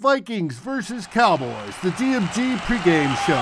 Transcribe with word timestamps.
Vikings 0.00 0.54
versus 0.54 1.06
Cowboys, 1.06 1.76
the 1.82 1.90
DMG 1.90 2.56
pregame 2.60 3.14
show. 3.26 3.36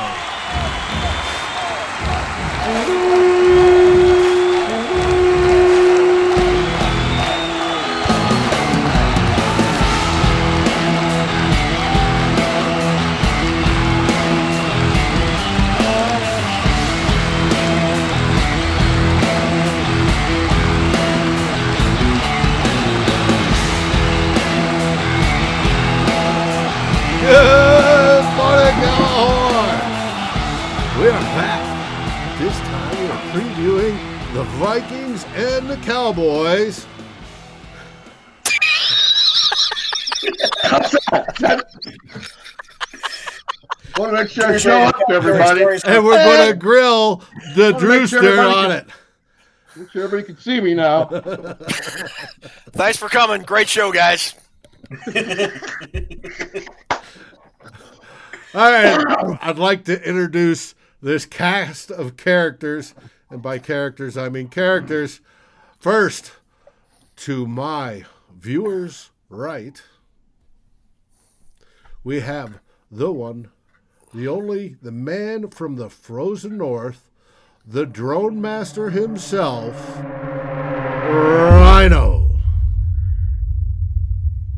The 34.39 34.45
Vikings 34.45 35.25
and 35.35 35.69
the 35.69 35.77
Cowboys. 35.79 36.87
Want 43.99 44.11
to 44.11 44.13
make 44.13 44.29
sure 44.29 44.47
I 44.47 44.57
show 44.59 44.79
up, 44.79 44.95
everybody. 45.11 45.63
And 45.85 46.05
we're 46.05 46.25
going 46.25 46.51
to 46.53 46.57
grill 46.57 47.25
the 47.57 47.73
Wanna 47.73 47.81
sure 47.81 47.81
Drewster 47.81 48.19
everybody 48.19 48.49
on 48.49 48.65
can- 48.67 48.71
it. 48.71 48.87
Make 49.75 49.91
sure 49.91 50.05
everybody 50.05 50.33
can 50.33 50.41
see 50.41 50.61
me 50.61 50.75
now. 50.75 51.07
Thanks 52.71 52.97
for 52.97 53.09
coming. 53.09 53.43
Great 53.43 53.69
show, 53.69 53.91
guys. 53.91 54.37
All 58.55 58.71
right, 58.71 59.39
I'd 59.43 59.59
like 59.59 59.83
to 59.87 60.01
introduce 60.09 60.77
this 61.03 61.27
cast 61.27 61.91
of 61.91 62.17
characters, 62.17 62.95
and 63.31 63.43
by 63.43 63.59
characters 63.59 64.17
I 64.17 64.29
mean 64.29 64.49
characters. 64.49 65.21
First, 65.79 66.33
to 67.17 67.47
my 67.47 68.05
viewers' 68.35 69.11
right, 69.29 69.83
we 72.03 72.21
have 72.21 72.61
the 72.91 73.13
one, 73.13 73.51
the 74.15 74.27
only, 74.29 74.77
the 74.81 74.93
man 74.93 75.51
from 75.51 75.77
the 75.77 75.91
frozen 75.91 76.57
north, 76.57 77.11
the 77.67 77.87
drone 77.87 78.41
master 78.41 78.91
himself, 78.91 79.99
Rhino. 81.09 82.41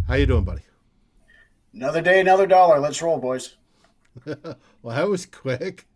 How 0.07 0.15
you 0.15 0.27
doing, 0.27 0.45
buddy? 0.45 0.63
Another 1.73 2.03
day, 2.03 2.21
another 2.21 2.47
dollar. 2.47 2.81
Let's 2.81 3.01
roll, 3.03 3.19
boys. 3.19 3.57
Well, 4.83 4.97
that 4.97 5.09
was 5.09 5.27
quick. 5.27 5.87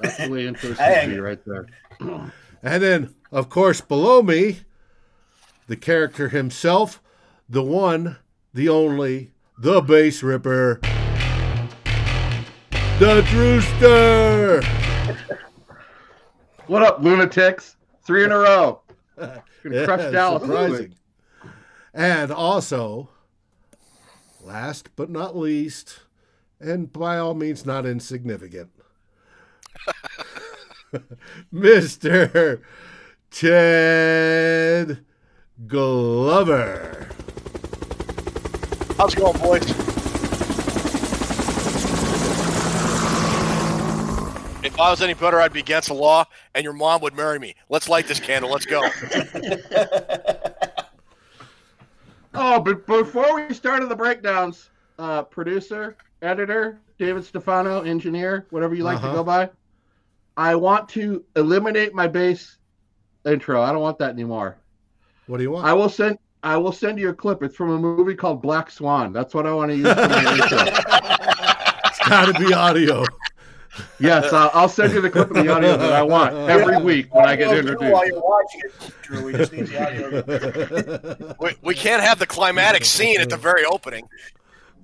That's 0.00 0.16
the 0.18 0.30
way 0.30 0.46
intro 0.46 0.74
should 0.74 1.10
be 1.10 1.18
right 1.18 1.40
there. 1.44 1.66
And 2.60 2.82
then, 2.82 3.14
of 3.30 3.48
course, 3.48 3.80
below 3.80 4.20
me, 4.20 4.62
the 5.68 5.76
character 5.76 6.28
himself, 6.28 7.00
the 7.48 7.62
one, 7.62 8.16
the 8.52 8.68
only, 8.68 9.30
the 9.56 9.80
bass 9.80 10.24
ripper, 10.24 10.80
the 12.98 13.24
Drewster. 13.30 14.60
What 16.66 16.82
up, 16.82 17.00
lunatics? 17.00 17.76
Three 18.02 18.24
in 18.24 18.32
a 18.32 18.38
row. 18.38 18.80
Gonna 19.16 19.42
Yeah, 19.70 19.84
crush 19.86 20.12
Dallas. 20.12 20.42
surprising. 20.42 20.94
And 21.94 22.30
also, 22.30 23.08
last 24.44 24.90
but 24.96 25.08
not 25.08 25.34
least, 25.36 26.00
and 26.60 26.92
by 26.92 27.16
all 27.18 27.32
means 27.34 27.64
not 27.64 27.86
insignificant, 27.86 28.70
Mr. 31.54 32.60
Ted 33.30 35.04
Glover. 35.66 37.08
How's 38.96 39.12
it 39.14 39.18
going, 39.18 39.38
boys? 39.38 39.62
If 44.64 44.78
I 44.80 44.90
was 44.90 45.00
any 45.00 45.14
better, 45.14 45.40
I'd 45.40 45.52
be 45.52 45.60
against 45.60 45.88
the 45.88 45.94
law, 45.94 46.24
and 46.54 46.64
your 46.64 46.72
mom 46.72 47.00
would 47.02 47.14
marry 47.16 47.38
me. 47.38 47.54
Let's 47.68 47.88
light 47.88 48.06
this 48.08 48.18
candle. 48.20 48.50
Let's 48.50 48.66
go. 48.66 48.82
Oh, 52.40 52.60
but 52.60 52.86
before 52.86 53.34
we 53.34 53.52
started 53.52 53.88
the 53.88 53.96
breakdowns, 53.96 54.70
uh, 55.00 55.22
producer, 55.24 55.96
editor, 56.22 56.78
David 56.96 57.24
Stefano, 57.24 57.80
engineer, 57.80 58.46
whatever 58.50 58.76
you 58.76 58.84
like 58.84 58.98
Uh-huh. 58.98 59.08
to 59.08 59.12
go 59.14 59.24
by, 59.24 59.50
I 60.38 60.54
want 60.54 60.88
to 60.90 61.24
eliminate 61.34 61.92
my 61.92 62.06
bass 62.06 62.58
intro. 63.26 63.60
I 63.60 63.72
don't 63.72 63.82
want 63.82 63.98
that 63.98 64.10
anymore. 64.10 64.56
What 65.26 65.38
do 65.38 65.42
you 65.42 65.50
want? 65.50 65.66
I 65.66 65.72
will 65.72 65.88
send. 65.88 66.16
I 66.44 66.56
will 66.56 66.70
send 66.70 67.00
you 67.00 67.08
a 67.08 67.14
clip. 67.14 67.42
It's 67.42 67.56
from 67.56 67.70
a 67.70 67.78
movie 67.78 68.14
called 68.14 68.40
Black 68.40 68.70
Swan. 68.70 69.12
That's 69.12 69.34
what 69.34 69.46
I 69.46 69.52
want 69.52 69.72
to 69.72 69.76
use 69.76 69.88
for 69.92 70.08
my 70.08 70.32
intro. 70.32 70.58
it's 71.86 72.08
got 72.08 72.32
to 72.32 72.38
be 72.38 72.54
audio. 72.54 73.04
Yes, 73.98 74.32
I'll, 74.32 74.50
I'll 74.54 74.68
send 74.68 74.92
you 74.92 75.00
the 75.00 75.10
clip 75.10 75.28
of 75.30 75.36
the 75.36 75.48
audio 75.52 75.76
that 75.76 75.92
I 75.92 76.02
want 76.02 76.36
every 76.48 76.80
week 76.82 77.12
when 77.12 77.26
I 77.26 77.34
get 77.34 77.48
Audio, 77.48 77.60
introduced. 77.60 77.92
While 77.92 78.06
you're 78.06 78.20
watching 78.20 78.60
it, 78.64 78.92
Drew, 79.02 79.24
we 79.24 79.32
just 79.32 79.52
need 79.52 79.66
the 79.66 79.82
audio. 79.84 81.34
We, 81.40 81.56
we 81.62 81.74
can't 81.74 82.02
have 82.02 82.20
the 82.20 82.26
climatic 82.26 82.84
scene 82.84 83.20
at 83.20 83.28
the 83.28 83.36
very 83.36 83.64
opening. 83.64 84.08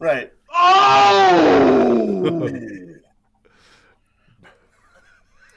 Right. 0.01 0.33
Oh! 0.53 2.51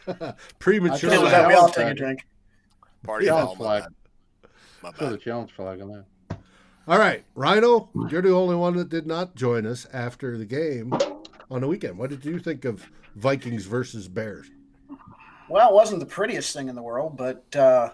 Premature. 0.59 1.09
Okay, 1.09 1.21
with 1.21 1.31
that, 1.31 1.47
we 1.47 1.53
all 1.53 1.69
take 1.69 1.87
a 1.87 1.93
drink. 1.93 2.25
Party 3.03 3.25
Challenge 3.25 3.57
foul, 3.57 3.65
my 3.65 3.79
flag. 3.79 3.83
bad. 3.83 4.49
My 4.81 4.91
the 4.91 5.11
bad. 5.11 5.21
challenge 5.21 5.51
flag 5.51 5.81
on 5.81 5.87
that. 5.89 6.37
All 6.87 6.99
right, 6.99 7.23
Rhino, 7.35 7.89
you're 8.09 8.21
the 8.21 8.31
only 8.31 8.55
one 8.55 8.77
that 8.77 8.89
did 8.89 9.05
not 9.05 9.35
join 9.35 9.65
us 9.65 9.85
after 9.91 10.37
the 10.37 10.45
game 10.45 10.93
on 11.51 11.61
the 11.61 11.67
weekend. 11.67 11.97
What 11.97 12.09
did 12.09 12.23
you 12.23 12.39
think 12.39 12.63
of 12.63 12.85
Vikings 13.15 13.65
versus 13.65 14.07
Bears? 14.07 14.47
Well, 15.49 15.69
it 15.69 15.73
wasn't 15.73 15.99
the 15.99 16.05
prettiest 16.05 16.53
thing 16.53 16.69
in 16.69 16.75
the 16.75 16.81
world, 16.81 17.17
but 17.17 17.43
uh, 17.55 17.91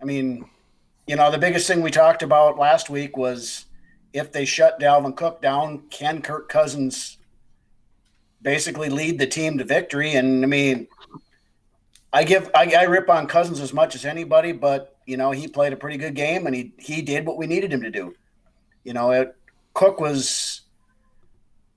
I 0.00 0.04
mean, 0.04 0.48
you 1.06 1.16
know, 1.16 1.30
the 1.30 1.38
biggest 1.38 1.66
thing 1.66 1.82
we 1.82 1.90
talked 1.90 2.22
about 2.22 2.56
last 2.58 2.88
week 2.88 3.16
was 3.16 3.66
if 4.12 4.30
they 4.32 4.44
shut 4.44 4.78
Dalvin 4.78 5.16
Cook 5.16 5.42
down, 5.42 5.82
can 5.90 6.22
Kirk 6.22 6.48
Cousins 6.48 7.18
basically 8.42 8.88
lead 8.88 9.18
the 9.18 9.26
team 9.26 9.58
to 9.58 9.64
victory? 9.64 10.14
And 10.14 10.44
I 10.44 10.46
mean, 10.46 10.86
I 12.12 12.24
give 12.24 12.50
I, 12.54 12.72
I 12.76 12.82
rip 12.84 13.08
on 13.08 13.26
Cousins 13.26 13.60
as 13.60 13.72
much 13.72 13.94
as 13.94 14.04
anybody, 14.04 14.52
but 14.52 14.96
you 15.06 15.16
know, 15.16 15.30
he 15.30 15.46
played 15.46 15.72
a 15.72 15.76
pretty 15.76 15.96
good 15.96 16.14
game 16.14 16.46
and 16.46 16.54
he 16.54 16.72
he 16.78 17.02
did 17.02 17.26
what 17.26 17.36
we 17.36 17.46
needed 17.46 17.72
him 17.72 17.82
to 17.82 17.90
do. 17.90 18.14
You 18.84 18.94
know, 18.94 19.10
it, 19.12 19.36
Cook 19.74 20.00
was 20.00 20.62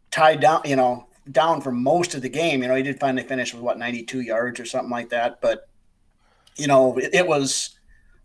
tied 0.09 0.39
down, 0.39 0.61
you 0.65 0.75
know, 0.75 1.07
down 1.31 1.61
for 1.61 1.71
most 1.71 2.15
of 2.15 2.21
the 2.21 2.29
game. 2.29 2.61
You 2.61 2.67
know, 2.67 2.75
he 2.75 2.83
did 2.83 2.99
finally 2.99 3.23
finish 3.23 3.53
with 3.53 3.63
what 3.63 3.77
92 3.77 4.21
yards 4.21 4.59
or 4.59 4.65
something 4.65 4.89
like 4.89 5.09
that, 5.09 5.41
but 5.41 5.67
you 6.55 6.67
know, 6.67 6.97
it, 6.97 7.13
it 7.13 7.27
was 7.27 7.77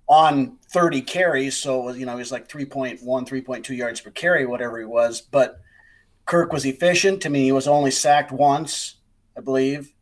on 0.06 0.56
30 0.70 1.02
carries, 1.02 1.56
so 1.56 1.80
it 1.80 1.84
was, 1.84 1.98
you 1.98 2.06
know, 2.06 2.12
he 2.12 2.18
was 2.18 2.32
like 2.32 2.48
3.1, 2.48 3.00
3.2 3.02 3.76
yards 3.76 4.00
per 4.00 4.10
carry, 4.10 4.46
whatever 4.46 4.78
he 4.78 4.84
was. 4.84 5.20
But 5.20 5.60
Kirk 6.24 6.52
was 6.52 6.64
efficient. 6.64 7.22
To 7.22 7.30
me, 7.30 7.44
he 7.44 7.52
was 7.52 7.68
only 7.68 7.90
sacked 7.90 8.32
once, 8.32 8.96
I 9.36 9.40
believe. 9.40 9.92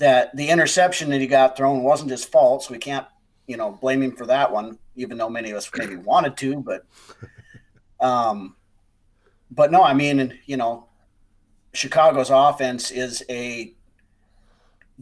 That 0.00 0.34
the 0.36 0.48
interception 0.48 1.10
that 1.10 1.20
he 1.20 1.26
got 1.26 1.56
thrown 1.56 1.82
wasn't 1.82 2.10
his 2.10 2.24
fault, 2.24 2.64
so 2.64 2.72
we 2.72 2.78
can't, 2.78 3.06
you 3.46 3.56
know, 3.56 3.70
blame 3.70 4.02
him 4.02 4.12
for 4.12 4.26
that 4.26 4.50
one, 4.50 4.78
even 4.96 5.16
though 5.16 5.30
many 5.30 5.50
of 5.50 5.56
us 5.56 5.70
maybe 5.76 5.96
wanted 6.10 6.36
to. 6.38 6.56
But, 6.56 6.84
um, 8.00 8.56
but 9.50 9.70
no, 9.70 9.82
I 9.82 9.94
mean, 9.94 10.38
you 10.46 10.56
know, 10.56 10.88
Chicago's 11.72 12.30
offense 12.30 12.90
is 12.90 13.22
a 13.30 13.74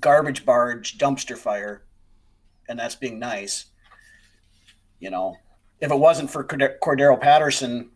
garbage 0.01 0.45
barge 0.45 0.99
dumpster 0.99 1.37
fire, 1.37 1.83
and 2.69 2.79
that's 2.79 2.95
being 2.95 3.19
nice. 3.19 3.67
You 5.01 5.11
know, 5.11 5.37
if 5.81 5.91
it 5.91 5.99
wasn't 5.99 6.31
for 6.31 6.45
Cordarrelle 6.45 7.21
Patterson, 7.21 7.91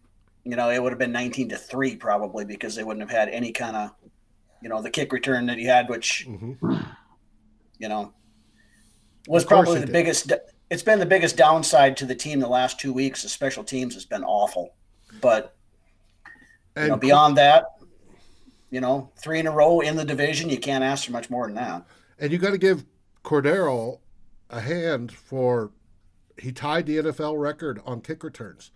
you 0.44 0.56
know, 0.56 0.70
it 0.70 0.82
would 0.82 0.92
have 0.92 0.98
been 0.98 1.12
19 1.12 1.50
to 1.50 1.56
3 1.56 1.96
probably 1.96 2.44
because 2.44 2.74
they 2.74 2.84
wouldn't 2.84 3.08
have 3.08 3.16
had 3.16 3.28
any 3.28 3.52
kind 3.52 3.76
of, 3.76 3.90
you 4.62 4.68
know, 4.68 4.80
the 4.80 4.90
kick 4.90 5.12
return 5.12 5.46
that 5.46 5.58
he 5.58 5.64
had, 5.64 5.88
which, 5.88 6.26
Mhm. 6.28 6.86
you 7.78 7.88
know, 7.88 8.12
was 9.26 9.44
probably 9.44 9.80
the 9.80 9.86
did. 9.86 9.92
biggest. 9.92 10.32
It's 10.70 10.82
been 10.82 10.98
the 10.98 11.06
biggest 11.06 11.36
downside 11.36 11.96
to 11.98 12.06
the 12.06 12.14
team 12.14 12.40
the 12.40 12.48
last 12.48 12.80
two 12.80 12.92
weeks. 12.92 13.22
The 13.22 13.28
special 13.28 13.64
teams 13.64 13.94
has 13.94 14.04
been 14.04 14.24
awful, 14.24 14.74
but 15.20 15.54
you 16.76 16.88
know, 16.88 16.96
beyond 16.96 17.36
that, 17.36 17.66
you 18.70 18.80
know, 18.80 19.10
three 19.16 19.38
in 19.38 19.46
a 19.46 19.50
row 19.50 19.80
in 19.80 19.96
the 19.96 20.04
division, 20.04 20.48
you 20.48 20.58
can't 20.58 20.82
ask 20.82 21.04
for 21.06 21.12
much 21.12 21.28
more 21.28 21.46
than 21.46 21.56
that. 21.56 21.84
and 22.18 22.30
you 22.32 22.38
got 22.38 22.50
to 22.50 22.58
give 22.58 22.84
Cordarrelle 23.24 23.98
a 24.48 24.60
hand 24.60 25.10
for 25.12 25.72
he 26.38 26.52
tied 26.52 26.86
the 26.86 26.98
NFL 26.98 27.36
record 27.36 27.80
on 27.84 28.00
kick 28.00 28.22
returns, 28.22 28.70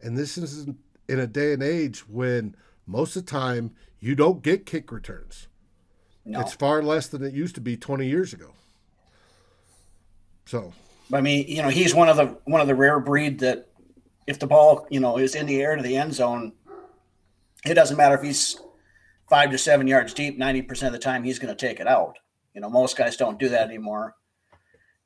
and 0.00 0.16
this 0.16 0.38
is 0.38 0.66
in 1.08 1.18
a 1.18 1.26
day 1.26 1.52
and 1.52 1.62
age 1.62 2.08
when 2.08 2.54
most 2.92 3.16
of 3.16 3.24
the 3.24 3.30
time 3.30 3.72
you 3.98 4.14
don't 4.14 4.42
get 4.42 4.66
kick 4.66 4.92
returns. 4.92 5.48
No. 6.24 6.40
It's 6.40 6.52
far 6.52 6.82
less 6.82 7.08
than 7.08 7.24
it 7.24 7.32
used 7.32 7.54
to 7.56 7.60
be 7.60 7.76
20 7.76 8.06
years 8.06 8.32
ago. 8.32 8.52
So, 10.46 10.72
I 11.12 11.20
mean, 11.20 11.46
you 11.48 11.62
know, 11.62 11.68
he's 11.68 11.94
one 11.94 12.08
of 12.08 12.16
the 12.16 12.38
one 12.44 12.60
of 12.60 12.66
the 12.66 12.74
rare 12.74 13.00
breed 13.00 13.40
that 13.40 13.68
if 14.26 14.38
the 14.38 14.46
ball, 14.46 14.86
you 14.90 15.00
know, 15.00 15.18
is 15.18 15.34
in 15.34 15.46
the 15.46 15.60
air 15.60 15.74
to 15.74 15.82
the 15.82 15.96
end 15.96 16.14
zone, 16.14 16.52
it 17.64 17.74
doesn't 17.74 17.96
matter 17.96 18.14
if 18.14 18.22
he's 18.22 18.60
five 19.28 19.50
to 19.50 19.58
seven 19.58 19.86
yards 19.86 20.14
deep. 20.14 20.38
Ninety 20.38 20.62
percent 20.62 20.94
of 20.94 21.00
the 21.00 21.04
time, 21.04 21.24
he's 21.24 21.38
going 21.38 21.54
to 21.54 21.66
take 21.66 21.80
it 21.80 21.86
out. 21.86 22.18
You 22.54 22.60
know, 22.60 22.68
most 22.68 22.96
guys 22.96 23.16
don't 23.16 23.38
do 23.38 23.48
that 23.48 23.68
anymore. 23.68 24.14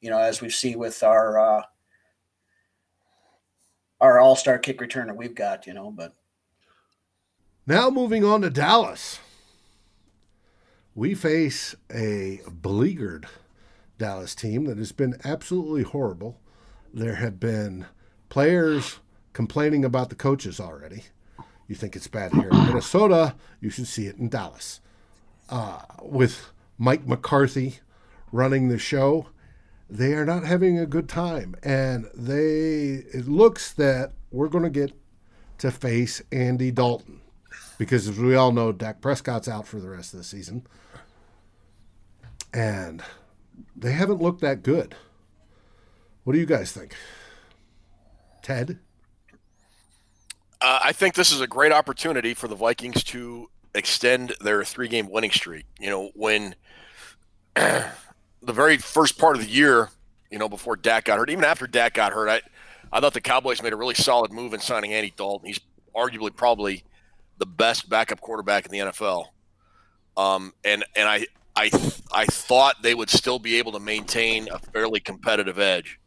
You 0.01 0.11
know, 0.11 0.19
as 0.19 0.41
we 0.41 0.51
see 0.51 0.75
with 0.75 1.03
our 1.03 1.39
uh, 1.39 1.63
our 4.01 4.19
all 4.19 4.37
star 4.37 4.59
kick 4.59 4.79
returner 4.81 5.15
we've 5.15 5.35
got. 5.35 5.67
You 5.67 5.75
know, 5.75 5.91
but 5.91 6.13
now 7.67 7.91
moving 7.91 8.25
on 8.25 8.43
to 8.43 8.51
Dallas. 8.51 9.19
We 10.95 11.15
face 11.15 11.75
a 11.93 12.41
beleaguered 12.63 13.27
Dallas 13.99 14.35
team 14.35 14.65
that 14.65 14.79
has 14.79 14.93
been 14.93 15.17
absolutely 15.25 15.83
horrible. 15.83 16.41
There 16.95 17.17
have 17.17 17.41
been 17.41 17.87
players 18.29 19.01
complaining 19.33 19.85
about 19.85 20.09
the 20.09 20.15
coaches 20.15 20.61
already. 20.61 21.05
You 21.69 21.75
think 21.75 21.97
it's 21.97 22.07
bad 22.07 22.33
here 22.33 22.49
in 22.49 22.67
Minnesota, 22.67 23.35
you 23.61 23.71
should 23.71 23.89
see 23.89 24.07
it 24.07 24.17
in 24.17 24.29
Dallas. 24.29 24.81
Uh, 25.51 25.81
with 26.01 26.51
Mike 26.79 27.07
McCarthy 27.07 27.81
running 28.33 28.69
the 28.69 28.79
show, 28.79 29.29
they 29.91 30.15
are 30.15 30.25
not 30.25 30.45
having 30.45 30.79
a 30.79 30.87
good 30.87 31.09
time. 31.09 31.57
And 31.63 32.09
they 32.15 33.05
it 33.13 33.27
looks 33.29 33.73
that 33.73 34.13
we're 34.31 34.49
going 34.49 34.65
to 34.65 34.71
get 34.71 34.93
to 35.59 35.71
face 35.71 36.23
Andy 36.31 36.71
Dalton 36.71 37.21
because 37.79 38.09
as 38.09 38.19
we 38.19 38.35
all 38.35 38.53
know, 38.53 38.73
Dak 38.73 39.01
Prescott's 39.01 39.49
out 39.49 39.67
for 39.67 39.81
the 39.81 39.89
rest 39.89 40.15
of 40.15 40.19
the 40.19 40.25
season. 40.25 40.67
And 42.53 43.03
they 43.75 43.93
haven't 43.93 44.23
looked 44.23 44.41
that 44.41 44.63
good. 44.63 44.95
What 46.25 46.33
do 46.33 46.39
you 46.39 46.47
guys 46.47 46.73
think? 46.73 46.95
Ted? 48.43 48.79
Uh, 50.61 50.81
I 50.83 50.93
think 50.93 51.15
this 51.15 51.33
is 51.33 51.41
a 51.41 51.47
great 51.47 51.73
opportunity 51.73 52.33
for 52.33 52.49
the 52.49 52.55
Vikings 52.55 53.05
to 53.05 53.51
extend 53.75 54.35
their 54.41 54.65
three 54.65 54.89
game 54.89 55.11
winning 55.11 55.31
streak. 55.31 55.67
You 55.79 55.91
know, 55.91 56.11
when 56.15 56.55
the 57.55 57.93
very 58.43 58.79
first 58.79 59.19
part 59.19 59.37
of 59.37 59.43
the 59.43 59.51
year, 59.51 59.91
you 60.31 60.39
know, 60.39 60.49
before 60.49 60.77
Dak 60.77 61.05
got 61.05 61.19
hurt, 61.19 61.31
even 61.31 61.45
after 61.45 61.67
Dak 61.67 61.95
got 61.95 62.13
hurt, 62.13 62.29
I, 62.29 62.41
I 62.93 63.01
thought 63.01 63.15
the 63.15 63.21
Cowboys 63.21 63.63
made 63.63 63.73
a 63.73 63.77
really 63.77 63.95
solid 63.95 64.33
move 64.33 64.55
in 64.55 64.61
signing 64.61 64.93
Andy 64.93 65.13
Dalton. 65.17 65.47
He's 65.47 65.61
arguably 65.95 66.35
probably 66.35 66.85
the 67.39 67.47
best 67.47 67.89
backup 67.89 68.21
quarterback 68.21 68.67
in 68.67 68.73
the 68.73 68.79
NFL. 68.79 69.27
Um, 70.17 70.53
and 70.65 70.85
and 70.95 71.09
I 71.09 71.27
I 71.55 71.71
I 72.13 72.27
thought 72.27 72.83
they 72.83 72.95
would 72.95 73.11
still 73.11 73.39
be 73.39 73.57
able 73.57 73.73
to 73.73 73.81
maintain 73.81 74.49
a 74.51 74.59
fairly 74.59 75.01
competitive 75.01 75.59
edge. 75.59 75.99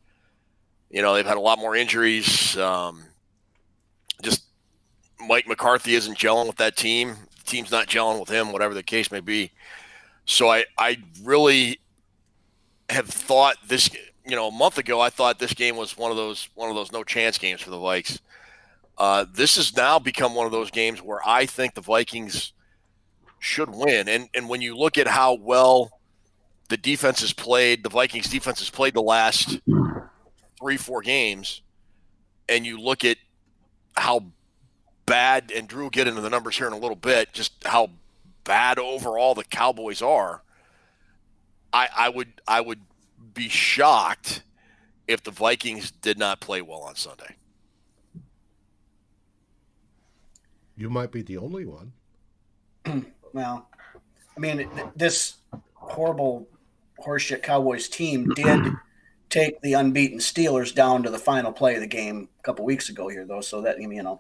You 0.89 1.01
know, 1.01 1.13
they've 1.13 1.25
had 1.25 1.37
a 1.37 1.41
lot 1.41 1.59
more 1.59 1.75
injuries. 1.75 2.57
Um, 2.57 3.03
just 4.23 4.45
Mike 5.19 5.47
McCarthy 5.47 5.95
isn't 5.95 6.17
gelling 6.17 6.47
with 6.47 6.57
that 6.57 6.75
team. 6.75 7.15
The 7.37 7.51
team's 7.51 7.71
not 7.71 7.87
gelling 7.87 8.19
with 8.19 8.29
him, 8.29 8.51
whatever 8.51 8.73
the 8.73 8.83
case 8.83 9.11
may 9.11 9.19
be. 9.19 9.51
So 10.25 10.49
I 10.49 10.65
I 10.77 10.97
really 11.23 11.79
have 12.89 13.07
thought 13.07 13.57
this. 13.67 13.89
You 14.25 14.35
know, 14.35 14.47
a 14.47 14.51
month 14.51 14.77
ago, 14.77 14.99
I 14.99 15.09
thought 15.09 15.39
this 15.39 15.53
game 15.53 15.75
was 15.75 15.97
one 15.97 16.11
of 16.11 16.17
those 16.17 16.49
one 16.53 16.69
of 16.69 16.75
those 16.75 16.91
no 16.91 17.03
chance 17.03 17.37
games 17.37 17.61
for 17.61 17.71
the 17.71 17.77
Vikes. 17.77 18.19
Uh, 18.99 19.25
this 19.33 19.55
has 19.55 19.75
now 19.75 19.97
become 19.97 20.35
one 20.35 20.45
of 20.45 20.51
those 20.51 20.69
games 20.69 21.01
where 21.01 21.21
I 21.25 21.45
think 21.45 21.73
the 21.73 21.81
Vikings 21.81 22.51
should 23.39 23.69
win. 23.69 24.09
And 24.09 24.27
and 24.33 24.49
when 24.49 24.61
you 24.61 24.77
look 24.77 24.97
at 24.97 25.07
how 25.07 25.35
well 25.35 25.99
the 26.67 26.77
defense 26.77 27.21
has 27.21 27.33
played, 27.33 27.83
the 27.83 27.89
Vikings 27.89 28.29
defense 28.29 28.59
has 28.59 28.69
played 28.69 28.93
the 28.93 29.01
last 29.01 29.59
three, 30.59 30.77
four 30.77 31.01
games, 31.01 31.61
and 32.49 32.65
you 32.65 32.79
look 32.79 33.05
at 33.05 33.17
how 33.95 34.25
bad, 35.05 35.51
and 35.55 35.67
Drew 35.67 35.83
will 35.83 35.89
get 35.89 36.07
into 36.07 36.21
the 36.21 36.29
numbers 36.29 36.57
here 36.57 36.67
in 36.67 36.73
a 36.73 36.77
little 36.77 36.95
bit, 36.95 37.33
just 37.33 37.53
how 37.65 37.89
bad 38.43 38.77
overall 38.79 39.33
the 39.33 39.43
Cowboys 39.45 40.01
are. 40.01 40.43
I, 41.71 41.87
I 41.95 42.09
would 42.09 42.33
I 42.47 42.61
would 42.61 42.81
be 43.33 43.47
shocked 43.47 44.43
if 45.07 45.23
the 45.23 45.31
Vikings 45.31 45.91
did 45.91 46.19
not 46.19 46.41
play 46.41 46.61
well 46.61 46.81
on 46.81 46.95
Sunday. 46.95 47.35
You 50.79 50.89
might 50.89 51.11
be 51.11 51.21
the 51.21 51.37
only 51.37 51.65
one. 51.65 51.91
well, 53.33 53.67
I 54.35 54.39
mean, 54.39 54.57
th- 54.57 54.87
this 54.95 55.35
horrible 55.73 56.47
horseshit 57.05 57.43
Cowboys 57.43 57.89
team 57.89 58.29
did 58.29 58.71
take 59.29 59.59
the 59.61 59.73
unbeaten 59.73 60.19
Steelers 60.19 60.73
down 60.73 61.03
to 61.03 61.09
the 61.09 61.19
final 61.19 61.51
play 61.51 61.75
of 61.75 61.81
the 61.81 61.87
game 61.87 62.29
a 62.39 62.43
couple 62.43 62.63
weeks 62.63 62.87
ago 62.87 63.09
here, 63.09 63.25
though. 63.25 63.41
So 63.41 63.59
that 63.61 63.77
you 63.81 64.01
know, 64.01 64.19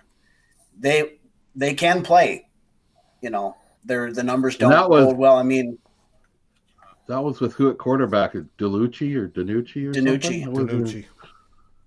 they 0.77 1.19
they 1.55 1.73
can 1.73 2.03
play. 2.03 2.45
You 3.21 3.29
know, 3.29 3.55
their 3.85 4.11
the 4.11 4.23
numbers 4.23 4.57
don't 4.57 4.71
that 4.71 4.89
was- 4.89 5.05
hold 5.05 5.17
well. 5.17 5.37
I 5.37 5.43
mean, 5.43 5.77
That 7.07 7.23
was 7.23 7.39
with 7.39 7.53
who 7.53 7.69
at 7.69 7.77
quarterback? 7.77 8.33
DeLucci 8.33 9.15
or 9.15 9.29
DiNucci 9.29 9.87
or 9.87 9.91
DiNucci. 9.93 10.43
something? 10.43 10.65
That 10.67 10.75
was- 10.81 10.93
DiNucci. 10.93 11.05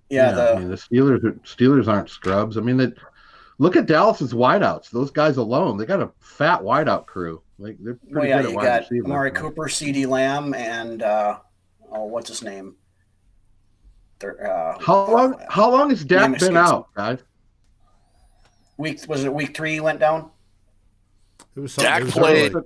yeah, 0.09 0.31
I 0.31 0.33
the 0.55 0.61
mean, 0.61 0.69
the 0.71 0.77
Steelers 0.77 1.23
are- 1.25 1.33
Steelers 1.45 1.89
aren't 1.89 2.09
scrubs. 2.09 2.57
I 2.57 2.63
mean, 2.63 2.79
that 2.79 2.95
look 3.59 3.77
at 3.77 3.87
Dallas's 3.87 4.33
wideouts. 4.33 4.91
Those 4.91 5.11
guys 5.11 5.37
alone, 5.37 5.77
they 5.77 5.87
got 5.87 6.01
a 6.01 6.11
fat 6.21 6.61
wideout 6.61 7.07
crew. 7.07 7.43
Like 7.59 7.77
they're 7.81 7.95
pretty 7.95 8.15
well, 8.15 8.27
yeah, 8.27 8.37
good 8.39 8.45
at 8.47 8.51
you 8.51 8.57
wide 8.57 8.65
got 8.65 8.81
receiver. 8.83 9.05
Amari 9.07 9.31
Cooper, 9.31 9.65
CeeDee 9.65 10.07
Lamb, 10.07 10.55
and 10.55 11.03
uh, 11.03 11.39
oh, 11.93 12.05
what's 12.07 12.29
his 12.29 12.43
name? 12.43 12.77
Uh, 14.25 14.79
How 14.81 15.11
long? 15.11 15.41
How 15.49 15.71
long 15.71 15.91
has 15.91 16.05
Dak 16.05 16.39
been 16.39 16.57
out, 16.57 16.93
guys? 16.95 17.19
week 18.79 19.01
was 19.09 19.25
it 19.25 19.33
week 19.33 19.57
three? 19.57 19.75
He 19.75 19.81
went 19.81 20.01
down. 20.01 20.31
It 21.57 21.61
was. 21.61 21.75
Dak 21.77 22.03
it 22.03 22.05
was 22.05 22.15
played- 22.15 22.55
early. 22.55 22.65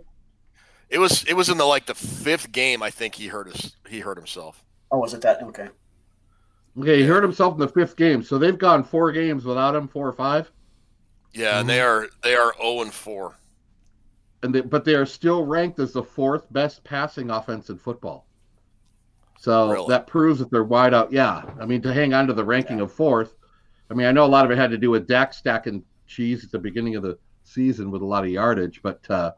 It 0.89 0.99
was 1.01 1.25
it 1.25 1.35
was 1.35 1.49
in 1.49 1.59
the 1.59 1.65
like 1.65 1.87
the 1.87 1.95
fifth 1.97 2.53
game 2.53 2.81
I 2.83 2.91
think 2.91 3.17
he 3.17 3.27
hurt 3.27 3.49
his 3.53 3.75
he 3.89 3.99
hurt 4.01 4.17
himself. 4.17 4.65
Oh, 4.93 4.99
was 4.99 5.15
it 5.15 5.21
that? 5.23 5.43
Okay. 5.43 5.69
Okay, 6.79 6.99
he 6.99 7.05
hurt 7.07 7.25
himself 7.25 7.55
in 7.55 7.61
the 7.61 7.69
fifth 7.69 7.97
game, 7.97 8.23
so 8.23 8.39
they've 8.39 8.57
gone 8.59 8.85
four 8.85 9.11
games 9.11 9.45
without 9.45 9.75
him, 9.75 9.89
four 9.89 10.07
or 10.07 10.13
five, 10.13 10.53
Yeah, 11.37 11.61
and 11.61 11.69
they 11.69 11.81
are 11.81 12.09
they 12.23 12.35
are 12.35 12.53
zero 12.61 12.81
and 12.83 12.93
four. 12.93 13.37
and 14.43 14.55
they, 14.55 14.61
but 14.63 14.85
they 14.85 14.95
are 14.95 15.07
still 15.07 15.45
ranked 15.45 15.79
as 15.79 15.93
the 15.93 16.03
fourth 16.03 16.51
best 16.53 16.83
passing 16.85 17.31
offense 17.31 17.69
in 17.71 17.79
football. 17.79 18.27
So 19.39 19.71
Really? 19.73 19.89
that 19.89 20.07
proves 20.07 20.39
that 20.39 20.51
they're 20.51 20.65
wide 20.65 20.95
out. 20.95 21.13
Yeah, 21.13 21.43
I 21.61 21.67
mean 21.67 21.83
to 21.83 21.93
hang 21.93 22.15
on 22.15 22.27
to 22.27 22.33
the 22.33 22.45
ranking 22.45 22.81
of 22.81 22.91
fourth. 22.93 23.35
I 23.91 23.95
mean, 23.95 24.07
I 24.07 24.13
know 24.13 24.25
a 24.25 24.27
lot 24.27 24.45
of 24.45 24.51
it 24.51 24.59
had 24.59 24.71
to 24.71 24.79
do 24.79 24.91
with 24.91 25.07
Dak 25.07 25.33
stacking 25.35 25.85
cheese 26.07 26.45
at 26.45 26.51
the 26.51 26.59
beginning 26.59 26.97
of 26.97 27.03
the 27.03 27.19
season 27.45 27.91
with 27.91 28.03
a 28.03 28.07
lot 28.07 28.25
of 28.25 28.31
yardage, 28.31 28.81
but 28.83 29.09
uh, 29.11 29.33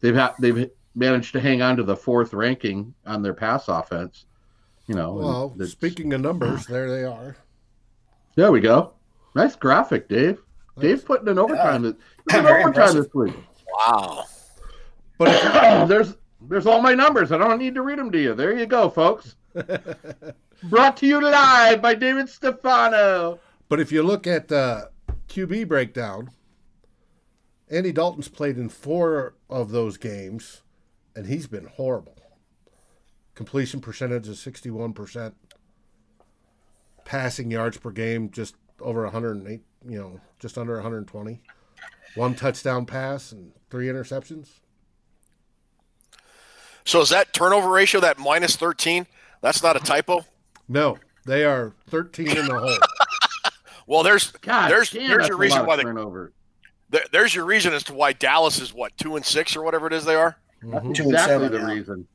they've 0.00 0.14
had 0.14 0.32
they've 0.40 0.70
managed 0.94 1.32
to 1.34 1.40
hang 1.40 1.62
on 1.62 1.76
to 1.76 1.82
the 1.82 1.96
fourth 1.96 2.32
ranking 2.32 2.94
on 3.06 3.22
their 3.22 3.34
pass 3.34 3.68
offense. 3.68 4.26
You 4.86 4.94
know, 4.96 5.12
Well, 5.14 5.66
speaking 5.66 6.12
of 6.12 6.20
numbers, 6.22 6.66
there 6.66 6.90
they 6.90 7.04
are. 7.04 7.36
there 8.34 8.50
we 8.50 8.60
go. 8.60 8.94
Nice 9.34 9.54
graphic, 9.54 10.08
Dave. 10.08 10.40
Dave 10.78 11.04
putting 11.04 11.28
in 11.28 11.38
overtime. 11.38 11.82
this 11.82 11.94
put 12.28 12.38
in 12.38 12.42
Very 12.44 12.62
overtime 12.62 12.68
impressive. 12.68 13.04
this 13.04 13.14
week. 13.14 13.34
Wow. 13.72 14.24
But 15.18 15.86
there's 15.88 16.16
there's 16.48 16.66
all 16.66 16.80
my 16.80 16.94
numbers. 16.94 17.30
I 17.32 17.38
don't 17.38 17.58
need 17.58 17.74
to 17.74 17.82
read 17.82 17.98
them 17.98 18.10
to 18.12 18.18
you. 18.20 18.34
There 18.34 18.56
you 18.58 18.66
go, 18.66 18.88
folks. 18.90 19.36
Brought 20.64 20.96
to 20.98 21.06
you 21.06 21.20
live 21.20 21.82
by 21.82 21.94
David 21.94 22.28
Stefano. 22.28 23.38
but 23.68 23.80
if 23.80 23.92
you 23.92 24.02
look 24.02 24.26
at 24.26 24.50
uh, 24.50 24.86
the 25.06 25.14
QB 25.28 25.68
breakdown, 25.68 26.30
Andy 27.70 27.92
Dalton's 27.92 28.28
played 28.28 28.56
in 28.58 28.68
four 28.68 29.34
of 29.50 29.70
those 29.70 29.96
games, 29.96 30.62
and 31.16 31.26
he's 31.26 31.46
been 31.46 31.66
horrible. 31.66 32.16
Completion 33.34 33.80
percentage 33.80 34.28
is 34.28 34.40
sixty-one 34.40 34.92
percent. 34.92 35.34
Passing 37.04 37.50
yards 37.50 37.76
per 37.78 37.90
game 37.90 38.30
just 38.30 38.54
over 38.80 39.02
108, 39.04 39.60
you 39.88 39.98
know, 39.98 40.20
just 40.42 40.58
under 40.58 40.74
120. 40.74 41.40
One 42.16 42.34
touchdown 42.34 42.84
pass 42.84 43.32
and 43.32 43.52
three 43.70 43.86
interceptions. 43.86 44.48
So 46.84 47.00
is 47.00 47.08
that 47.10 47.32
turnover 47.32 47.70
ratio 47.70 48.00
that 48.00 48.18
minus 48.18 48.56
thirteen? 48.56 49.06
That's 49.40 49.62
not 49.62 49.76
a 49.76 49.78
typo. 49.80 50.26
No, 50.68 50.98
they 51.24 51.44
are 51.44 51.72
13 51.88 52.36
in 52.36 52.46
the 52.46 52.58
hole. 52.58 52.76
Well, 53.88 54.04
there's 54.04 54.30
God, 54.30 54.70
there's 54.70 54.90
damn, 54.90 55.08
there's 55.08 55.26
your 55.26 55.36
a 55.36 55.40
reason 55.40 55.66
why 55.66 55.74
of 55.74 55.78
the 55.78 55.82
turnover. 55.82 56.32
there, 56.90 57.02
there's 57.10 57.34
your 57.34 57.44
reason 57.44 57.74
as 57.74 57.82
to 57.84 57.94
why 57.94 58.12
Dallas 58.12 58.60
is 58.60 58.72
what 58.72 58.96
two 58.96 59.16
and 59.16 59.24
six 59.26 59.56
or 59.56 59.62
whatever 59.62 59.88
it 59.88 59.92
is 59.92 60.04
they 60.04 60.14
are. 60.14 60.36
That's 60.62 60.84
Mhm. 60.86 60.94
Two 60.94 61.02
and 61.02 61.12
exactly 61.12 61.34
seven, 61.48 61.52
the 61.52 61.58
yeah. 61.58 61.74
reason. 61.74 62.06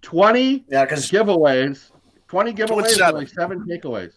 Twenty 0.00 0.64
Yeah, 0.68 0.84
because 0.86 1.10
giveaways. 1.10 1.90
Twenty 2.28 2.52
giveaways 2.54 2.78
and 2.86 2.90
seven. 2.92 3.14
only 3.14 3.26
seven 3.26 3.60
takeaways. 3.68 4.14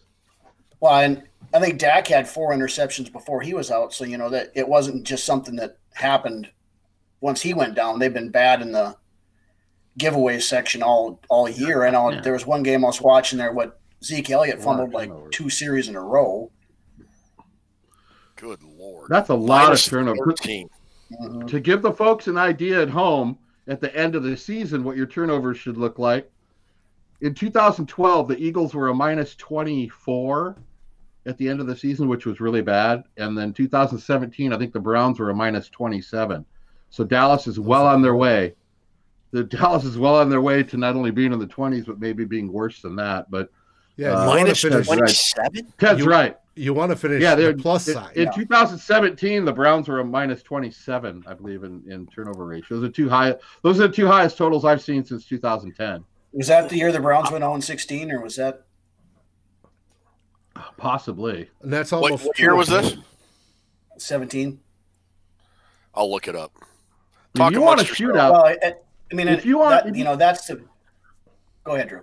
well, 0.80 0.96
and 0.96 1.22
I 1.56 1.60
think 1.60 1.78
Dak 1.78 2.06
had 2.08 2.28
four 2.28 2.52
interceptions 2.54 3.10
before 3.10 3.40
he 3.40 3.54
was 3.54 3.70
out, 3.70 3.94
so 3.94 4.04
you 4.04 4.18
know 4.18 4.28
that 4.28 4.52
it 4.54 4.68
wasn't 4.68 5.06
just 5.06 5.24
something 5.24 5.56
that 5.56 5.78
happened 5.94 6.50
once 7.22 7.40
he 7.40 7.54
went 7.54 7.74
down. 7.74 7.98
They've 7.98 8.12
been 8.12 8.30
bad 8.30 8.60
in 8.60 8.72
the 8.72 8.94
giveaway 9.96 10.38
section 10.38 10.82
all 10.82 11.18
all 11.30 11.48
year. 11.48 11.84
I 11.86 11.90
know 11.90 12.10
Yeah. 12.10 12.20
there 12.20 12.34
was 12.34 12.46
one 12.46 12.62
game 12.62 12.84
I 12.84 12.88
was 12.88 13.00
watching 13.00 13.38
there. 13.38 13.52
What 13.52 13.80
Zeke 14.04 14.28
Elliott 14.28 14.56
A 14.56 14.58
lot 14.58 14.80
of 14.80 14.90
fumbled 14.90 14.92
like 14.92 15.30
two 15.30 15.48
series 15.48 15.88
in 15.88 15.96
a 15.96 16.02
row. 16.02 16.50
Good 18.36 18.62
lord. 18.62 19.08
That's 19.08 19.30
a 19.30 19.34
lot 19.34 19.64
Minus 19.68 19.86
of 19.86 19.90
turnover. 19.92 20.24
13. 20.26 20.68
Mhm. 21.10 21.48
To 21.48 21.58
give 21.58 21.80
the 21.80 21.92
folks 21.92 22.26
an 22.26 22.36
idea 22.36 22.82
at 22.82 22.90
home, 22.90 23.38
at 23.66 23.80
the 23.80 23.94
end 23.96 24.14
of 24.14 24.24
the 24.24 24.36
season, 24.36 24.84
what 24.84 24.98
your 24.98 25.06
turnovers 25.06 25.56
should 25.56 25.78
look 25.78 25.98
like. 25.98 26.30
In 27.22 27.32
2012, 27.32 28.28
the 28.28 28.36
Eagles 28.38 28.74
were 28.74 28.88
a 28.88 28.94
minus 28.94 29.34
24 29.36 30.56
at 31.26 31.36
the 31.38 31.48
end 31.48 31.60
of 31.60 31.66
the 31.66 31.76
season, 31.76 32.08
which 32.08 32.24
was 32.24 32.40
really 32.40 32.62
bad. 32.62 33.04
And 33.16 33.36
then 33.36 33.52
2017, 33.52 34.52
I 34.52 34.58
think 34.58 34.72
the 34.72 34.80
Browns 34.80 35.18
were 35.18 35.30
a 35.30 35.34
minus 35.34 35.68
27. 35.68 36.44
So 36.90 37.04
Dallas 37.04 37.46
is 37.46 37.58
well 37.60 37.86
on 37.86 38.00
their 38.00 38.14
way. 38.14 38.54
The 39.32 39.44
Dallas 39.58 39.84
is 39.84 39.98
well 39.98 40.16
on 40.16 40.30
their 40.30 40.40
way 40.40 40.62
to 40.62 40.76
not 40.76 40.94
only 40.94 41.10
being 41.10 41.32
in 41.32 41.38
the 41.38 41.46
20s, 41.46 41.86
but 41.86 42.00
maybe 42.00 42.24
being 42.24 42.52
worse 42.52 42.80
than 42.80 42.96
that. 42.96 43.30
But 43.30 43.50
Yeah, 43.96 44.08
Uh, 44.12 44.20
you 44.22 44.26
want 44.28 44.38
to 44.38 44.44
Minus 44.44 44.60
finish. 44.62 44.88
right. 44.88 44.98
27? 44.98 45.72
Ted's 45.78 46.00
You- 46.00 46.06
right. 46.06 46.36
You 46.58 46.72
want 46.72 46.90
to 46.90 46.96
finish 46.96 47.20
Yeah, 47.22 47.34
they're 47.34 47.54
plus 47.54 47.86
in, 47.88 47.94
side. 47.94 48.16
in 48.16 48.24
Yeah. 48.24 48.30
2017. 48.30 49.44
The 49.44 49.52
Browns 49.52 49.88
were 49.88 50.00
a 50.00 50.04
minus 50.04 50.42
27, 50.42 51.22
I 51.26 51.34
believe, 51.34 51.64
in, 51.64 51.82
in 51.86 52.06
turnover 52.06 52.46
ratio. 52.46 52.78
Those 52.78 52.88
are 52.88 52.92
two 52.92 53.08
high. 53.10 53.34
Those 53.62 53.78
are 53.80 53.88
the 53.88 53.92
two 53.94 54.06
highest 54.06 54.38
totals 54.38 54.64
I've 54.64 54.80
seen 54.82 55.04
since 55.04 55.26
2010. 55.26 56.04
Was 56.32 56.46
that 56.48 56.68
the 56.70 56.76
year 56.76 56.92
the 56.92 57.00
Browns 57.00 57.30
went 57.30 57.42
0 57.42 57.58
16, 57.60 58.10
or 58.10 58.22
was 58.22 58.36
that 58.36 58.62
Possibly. 60.76 61.48
and 61.62 61.72
that's 61.72 61.92
What, 61.92 62.02
almost 62.04 62.26
what 62.26 62.38
year 62.38 62.54
was 62.54 62.68
this? 62.68 62.96
17? 63.98 64.60
I'll 65.94 66.10
look 66.10 66.28
it 66.28 66.36
up. 66.36 66.52
If 67.34 67.38
Talk 67.38 67.52
you 67.52 67.60
want 67.62 67.80
a 67.80 67.84
amongst 67.84 67.98
yourselves. 68.00 68.18
shootout? 68.20 68.32
Well, 68.32 68.46
I, 68.46 68.74
I 69.10 69.14
mean, 69.14 69.28
If 69.28 69.44
you 69.46 69.58
want- 69.58 69.84
that, 69.84 69.92
you 69.94 69.98
you- 70.00 70.04
know, 70.04 70.16
that's 70.16 70.46
the. 70.46 70.62
Go 71.64 71.74
ahead, 71.74 71.88
Drew. 71.88 72.02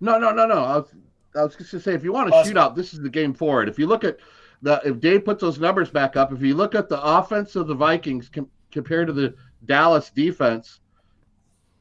No, 0.00 0.18
no, 0.18 0.32
no, 0.32 0.46
no. 0.46 0.58
I 0.64 0.76
was, 0.76 0.94
I 1.34 1.42
was 1.42 1.56
just 1.56 1.70
to 1.72 1.80
say, 1.80 1.94
if 1.94 2.04
you 2.04 2.12
want 2.12 2.30
a 2.30 2.32
Awesome. 2.34 2.54
shootout, 2.54 2.74
this 2.76 2.92
is 2.94 3.00
the 3.00 3.08
game 3.08 3.32
for 3.34 3.62
it. 3.62 3.68
If 3.68 3.78
you 3.78 3.86
look 3.86 4.04
at 4.04 4.18
the, 4.62 4.80
if 4.84 5.00
Dave 5.00 5.24
puts 5.24 5.40
those 5.40 5.58
numbers 5.58 5.90
back 5.90 6.16
up, 6.16 6.32
if 6.32 6.40
you 6.42 6.54
look 6.54 6.74
at 6.74 6.88
the 6.88 7.02
offense 7.02 7.56
of 7.56 7.66
the 7.66 7.74
Vikings 7.74 8.28
com- 8.28 8.50
compared 8.70 9.06
to 9.08 9.12
the 9.12 9.34
Dallas 9.64 10.10
defense, 10.10 10.80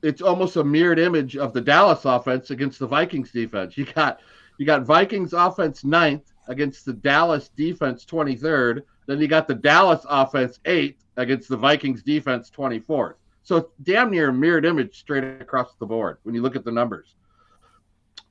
it's 0.01 0.21
almost 0.21 0.55
a 0.55 0.63
mirrored 0.63 0.99
image 0.99 1.37
of 1.37 1.53
the 1.53 1.61
Dallas 1.61 2.05
offense 2.05 2.49
against 2.49 2.79
the 2.79 2.87
Vikings 2.87 3.31
defense. 3.31 3.77
You 3.77 3.85
got, 3.85 4.19
you 4.63 4.65
got 4.65 4.83
Vikings 4.83 5.33
offense 5.33 5.83
ninth 5.83 6.31
against 6.47 6.85
the 6.85 6.93
Dallas 6.93 7.49
defense 7.49 8.05
23rd. 8.05 8.83
Then 9.07 9.19
you 9.19 9.27
got 9.27 9.45
the 9.45 9.55
Dallas 9.55 10.05
offense 10.07 10.61
eighth 10.63 11.03
against 11.17 11.49
the 11.49 11.57
Vikings 11.57 12.01
defense 12.01 12.49
24th. 12.49 13.15
So 13.41 13.71
damn 13.83 14.09
near 14.09 14.29
a 14.29 14.33
mirrored 14.33 14.63
image 14.63 14.97
straight 14.97 15.25
across 15.41 15.75
the 15.81 15.85
board 15.85 16.19
when 16.23 16.33
you 16.33 16.41
look 16.41 16.55
at 16.55 16.63
the 16.63 16.71
numbers 16.71 17.15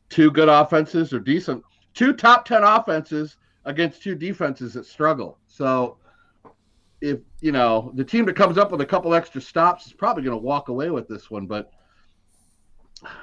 two 0.09 0.31
good 0.31 0.49
offenses 0.49 1.13
or 1.13 1.21
decent 1.21 1.63
two 1.93 2.15
top 2.15 2.47
10 2.47 2.63
offenses 2.65 3.37
against 3.67 4.03
two 4.03 4.15
defenses 4.15 4.75
that 4.75 4.85
struggle 4.85 5.39
so 5.47 5.97
if 7.01 7.21
you 7.41 7.51
know 7.51 7.91
the 7.95 8.05
team 8.05 8.27
that 8.27 8.37
comes 8.37 8.59
up 8.59 8.71
with 8.71 8.83
a 8.83 8.87
couple 8.87 9.15
extra 9.15 9.41
stops 9.41 9.87
is 9.87 9.93
probably 9.95 10.23
going 10.23 10.37
to 10.37 10.43
walk 10.43 10.69
away 10.69 10.91
with 10.91 11.09
this 11.09 11.31
one 11.31 11.47
but 11.47 11.73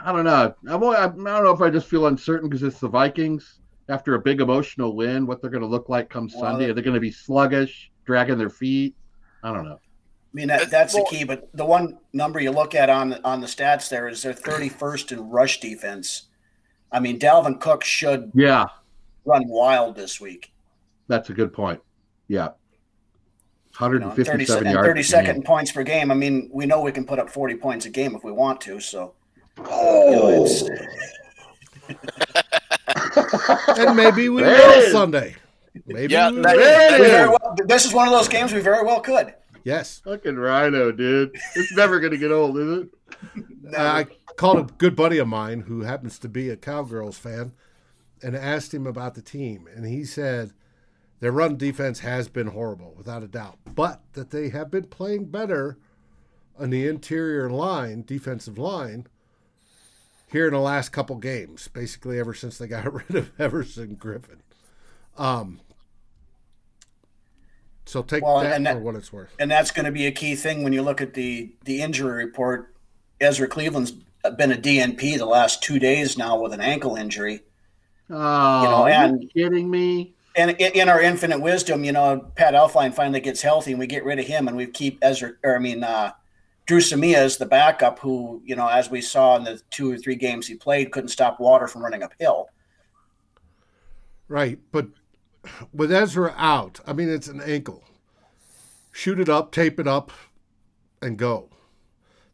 i 0.03 0.12
don't 0.12 0.25
know 0.25 0.53
I'm, 0.67 0.83
i 0.83 1.07
don't 1.07 1.43
know 1.43 1.51
if 1.51 1.62
i 1.62 1.69
just 1.69 1.88
feel 1.88 2.07
uncertain 2.07 2.50
because 2.50 2.63
it's 2.63 2.79
the 2.79 2.88
vikings 2.89 3.59
after 3.88 4.15
a 4.15 4.19
big 4.19 4.41
emotional 4.41 4.95
win 4.95 5.25
what 5.25 5.41
they're 5.41 5.50
going 5.50 5.62
to 5.63 5.67
look 5.67 5.89
like 5.89 6.09
come 6.09 6.29
Well, 6.33 6.41
sunday 6.41 6.69
are 6.69 6.74
they 6.74 6.81
going 6.81 6.93
to 6.95 7.00
be 7.00 7.12
sluggish 7.12 7.91
dragging 8.05 8.38
their 8.38 8.50
feet 8.50 8.95
i 9.43 9.53
don't 9.53 9.65
know 9.65 9.79
I 10.31 10.36
mean, 10.36 10.48
that, 10.50 10.69
That's- 10.69 10.93
the 10.93 11.03
key. 11.09 11.24
But 11.24 11.50
the 11.55 11.65
one 11.65 11.98
number 12.13 12.39
you 12.39 12.51
look 12.51 12.75
at 12.75 12.88
on 12.88 13.13
on 13.25 13.41
the 13.41 13.48
stats 13.48 13.89
there 13.89 14.07
is 14.07 14.21
they're 14.21 14.31
31st 14.31 15.12
in 15.13 15.27
rush 15.27 15.59
defense. 15.59 16.27
I 16.91 17.00
mean, 17.00 17.17
Dalvin 17.17 17.59
Cook 17.59 17.83
should 17.83 18.31
yeah 18.36 18.67
run 19.25 19.48
wild 19.48 19.95
this 19.95 20.21
week. 20.21 20.51
that's 21.07 21.31
a 21.31 21.33
good 21.33 21.51
point 21.51 21.81
yeah 22.27 22.50
You 23.81 23.89
know, 23.89 24.09
30, 24.12 24.25
157 24.27 24.71
yards 24.71 25.09
30 25.09 25.33
per 25.39 25.41
points 25.41 25.71
per 25.71 25.81
game. 25.81 26.12
I 26.12 26.13
mean, 26.13 26.50
we 26.53 26.67
know 26.67 26.79
we 26.81 26.91
can 26.91 27.05
put 27.05 27.17
up 27.17 27.29
40 27.31 27.55
points 27.55 27.86
a 27.88 27.89
game 27.89 28.15
if 28.15 28.24
we 28.24 28.31
want 28.31 28.62
to. 28.62 28.79
So, 28.79 29.15
you 29.65 30.11
know, 30.15 30.43
it's, 30.45 30.63
oh! 31.89 33.75
and 33.77 33.95
maybe 33.95 34.29
we 34.29 34.41
Hey. 34.43 34.81
will 34.83 34.91
Sunday. 34.91 35.35
Maybe 35.85 36.13
Yeah, 36.13 36.31
we 36.31 36.37
will. 36.37 36.49
Hey. 36.49 36.97
very 36.99 37.27
well, 37.29 37.55
this 37.65 37.85
is 37.85 37.93
one 37.93 38.07
of 38.07 38.13
those 38.13 38.27
games 38.27 38.53
we 38.53 38.59
very 38.59 38.83
well 38.85 39.01
could. 39.01 39.33
Yes. 39.63 40.01
Fucking 40.05 40.35
Rhino, 40.35 40.91
dude. 40.91 41.35
It's 41.55 41.75
never 41.75 41.99
gonna 41.99 42.17
get 42.17 42.31
old, 42.31 42.57
is 42.57 42.83
it? 42.83 42.89
I 43.77 44.07
called 44.35 44.57
a 44.59 44.73
good 44.77 44.95
buddy 44.95 45.17
of 45.17 45.27
mine 45.27 45.61
who 45.61 45.81
happens 45.81 46.17
to 46.19 46.29
be 46.29 46.49
a 46.49 46.55
Cowgirls 46.57 47.17
fan 47.17 47.51
and 48.23 48.35
asked 48.35 48.73
him 48.73 48.87
about 48.87 49.15
the 49.15 49.21
team. 49.21 49.67
And 49.75 49.85
he 49.85 50.05
said 50.05 50.53
their 51.19 51.31
run 51.31 51.57
defense 51.57 51.99
has 51.99 52.29
been 52.29 52.47
horrible, 52.47 52.93
without 52.97 53.21
a 53.23 53.27
doubt, 53.27 53.59
but 53.75 54.01
that 54.13 54.31
they 54.31 54.49
have 54.49 54.71
been 54.71 54.85
playing 54.85 55.25
better 55.25 55.77
on 56.57 56.69
the 56.69 56.87
interior 56.87 57.49
line, 57.49 58.03
defensive 58.05 58.57
line, 58.57 59.07
here 60.31 60.48
in 60.48 60.53
the 60.53 60.59
last 60.59 60.89
couple 60.89 61.15
games, 61.17 61.67
basically 61.69 62.19
ever 62.19 62.33
since 62.33 62.57
they 62.57 62.67
got 62.67 62.91
rid 63.09 63.15
of 63.15 63.31
Everson 63.39 63.95
Griffen. 63.95 64.39
Um, 65.17 65.59
so 67.86 68.03
take 68.03 68.24
Well, 68.24 68.41
that, 68.41 68.55
and 68.55 68.65
that- 68.65 68.75
for 68.75 68.79
what 68.81 68.95
it's 68.95 69.12
worth. 69.12 69.33
and 69.39 69.50
that's 69.50 69.71
going 69.71 69.86
to 69.86 69.91
be 69.91 70.05
a 70.05 70.12
key 70.12 70.36
thing 70.36 70.63
when 70.63 70.74
you 70.74 70.81
look 70.81 71.01
at 71.01 71.13
the 71.13 71.51
the 71.65 71.81
injury 71.81 72.24
report. 72.25 72.75
Ezra 73.21 73.48
Cleveland's 73.50 73.91
been 74.38 74.51
a 74.53 74.55
DNP 74.55 75.17
the 75.17 75.25
last 75.25 75.62
two 75.62 75.77
days 75.79 76.17
now 76.17 76.39
with 76.39 76.53
an 76.53 76.62
ankle 76.62 76.95
injury. 76.95 77.41
Oh, 78.09 78.15
know, 78.15 78.83
are 78.83 78.89
and- 78.89 79.24
you 79.24 79.29
kidding 79.29 79.69
me? 79.69 80.13
And 80.36 80.51
in, 80.51 80.71
in 80.74 80.89
our 80.89 81.01
infinite 81.01 81.41
wisdom, 81.41 81.83
you 81.83 81.91
know, 81.91 82.31
Pat 82.36 82.53
Elflein 82.53 82.93
finally 82.93 83.19
gets 83.19 83.41
healthy, 83.41 83.71
and 83.71 83.79
we 83.79 83.88
get 83.88 84.05
rid 84.05 84.19
of 84.19 84.25
him, 84.25 84.48
and 84.48 84.55
we 84.55 84.67
keep 84.67 85.00
Ezra, 85.01 85.33
or 85.43 85.55
I 85.55 85.59
mean, 85.59 85.83
uh, 85.83 86.12
Dru 86.69 86.77
Samia 86.77 87.15
as 87.15 87.38
the 87.38 87.47
backup, 87.47 87.97
who 87.97 88.43
you 88.45 88.55
know, 88.55 88.67
as 88.67 88.91
we 88.91 89.01
saw 89.01 89.35
in 89.35 89.43
the 89.43 89.59
two 89.71 89.91
or 89.91 89.97
three 89.97 90.13
games 90.13 90.45
he 90.45 90.53
played, 90.53 90.91
couldn't 90.91 91.09
stop 91.09 91.39
water 91.39 91.67
from 91.67 91.81
running 91.81 92.03
uphill. 92.03 92.45
Right, 94.27 94.59
but 94.71 94.89
with 95.73 95.91
Ezra 95.91 96.31
out, 96.38 96.79
I 96.85 96.93
mean 96.93 97.09
it's 97.09 97.27
an 97.27 97.41
ankle. 97.41 97.83
Shoot 98.91 99.19
it 99.19 99.29
up, 99.29 99.51
tape 99.51 99.79
it 99.79 99.88
up, 99.88 100.11
and 101.01 101.17
go. 101.17 101.49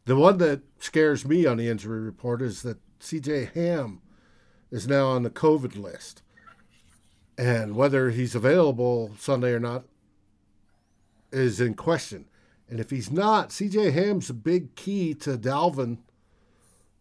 The 0.04 0.16
one 0.16 0.36
that 0.36 0.60
scares 0.80 1.24
me 1.24 1.46
on 1.46 1.56
the 1.56 1.70
injury 1.70 2.00
report 2.00 2.42
is 2.42 2.60
that 2.60 2.76
CJ 3.00 3.54
Ham 3.54 4.02
is 4.70 4.86
now 4.86 5.06
on 5.06 5.22
the 5.22 5.30
COVID 5.30 5.80
list. 5.80 6.20
And 7.38 7.74
whether 7.74 8.10
he's 8.10 8.34
available 8.34 9.12
Sunday 9.18 9.52
or 9.52 9.60
not 9.60 9.84
is 11.32 11.58
in 11.58 11.72
question. 11.72 12.26
And 12.68 12.80
if 12.80 12.90
he's 12.90 13.10
not, 13.10 13.50
CJ 13.50 13.92
Ham's 13.92 14.28
a 14.30 14.34
big 14.34 14.74
key 14.74 15.14
to 15.14 15.38
Dalvin 15.38 15.98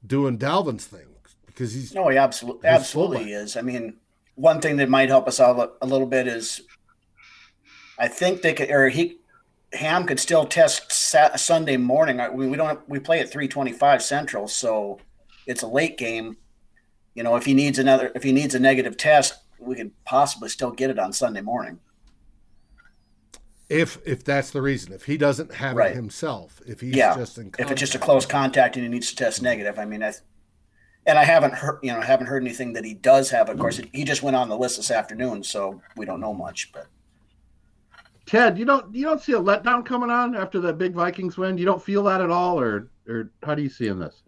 doing 0.05 0.37
Dalvin's 0.37 0.85
thing 0.85 1.07
because 1.47 1.73
he's 1.73 1.93
No, 1.93 2.07
he 2.09 2.17
absolutely, 2.17 2.67
absolutely 2.69 3.31
is. 3.33 3.57
I 3.57 3.61
mean, 3.61 3.95
one 4.35 4.61
thing 4.61 4.77
that 4.77 4.89
might 4.89 5.09
help 5.09 5.27
us 5.27 5.39
out 5.39 5.77
a- 5.81 5.85
little 5.87 6.05
bit 6.07 6.27
is, 6.27 6.61
I 7.97 8.07
think 8.07 8.41
they 8.41 8.53
could, 8.53 8.69
or 8.69 8.89
he, 8.89 9.17
Ham 9.73 10.05
could 10.05 10.19
still 10.19 10.45
test 10.45 10.91
Sat- 10.91 11.39
Sunday 11.39 11.77
morning. 11.77 12.19
I- 12.19 12.29
We, 12.29 12.47
we 12.47 12.57
don't, 12.57 12.87
we 12.87 12.99
play 12.99 13.19
at 13.19 13.31
three 13.31 13.47
twenty-five 13.47 14.03
Central, 14.03 14.47
so 14.47 14.99
it's 15.47 15.63
a 15.63 15.67
late 15.67 15.97
game. 15.97 16.37
You 17.15 17.23
know, 17.23 17.35
if 17.37 17.45
he 17.45 17.53
needs 17.53 17.79
another, 17.79 18.11
if 18.13 18.23
he 18.23 18.31
needs 18.33 18.53
a 18.55 18.59
negative 18.59 18.97
test, 18.97 19.35
we 19.57 19.75
could 19.75 19.91
possibly 20.03 20.49
still 20.49 20.71
get 20.71 20.89
it 20.89 20.99
on 20.99 21.13
Sunday 21.13 21.41
morning. 21.41 21.79
If 23.69 23.97
if 24.05 24.23
that's 24.23 24.51
the 24.51 24.61
reason. 24.61 24.93
If 24.93 25.05
he 25.05 25.17
doesn't 25.17 25.53
have 25.55 25.75
Right. 25.75 25.91
it 25.91 25.95
himself, 25.95 26.61
if 26.67 26.81
he's 26.81 26.95
Yeah, 26.95 27.15
just 27.15 27.37
in 27.37 27.51
If 27.57 27.71
it's 27.71 27.79
just 27.79 27.95
a 27.95 27.99
close 27.99 28.25
contact 28.25 28.75
and 28.75 28.83
he 28.83 28.89
needs 28.89 29.09
to 29.09 29.15
test 29.15 29.41
negative, 29.41 29.79
I 29.79 29.85
mean, 29.85 30.03
I, 30.03 30.13
and 31.05 31.17
I 31.17 31.23
haven't 31.23 31.53
heard, 31.53 31.79
you 31.83 31.91
know, 31.91 32.01
haven't 32.01 32.27
heard 32.27 32.43
anything 32.43 32.73
that 32.73 32.85
he 32.85 32.93
does 32.93 33.29
have. 33.31 33.49
Of 33.49 33.57
course, 33.59 33.79
he 33.91 34.03
just 34.03 34.23
went 34.23 34.35
on 34.35 34.49
the 34.49 34.57
list 34.57 34.77
this 34.77 34.91
afternoon, 34.91 35.43
so 35.43 35.81
we 35.95 36.05
don't 36.05 36.19
know 36.19 36.33
much, 36.33 36.71
but. 36.71 36.87
Ted, 38.25 38.57
you 38.57 38.65
don't 38.65 38.93
you 38.93 39.03
don't 39.05 39.21
see 39.21 39.33
a 39.33 39.39
letdown 39.39 39.85
coming 39.85 40.09
on 40.09 40.35
after 40.35 40.59
that 40.61 40.79
big 40.79 40.93
Vikings 40.93 41.37
win? 41.37 41.59
You 41.59 41.65
don't 41.65 41.81
feel 41.81 42.01
that 42.05 42.21
at 42.21 42.31
all, 42.31 42.59
or 42.59 42.89
or 43.07 43.29
how 43.43 43.53
do 43.53 43.61
you 43.61 43.69
see 43.69 43.87
in 43.87 43.99
this? 43.99 44.23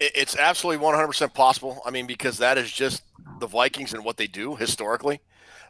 It's 0.00 0.36
absolutely 0.36 0.84
100% 0.84 1.34
possible. 1.34 1.80
I 1.84 1.90
mean, 1.90 2.06
because 2.06 2.38
that 2.38 2.56
is 2.56 2.70
just 2.70 3.02
the 3.40 3.48
Vikings 3.48 3.94
and 3.94 4.04
what 4.04 4.16
they 4.16 4.28
do 4.28 4.54
historically. 4.54 5.20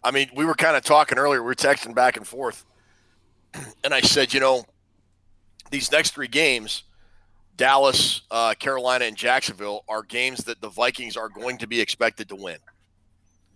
I 0.04 0.10
mean, 0.10 0.30
we 0.34 0.44
were 0.44 0.54
kind 0.54 0.76
of 0.76 0.84
talking 0.84 1.16
earlier, 1.18 1.42
we 1.42 1.46
were 1.46 1.54
texting 1.54 1.94
back 1.94 2.16
and 2.18 2.26
forth. 2.26 2.64
And 3.84 3.94
I 3.94 4.00
said, 4.00 4.34
you 4.34 4.40
know, 4.40 4.64
these 5.70 5.90
next 5.90 6.10
three 6.14 6.28
games, 6.28 6.82
Dallas, 7.56 8.22
uh, 8.30 8.54
Carolina, 8.58 9.04
and 9.06 9.16
Jacksonville, 9.16 9.84
are 9.88 10.02
games 10.02 10.44
that 10.44 10.60
the 10.60 10.68
Vikings 10.68 11.16
are 11.16 11.28
going 11.28 11.58
to 11.58 11.66
be 11.66 11.80
expected 11.80 12.28
to 12.28 12.36
win. 12.36 12.58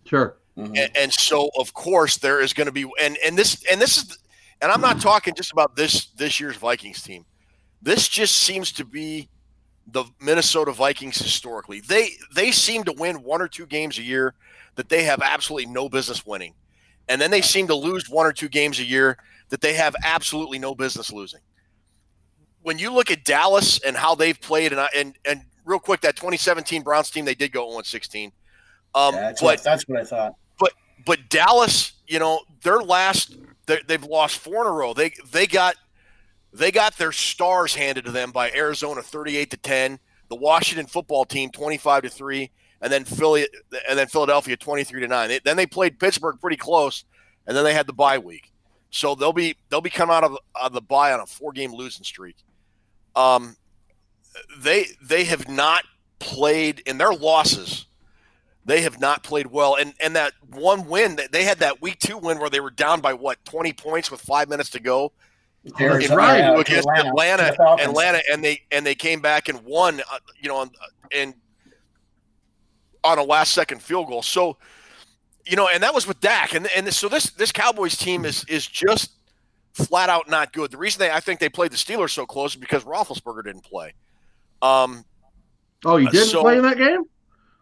Sure. 0.04 0.36
Mhm. 0.56 0.76
and, 0.76 0.96
and 0.96 1.12
so 1.12 1.50
of 1.58 1.72
course 1.72 2.18
there 2.18 2.40
is 2.42 2.52
going 2.52 2.66
to 2.66 2.72
be 2.72 2.84
and 3.00 3.16
and 3.24 3.38
this 3.38 3.64
and 3.70 3.80
this 3.80 3.96
is 3.96 4.18
and 4.60 4.70
I'm 4.70 4.82
not 4.82 5.00
talking 5.00 5.34
just 5.34 5.50
about 5.50 5.76
this 5.76 6.06
this 6.16 6.38
year's 6.38 6.56
Vikings 6.56 7.02
team. 7.02 7.24
This 7.80 8.06
just 8.06 8.36
seems 8.36 8.70
to 8.72 8.84
be 8.84 9.30
the 9.86 10.04
Minnesota 10.20 10.72
Vikings 10.72 11.16
historically. 11.16 11.80
They 11.80 12.10
they 12.34 12.50
seem 12.50 12.84
to 12.84 12.92
win 12.92 13.22
one 13.22 13.40
or 13.40 13.48
two 13.48 13.64
games 13.64 13.98
a 13.98 14.02
year 14.02 14.34
that 14.74 14.90
they 14.90 15.04
have 15.04 15.22
absolutely 15.22 15.72
no 15.72 15.88
business 15.88 16.26
winning. 16.26 16.54
And 17.08 17.20
then 17.20 17.30
they 17.30 17.40
seem 17.40 17.66
to 17.68 17.74
lose 17.74 18.10
one 18.10 18.26
or 18.26 18.32
two 18.32 18.48
games 18.48 18.78
a 18.78 18.84
year 18.84 19.16
that 19.52 19.60
they 19.60 19.74
have 19.74 19.94
absolutely 20.02 20.58
no 20.58 20.74
business 20.74 21.12
losing. 21.12 21.40
When 22.62 22.78
you 22.78 22.90
look 22.90 23.10
at 23.10 23.22
Dallas 23.22 23.78
and 23.80 23.94
how 23.94 24.14
they've 24.14 24.40
played, 24.40 24.72
and 24.72 24.80
I, 24.80 24.88
and 24.96 25.14
and 25.26 25.42
real 25.66 25.78
quick, 25.78 26.00
that 26.00 26.16
2017 26.16 26.80
Browns 26.80 27.10
team, 27.10 27.26
they 27.26 27.34
did 27.34 27.52
go 27.52 27.66
1 27.66 27.84
16. 27.84 28.32
Um, 28.94 29.14
Yeah, 29.14 29.20
that's, 29.20 29.42
but 29.42 29.46
what, 29.46 29.62
that's 29.62 29.86
what 29.86 30.00
I 30.00 30.04
thought. 30.04 30.34
but 30.58 30.72
but 31.04 31.28
Dallas, 31.28 31.92
you 32.08 32.18
know, 32.18 32.40
their 32.62 32.78
last 32.78 33.36
they, 33.66 33.80
they've 33.86 34.02
lost 34.02 34.38
four 34.38 34.62
in 34.62 34.68
a 34.68 34.72
row. 34.72 34.94
They 34.94 35.12
they 35.30 35.46
got 35.46 35.76
they 36.54 36.70
got 36.70 36.96
their 36.96 37.12
stars 37.12 37.74
handed 37.74 38.06
to 38.06 38.10
them 38.10 38.32
by 38.32 38.50
Arizona, 38.52 39.02
thirty-eight 39.02 39.50
to 39.50 39.58
ten. 39.58 39.98
The 40.30 40.36
Washington 40.36 40.86
football 40.86 41.26
team, 41.26 41.50
twenty-five 41.50 42.04
to 42.04 42.08
three, 42.08 42.50
and 42.80 42.90
then 42.90 43.04
Philly 43.04 43.46
and 43.86 43.98
then 43.98 44.06
Philadelphia, 44.06 44.56
twenty-three 44.56 45.02
to 45.02 45.08
nine. 45.08 45.38
Then 45.44 45.58
they 45.58 45.66
played 45.66 45.98
Pittsburgh 45.98 46.40
pretty 46.40 46.56
close, 46.56 47.04
and 47.46 47.54
then 47.54 47.64
they 47.64 47.74
had 47.74 47.86
the 47.86 47.92
bye 47.92 48.16
week. 48.16 48.51
So 48.92 49.16
they'll 49.16 49.32
be 49.32 49.56
they'll 49.68 49.80
be 49.80 49.90
coming 49.90 50.14
out 50.14 50.22
of, 50.22 50.38
of 50.54 50.72
the 50.72 50.80
bye 50.80 51.12
on 51.12 51.18
a 51.18 51.26
four-game 51.26 51.72
losing 51.72 52.04
streak. 52.04 52.36
Um, 53.16 53.56
they 54.58 54.86
they 55.02 55.24
have 55.24 55.48
not 55.48 55.84
played 56.20 56.80
in 56.86 56.98
their 56.98 57.12
losses 57.12 57.86
they 58.64 58.82
have 58.82 59.00
not 59.00 59.22
played 59.22 59.46
well. 59.46 59.76
And 59.76 59.94
and 60.00 60.14
that 60.16 60.32
one 60.50 60.86
win 60.88 61.16
that 61.16 61.32
they 61.32 61.44
had 61.44 61.58
that 61.58 61.82
week 61.82 61.98
two 61.98 62.18
win 62.18 62.38
where 62.38 62.50
they 62.50 62.60
were 62.60 62.70
down 62.70 63.00
by 63.00 63.12
what 63.14 63.44
twenty 63.44 63.72
points 63.72 64.10
with 64.10 64.20
five 64.20 64.48
minutes 64.48 64.70
to 64.70 64.80
go 64.80 65.12
That's 65.64 65.80
Arizona, 65.80 66.16
right. 66.16 66.60
against 66.60 66.88
Atlanta, 66.88 67.08
Atlanta, 67.08 67.42
to 67.42 67.50
the 67.50 67.56
Falcons. 67.56 67.88
Atlanta, 67.88 68.22
and 68.32 68.44
they 68.44 68.62
and 68.70 68.86
they 68.86 68.94
came 68.94 69.20
back 69.20 69.48
and 69.48 69.62
won. 69.64 70.00
Uh, 70.00 70.18
you 70.40 70.48
know, 70.48 70.56
on, 70.56 70.70
and 71.12 71.34
on 73.04 73.18
a 73.18 73.22
last 73.22 73.52
second 73.52 73.82
field 73.82 74.06
goal. 74.06 74.22
So 74.22 74.56
you 75.46 75.56
know, 75.56 75.68
and 75.68 75.82
that 75.82 75.94
was 75.94 76.06
with 76.06 76.20
Dak. 76.20 76.54
And 76.54 76.68
and 76.76 76.92
so 76.92 77.08
this 77.08 77.30
this 77.30 77.52
Cowboys 77.52 77.96
team 77.96 78.24
is 78.24 78.44
is 78.48 78.66
just 78.66 79.12
flat 79.74 80.08
out 80.08 80.28
not 80.28 80.52
good. 80.52 80.70
The 80.70 80.76
reason 80.76 80.98
they 81.00 81.10
I 81.10 81.20
think 81.20 81.40
they 81.40 81.48
played 81.48 81.72
the 81.72 81.76
Steelers 81.76 82.10
so 82.10 82.26
close 82.26 82.52
is 82.54 82.60
because 82.60 82.84
Roethlisberger 82.84 83.44
didn't 83.44 83.64
play. 83.64 83.94
Um, 84.60 85.04
Oh, 85.84 85.96
you 85.96 86.08
didn't 86.10 86.28
So- 86.28 86.42
play 86.42 86.56
in 86.58 86.62
that 86.62 86.78
game? 86.78 87.04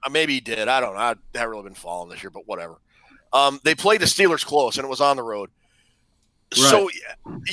Uh, 0.05 0.11
maybe 0.11 0.35
he 0.35 0.41
did. 0.41 0.69
I 0.69 0.81
don't 0.81 0.95
know. 0.95 1.01
I 1.01 1.15
haven't 1.35 1.51
really 1.51 1.63
been 1.65 1.75
following 1.75 2.11
this 2.11 2.23
year, 2.23 2.31
but 2.31 2.47
whatever. 2.47 2.79
Um, 3.33 3.61
they 3.65 3.75
played 3.75 4.01
the 4.01 4.07
Steelers 4.07 4.45
close, 4.45 4.77
and 4.77 4.85
it 4.85 4.89
was 4.89 5.01
on 5.01 5.17
the 5.17 5.23
road. 5.23 5.51
So, 6.53 6.91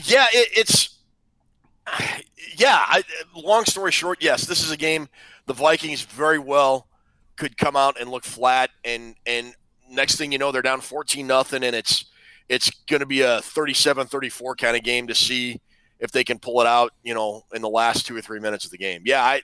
yeah, 0.05 0.27
it, 0.33 0.49
it's 0.57 0.97
yeah. 2.57 2.79
I, 2.85 3.03
long 3.35 3.65
story 3.65 3.91
short, 3.91 4.19
yes, 4.21 4.45
this 4.45 4.63
is 4.63 4.71
a 4.71 4.77
game 4.77 5.07
the 5.45 5.53
Vikings 5.53 6.01
very 6.01 6.39
well 6.39 6.87
could 7.37 7.57
come 7.57 7.75
out 7.75 7.99
and 7.99 8.09
look 8.09 8.23
flat, 8.25 8.69
and 8.83 9.15
and 9.25 9.53
next 9.89 10.15
thing 10.15 10.31
you 10.31 10.37
know, 10.37 10.51
they're 10.51 10.61
down 10.61 10.81
fourteen 10.81 11.27
nothing, 11.27 11.63
and 11.63 11.75
it's 11.75 12.05
it's 12.49 12.69
going 12.87 13.01
to 13.01 13.05
be 13.05 13.21
a 13.21 13.39
37-34 13.39 14.57
kind 14.57 14.77
of 14.77 14.83
game 14.83 15.07
to 15.07 15.13
see 15.13 15.59
if 15.99 16.11
they 16.11 16.23
can 16.23 16.39
pull 16.39 16.61
it 16.61 16.67
out. 16.67 16.93
You 17.03 17.13
know, 17.13 17.43
in 17.53 17.61
the 17.61 17.69
last 17.69 18.05
two 18.05 18.15
or 18.15 18.21
three 18.21 18.39
minutes 18.39 18.65
of 18.65 18.71
the 18.71 18.77
game. 18.77 19.01
Yeah, 19.05 19.23
I 19.23 19.41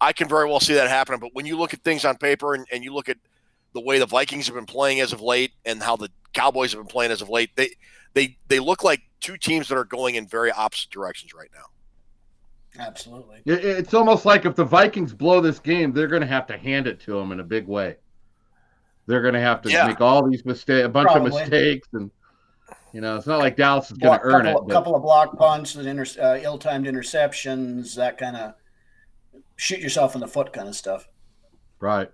I 0.00 0.12
can 0.12 0.28
very 0.28 0.46
well 0.46 0.60
see 0.60 0.74
that 0.74 0.88
happening. 0.88 1.20
But 1.20 1.30
when 1.34 1.46
you 1.46 1.58
look 1.58 1.74
at 1.74 1.82
things 1.82 2.04
on 2.04 2.16
paper 2.16 2.54
and, 2.54 2.66
and 2.72 2.84
you 2.84 2.92
look 2.92 3.08
at 3.08 3.18
the 3.72 3.80
way 3.80 3.98
the 3.98 4.06
Vikings 4.06 4.46
have 4.46 4.54
been 4.54 4.66
playing 4.66 5.00
as 5.00 5.12
of 5.12 5.20
late 5.20 5.52
and 5.64 5.82
how 5.82 5.96
the 5.96 6.10
Cowboys 6.32 6.72
have 6.72 6.80
been 6.80 6.88
playing 6.88 7.12
as 7.12 7.22
of 7.22 7.28
late, 7.28 7.50
they 7.56 7.70
they 8.14 8.36
they 8.48 8.58
look 8.58 8.84
like 8.84 9.02
two 9.20 9.36
teams 9.36 9.68
that 9.68 9.76
are 9.76 9.84
going 9.84 10.14
in 10.14 10.26
very 10.26 10.50
opposite 10.50 10.90
directions 10.90 11.34
right 11.34 11.50
now. 11.54 11.66
Absolutely. 12.78 13.40
It's 13.46 13.94
almost 13.94 14.26
like 14.26 14.44
if 14.44 14.54
the 14.54 14.64
Vikings 14.64 15.14
blow 15.14 15.40
this 15.40 15.58
game, 15.58 15.92
they're 15.92 16.08
going 16.08 16.20
to 16.20 16.26
have 16.26 16.46
to 16.48 16.58
hand 16.58 16.86
it 16.86 17.00
to 17.00 17.14
them 17.14 17.32
in 17.32 17.40
a 17.40 17.44
big 17.44 17.66
way. 17.66 17.96
They're 19.06 19.22
going 19.22 19.34
to 19.34 19.40
have 19.40 19.62
to 19.62 19.70
Yeah. 19.70 19.86
make 19.86 20.00
all 20.00 20.28
these 20.28 20.44
mistakes, 20.44 20.84
a 20.84 20.88
bunch 20.88 21.08
Probably. 21.08 21.30
of 21.42 21.48
mistakes, 21.48 21.88
and 21.92 22.10
you 22.92 23.00
know, 23.00 23.16
it's 23.16 23.26
not 23.26 23.38
like 23.38 23.56
Dallas 23.56 23.90
is 23.90 23.98
going 23.98 24.18
to 24.18 24.24
earn 24.24 24.46
it. 24.46 24.52
couple, 24.52 24.66
but- 24.66 24.72
couple 24.74 24.96
of 24.96 25.02
block 25.02 25.36
punts 25.38 25.74
and 25.74 25.86
inter, 25.86 26.04
uh, 26.20 26.38
ill-timed 26.42 26.86
interceptions, 26.86 27.94
that 27.96 28.16
kind 28.18 28.36
of 28.36 28.54
shoot 29.56 29.80
yourself 29.80 30.14
in 30.14 30.20
the 30.20 30.26
foot 30.28 30.52
kind 30.52 30.68
of 30.68 30.74
stuff. 30.74 31.08
right. 31.80 32.10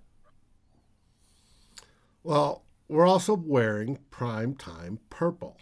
Well, 2.24 2.64
we're 2.88 3.06
also 3.06 3.34
wearing 3.34 3.98
prime 4.10 4.54
time 4.54 5.00
purple. 5.10 5.56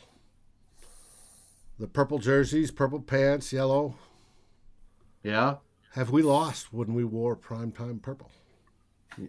The 1.79 1.87
purple 1.87 2.19
jerseys, 2.19 2.71
purple 2.71 3.01
pants, 3.01 3.51
yellow. 3.53 3.95
Yeah. 5.23 5.57
Have 5.95 6.11
we 6.11 6.23
lost 6.23 6.71
when 6.73 6.93
we 6.93 7.03
wore 7.05 7.35
prime 7.35 7.73
time 7.73 7.99
purple? 7.99 8.31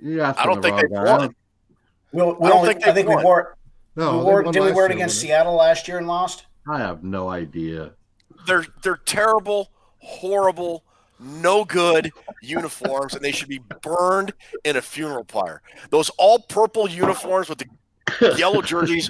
Yeah. 0.02 0.34
I 0.38 0.46
don't 0.46 0.62
think 0.62 0.76
they've 0.82 0.90
won. 0.90 1.34
We'll, 2.14 2.36
we 2.40 2.48
I 2.48 2.50
don't 2.50 2.58
only, 2.60 2.74
think 2.74 2.84
I 2.88 2.94
think 2.94 2.96
they've 2.96 3.08
we 3.08 3.16
won. 3.16 3.24
wore, 3.24 3.58
No, 3.96 4.18
we 4.18 4.24
wore 4.24 4.44
did 4.44 4.62
we 4.62 4.72
wear 4.72 4.86
it 4.86 4.92
against 4.92 5.16
wasn't 5.16 5.28
Seattle 5.30 5.56
last 5.56 5.88
year 5.88 5.98
and 5.98 6.08
lost? 6.08 6.46
I 6.68 6.78
have 6.80 7.04
no 7.04 7.30
idea. 7.30 7.92
They're 8.48 8.66
they're 8.84 8.98
terrible, 8.98 9.72
horrible, 10.00 10.84
no 11.20 11.64
good 11.66 12.12
uniforms, 12.42 13.14
and 13.14 13.24
they 13.24 13.32
should 13.32 13.50
be 13.50 13.62
burned 13.82 14.34
in 14.64 14.76
a 14.78 14.82
funeral 14.82 15.24
pyre. 15.24 15.62
Those 15.90 16.10
all 16.18 16.40
purple 16.40 16.90
uniforms 16.90 17.50
with 17.50 17.60
the 17.60 18.36
yellow 18.38 18.62
jerseys 18.62 19.10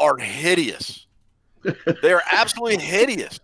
are 0.00 0.16
hideous. 0.16 1.06
They 2.02 2.12
are 2.12 2.22
absolutely 2.32 2.78
hideous. 2.84 3.40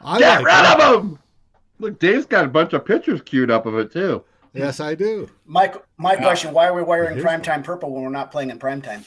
I 0.00 0.18
Get 0.18 0.42
like 0.42 0.46
rid 0.46 0.70
it. 0.70 0.80
of 0.86 1.02
them. 1.02 1.18
Look, 1.78 1.98
Dave's 1.98 2.26
got 2.26 2.44
a 2.44 2.48
bunch 2.48 2.72
of 2.72 2.84
pictures 2.84 3.20
queued 3.22 3.50
up 3.50 3.66
of 3.66 3.76
it 3.76 3.92
too. 3.92 4.24
Yes, 4.56 4.80
I 4.80 4.94
do. 4.94 5.28
Mike, 5.44 5.76
my 5.98 6.14
Yeah. 6.14 6.22
question: 6.22 6.52
Why 6.52 6.66
are 6.66 6.74
we 6.74 6.82
wearing 6.82 7.18
primetime 7.18 7.62
purple 7.64 7.92
when 7.92 8.02
we're 8.02 8.10
not 8.10 8.30
playing 8.32 8.50
in 8.50 8.58
primetime? 8.58 9.04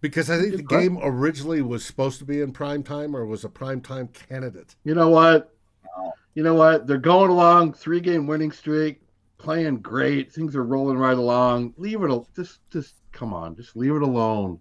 Because 0.00 0.30
I 0.30 0.38
think 0.40 0.56
the 0.56 0.62
game 0.62 0.98
originally 1.02 1.60
was 1.60 1.84
supposed 1.84 2.18
to 2.20 2.24
be 2.24 2.40
in 2.40 2.52
primetime 2.52 3.14
or 3.14 3.26
was 3.26 3.44
a 3.44 3.48
primetime 3.48 4.12
candidate. 4.12 4.76
You 4.84 4.94
know 4.94 5.08
what? 5.10 5.52
Oh. 5.98 6.12
You 6.34 6.44
know 6.44 6.54
what? 6.54 6.86
They're 6.86 6.98
going 6.98 7.30
along, 7.30 7.72
three 7.72 7.98
game 8.00 8.28
winning 8.28 8.52
streak, 8.52 9.00
playing 9.38 9.78
great. 9.78 10.32
Things 10.32 10.54
are 10.54 10.62
rolling 10.62 10.98
right 10.98 11.16
along. 11.18 11.74
Leave 11.78 12.00
it. 12.02 12.10
al- 12.10 12.28
Just, 12.36 12.60
just 12.70 12.94
come 13.10 13.34
on. 13.34 13.56
Just 13.56 13.74
leave 13.74 13.92
it 13.96 14.02
alone. 14.02 14.60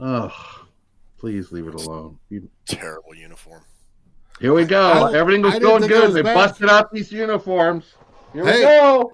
Ugh. 0.00 0.32
Please 1.18 1.52
leave 1.52 1.68
it 1.68 1.74
alone. 1.74 2.18
You- 2.28 2.48
Terrible 2.66 3.14
uniform. 3.14 3.62
Here 4.40 4.52
we 4.54 4.64
go. 4.64 4.94
don't- 4.94 5.14
Everything 5.14 5.42
was 5.42 5.54
didn't 5.54 5.68
going 5.68 5.86
good. 5.88 6.12
They 6.12 6.22
bad. 6.22 6.34
busted 6.34 6.68
out 6.70 6.92
these 6.92 7.10
uniforms. 7.12 7.94
Here 8.32 8.44
we 8.44 8.50
Hey. 8.50 8.62
go. 8.62 9.12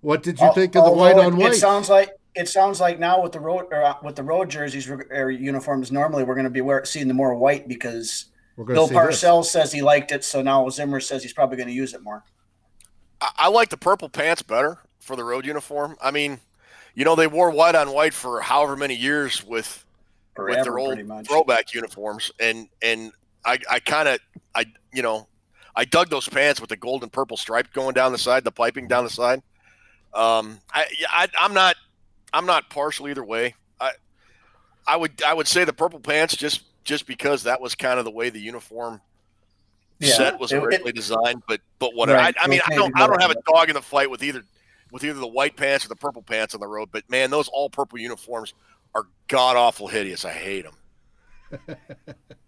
What 0.00 0.22
did 0.22 0.38
you 0.38 0.46
Al- 0.46 0.54
think 0.54 0.76
of 0.76 0.84
the 0.84 0.92
white 0.92 1.16
on 1.18 1.36
white? 1.36 1.52
It 1.52 1.56
sounds 1.56 1.88
like 1.88 2.10
it 2.34 2.48
sounds 2.48 2.80
like 2.80 2.98
now 2.98 3.22
with 3.22 3.32
the 3.32 3.40
road 3.40 3.66
or 3.70 3.82
uh, 3.82 3.94
with 4.02 4.16
the 4.16 4.22
road 4.22 4.50
jerseys 4.50 4.88
or, 4.88 5.06
or 5.10 5.30
uniforms, 5.30 5.90
normally 5.92 6.24
we're 6.24 6.34
going 6.34 6.44
to 6.44 6.50
be 6.50 6.60
wear, 6.60 6.84
seeing 6.84 7.08
the 7.08 7.14
more 7.14 7.34
white 7.34 7.68
because 7.68 8.26
Bill 8.56 8.88
to 8.88 8.92
this. 8.92 9.02
Parcells 9.22 9.46
says 9.46 9.72
he 9.72 9.82
liked 9.82 10.12
it, 10.12 10.24
so 10.24 10.42
now 10.42 10.68
Zimmer 10.68 11.00
says 11.00 11.22
he's 11.22 11.32
probably 11.32 11.56
going 11.56 11.68
to 11.68 11.74
use 11.74 11.94
it 11.94 12.02
more. 12.02 12.22
I, 13.20 13.30
I 13.36 13.48
like 13.48 13.68
the 13.68 13.76
purple 13.76 14.08
pants 14.08 14.42
better 14.42 14.78
for 15.00 15.16
the 15.16 15.24
road 15.24 15.46
uniform. 15.46 15.96
I 16.02 16.10
mean, 16.10 16.40
you 16.94 17.04
know, 17.04 17.14
they 17.14 17.26
wore 17.26 17.50
white 17.50 17.74
on 17.74 17.92
white 17.92 18.14
for 18.14 18.40
however 18.40 18.76
many 18.76 18.94
years 18.94 19.44
with 19.44 19.84
Forever, 20.34 20.58
with 20.58 20.64
their 20.64 20.78
old 20.78 21.26
throwback 21.26 21.72
uniforms, 21.72 22.30
and 22.40 22.68
and 22.82 23.12
I 23.44 23.58
I 23.70 23.78
kind 23.78 24.08
of 24.08 24.18
I 24.54 24.66
you 24.92 25.02
know 25.02 25.28
I 25.76 25.84
dug 25.84 26.08
those 26.10 26.28
pants 26.28 26.60
with 26.60 26.70
the 26.70 26.76
gold 26.76 27.02
and 27.02 27.12
purple 27.12 27.36
stripe 27.36 27.72
going 27.72 27.94
down 27.94 28.12
the 28.12 28.18
side, 28.18 28.44
the 28.44 28.52
piping 28.52 28.86
down 28.88 29.04
the 29.04 29.10
side. 29.10 29.42
Um, 30.12 30.58
I, 30.72 30.86
I, 31.10 31.28
I'm 31.40 31.52
not 31.54 31.76
I'm 32.32 32.46
not 32.46 32.70
partial 32.70 33.08
either 33.08 33.24
way. 33.24 33.54
I 33.80 33.92
I 34.86 34.96
would 34.96 35.22
I 35.22 35.34
would 35.34 35.48
say 35.48 35.64
the 35.64 35.72
purple 35.72 35.98
pants 36.00 36.36
just 36.36 36.62
just 36.84 37.06
because 37.06 37.42
that 37.44 37.60
was 37.60 37.74
kind 37.74 37.98
of 37.98 38.04
the 38.04 38.10
way 38.10 38.30
the 38.30 38.38
uniform 38.40 39.00
Yeah, 39.98 40.14
set 40.14 40.38
was 40.38 40.52
it- 40.52 40.56
it- 40.56 40.62
originally 40.64 40.92
designed, 40.92 41.42
but 41.48 41.60
but 41.78 41.94
whatever. 41.94 42.18
Right, 42.18 42.36
I, 42.40 42.44
I 42.44 42.46
mean, 42.48 42.60
I 42.66 42.76
don't 42.76 42.96
I 42.96 43.06
don't 43.06 43.20
have 43.20 43.30
a 43.32 43.42
dog 43.52 43.68
in 43.68 43.74
the 43.74 43.82
fight 43.82 44.08
with 44.10 44.22
either 44.22 44.44
with 44.92 45.02
either 45.02 45.18
the 45.18 45.26
white 45.26 45.56
pants 45.56 45.84
or 45.84 45.88
the 45.88 45.96
purple 45.96 46.22
pants 46.22 46.54
on 46.54 46.60
the 46.60 46.68
road. 46.68 46.90
But 46.92 47.08
man, 47.10 47.30
those 47.30 47.48
all 47.48 47.68
purple 47.68 47.98
uniforms 47.98 48.54
are 48.94 49.06
god 49.26 49.56
awful 49.56 49.88
hideous. 49.88 50.24
I 50.24 50.30
hate 50.30 50.64
them. 50.64 51.76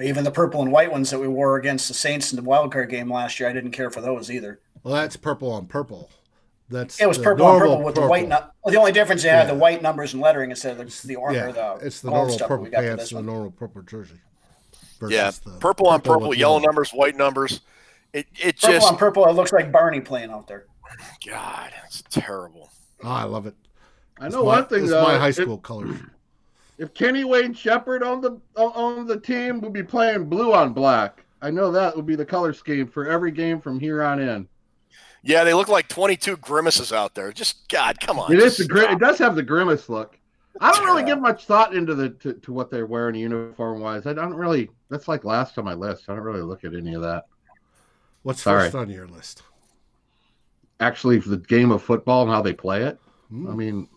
Even 0.00 0.24
the 0.24 0.30
purple 0.30 0.62
and 0.62 0.72
white 0.72 0.90
ones 0.90 1.10
that 1.10 1.18
we 1.18 1.28
wore 1.28 1.56
against 1.56 1.88
the 1.88 1.94
Saints 1.94 2.32
in 2.32 2.36
the 2.36 2.42
wild 2.42 2.72
card 2.72 2.88
game 2.88 3.12
last 3.12 3.38
year, 3.38 3.48
I 3.48 3.52
didn't 3.52 3.72
care 3.72 3.90
for 3.90 4.00
those 4.00 4.30
either. 4.30 4.60
Well, 4.82 4.94
that's 4.94 5.16
purple 5.16 5.50
on 5.52 5.66
purple. 5.66 6.10
That's 6.70 6.98
It 7.00 7.06
was 7.06 7.18
purple 7.18 7.44
on 7.44 7.58
purple 7.58 7.82
with 7.82 7.94
the 7.96 8.06
white. 8.06 8.28
Nu- 8.28 8.36
well, 8.64 8.72
the 8.72 8.76
only 8.78 8.92
difference 8.92 9.22
they 9.22 9.28
had 9.28 9.46
Yeah. 9.46 9.52
the 9.52 9.58
white 9.58 9.82
numbers 9.82 10.14
and 10.14 10.22
lettering 10.22 10.50
instead 10.50 10.72
of 10.72 10.78
the, 11.02 11.06
the 11.06 11.16
orange 11.16 11.36
Yeah, 11.36 11.48
or 11.48 11.52
the 11.78 11.86
it's 11.86 12.00
the 12.00 12.10
normal 12.10 12.32
stuff 12.34 12.48
purple 12.48 12.64
we 12.64 12.70
got 12.70 12.78
for 12.80 12.86
pants 12.88 13.02
this 13.04 13.12
and 13.12 13.18
the 13.18 13.30
normal 13.30 13.50
purple 13.50 13.82
jersey. 13.82 14.20
Yeah, 15.08 15.30
the 15.44 15.58
purple 15.58 15.88
on 15.88 16.00
purple, 16.00 16.28
with 16.28 16.38
yellow 16.38 16.58
numbers, 16.60 16.90
white 16.92 17.16
numbers. 17.16 17.60
It 18.14 18.26
it 18.40 18.60
Purple 18.60 18.72
just 18.78 18.86
on 18.92 18.96
purple, 18.96 19.26
it 19.28 19.32
looks 19.32 19.52
like 19.52 19.70
Barney 19.72 20.00
playing 20.00 20.30
out 20.30 20.46
there. 20.46 20.66
God, 21.26 21.72
it's 21.86 22.02
terrible. 22.08 22.70
Oh, 23.04 23.08
I 23.10 23.24
love 23.24 23.46
it. 23.46 23.54
I 24.20 24.26
It's 24.26 24.34
know 24.34 24.42
my, 24.44 24.58
one 24.60 24.66
thing 24.66 24.82
it's 24.84 24.90
though. 24.92 25.02
my 25.02 25.14
uh, 25.14 25.18
high 25.18 25.28
it- 25.28 25.34
school 25.34 25.58
colors. 25.58 25.96
If 26.82 26.92
Kenny 26.94 27.22
Wayne 27.22 27.54
Shepherd 27.54 28.02
on 28.02 28.20
the 28.20 28.40
on 28.56 29.06
the 29.06 29.18
team, 29.18 29.60
we'd 29.60 29.72
be 29.72 29.84
playing 29.84 30.24
blue 30.24 30.52
on 30.52 30.72
black. 30.72 31.24
I 31.40 31.48
know 31.48 31.70
that 31.70 31.94
would 31.94 32.06
be 32.06 32.16
the 32.16 32.24
color 32.24 32.52
scheme 32.52 32.88
for 32.88 33.08
every 33.08 33.30
game 33.30 33.60
from 33.60 33.78
here 33.78 34.02
on 34.02 34.18
in. 34.18 34.48
Yeah, 35.22 35.44
they 35.44 35.54
look 35.54 35.68
like 35.68 35.86
22 35.86 36.38
grimaces 36.38 36.92
out 36.92 37.14
there. 37.14 37.30
Just 37.30 37.68
God, 37.68 38.00
come 38.00 38.18
on. 38.18 38.32
It 38.32 38.38
is 38.38 38.56
just 38.56 38.68
the 38.68 38.74
gri- 38.74 38.86
it 38.86 38.98
does 38.98 39.16
have 39.18 39.36
the 39.36 39.44
grimace 39.44 39.88
look. 39.88 40.18
I 40.60 40.72
don't 40.72 40.84
really 40.84 41.04
give 41.04 41.20
much 41.20 41.46
thought 41.46 41.72
into 41.72 41.94
the 41.94 42.10
to, 42.10 42.32
to 42.34 42.52
what 42.52 42.68
they're 42.68 42.86
wearing 42.86 43.14
uniform 43.14 43.80
wise. 43.80 44.04
I 44.06 44.12
don't 44.12 44.34
really. 44.34 44.68
That's 44.90 45.06
like 45.06 45.24
last 45.24 45.56
on 45.58 45.64
my 45.64 45.74
list. 45.74 46.06
I 46.08 46.16
don't 46.16 46.24
really 46.24 46.42
look 46.42 46.64
at 46.64 46.74
any 46.74 46.94
of 46.94 47.02
that. 47.02 47.26
What's 48.24 48.42
Sorry. 48.42 48.64
first 48.64 48.74
on 48.74 48.90
your 48.90 49.06
list? 49.06 49.44
Actually, 50.80 51.18
the 51.18 51.36
game 51.36 51.70
of 51.70 51.80
football 51.80 52.22
and 52.22 52.30
how 52.30 52.42
they 52.42 52.52
play 52.52 52.82
it. 52.82 52.98
Hmm. 53.28 53.48
I 53.48 53.54
mean, 53.54 53.88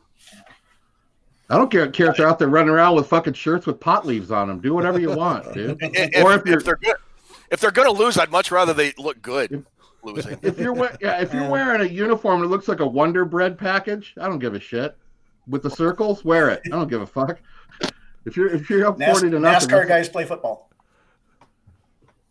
I 1.50 1.58
don't 1.58 1.70
care, 1.70 1.88
care 1.90 2.10
if 2.10 2.18
they're 2.18 2.28
out 2.28 2.40
there 2.40 2.48
running 2.48 2.70
around 2.72 2.96
with 2.96 3.08
fucking 3.08 3.34
shirts 3.34 3.66
with 3.68 3.80
pot 3.80 4.06
leaves 4.06 4.32
on 4.32 4.48
them. 4.48 4.60
Do 4.62 4.74
whatever 4.74 5.00
you 5.00 5.12
want, 5.16 5.54
dude. 5.54 5.78
If, 5.82 6.24
or 6.24 6.34
if, 6.34 6.42
if 6.42 6.48
you're 6.48 6.62
they're 6.62 6.76
good, 6.78 6.96
if 7.52 7.60
they're 7.60 7.72
going 7.72 7.94
to 7.94 8.04
lose, 8.04 8.18
I'd 8.18 8.32
much 8.32 8.50
rather 8.52 8.74
they 8.74 8.94
look 8.98 9.22
good 9.22 9.64
losing. 10.04 10.40
if 10.42 10.58
you're 10.58 10.74
we- 10.74 10.88
yeah, 11.02 11.22
if 11.22 11.34
you're 11.34 11.48
wearing 11.50 11.82
a 11.82 11.86
uniform 11.86 12.42
that 12.42 12.48
looks 12.48 12.68
like 12.68 12.80
a 12.80 12.88
Wonder 12.88 13.26
Bread 13.26 13.58
package, 13.58 14.16
I 14.20 14.28
don't 14.28 14.40
give 14.40 14.56
a 14.56 14.60
shit. 14.60 14.98
With 15.48 15.62
the 15.62 15.70
circles, 15.70 16.26
wear 16.26 16.50
it. 16.50 16.62
I 16.66 16.70
don't 16.70 16.90
give 16.90 17.02
a 17.02 17.06
fuck. 17.08 17.40
If 18.26 18.36
you're 18.36 18.48
if 18.50 18.68
you're 18.68 18.88
up 18.88 18.98
NAS- 18.98 19.12
forty 19.20 19.30
to 19.30 19.40
nothing, 19.40 19.70
NASCAR 19.70 19.88
guys 19.88 20.10
play 20.10 20.26
football. 20.26 20.72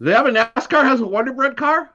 they 0.00 0.12
have 0.12 0.27
a 0.27 0.31
NASCAR 0.31 0.83
has 0.83 1.00
a 1.00 1.07
Wonder 1.07 1.33
Bread 1.33 1.57
car. 1.57 1.90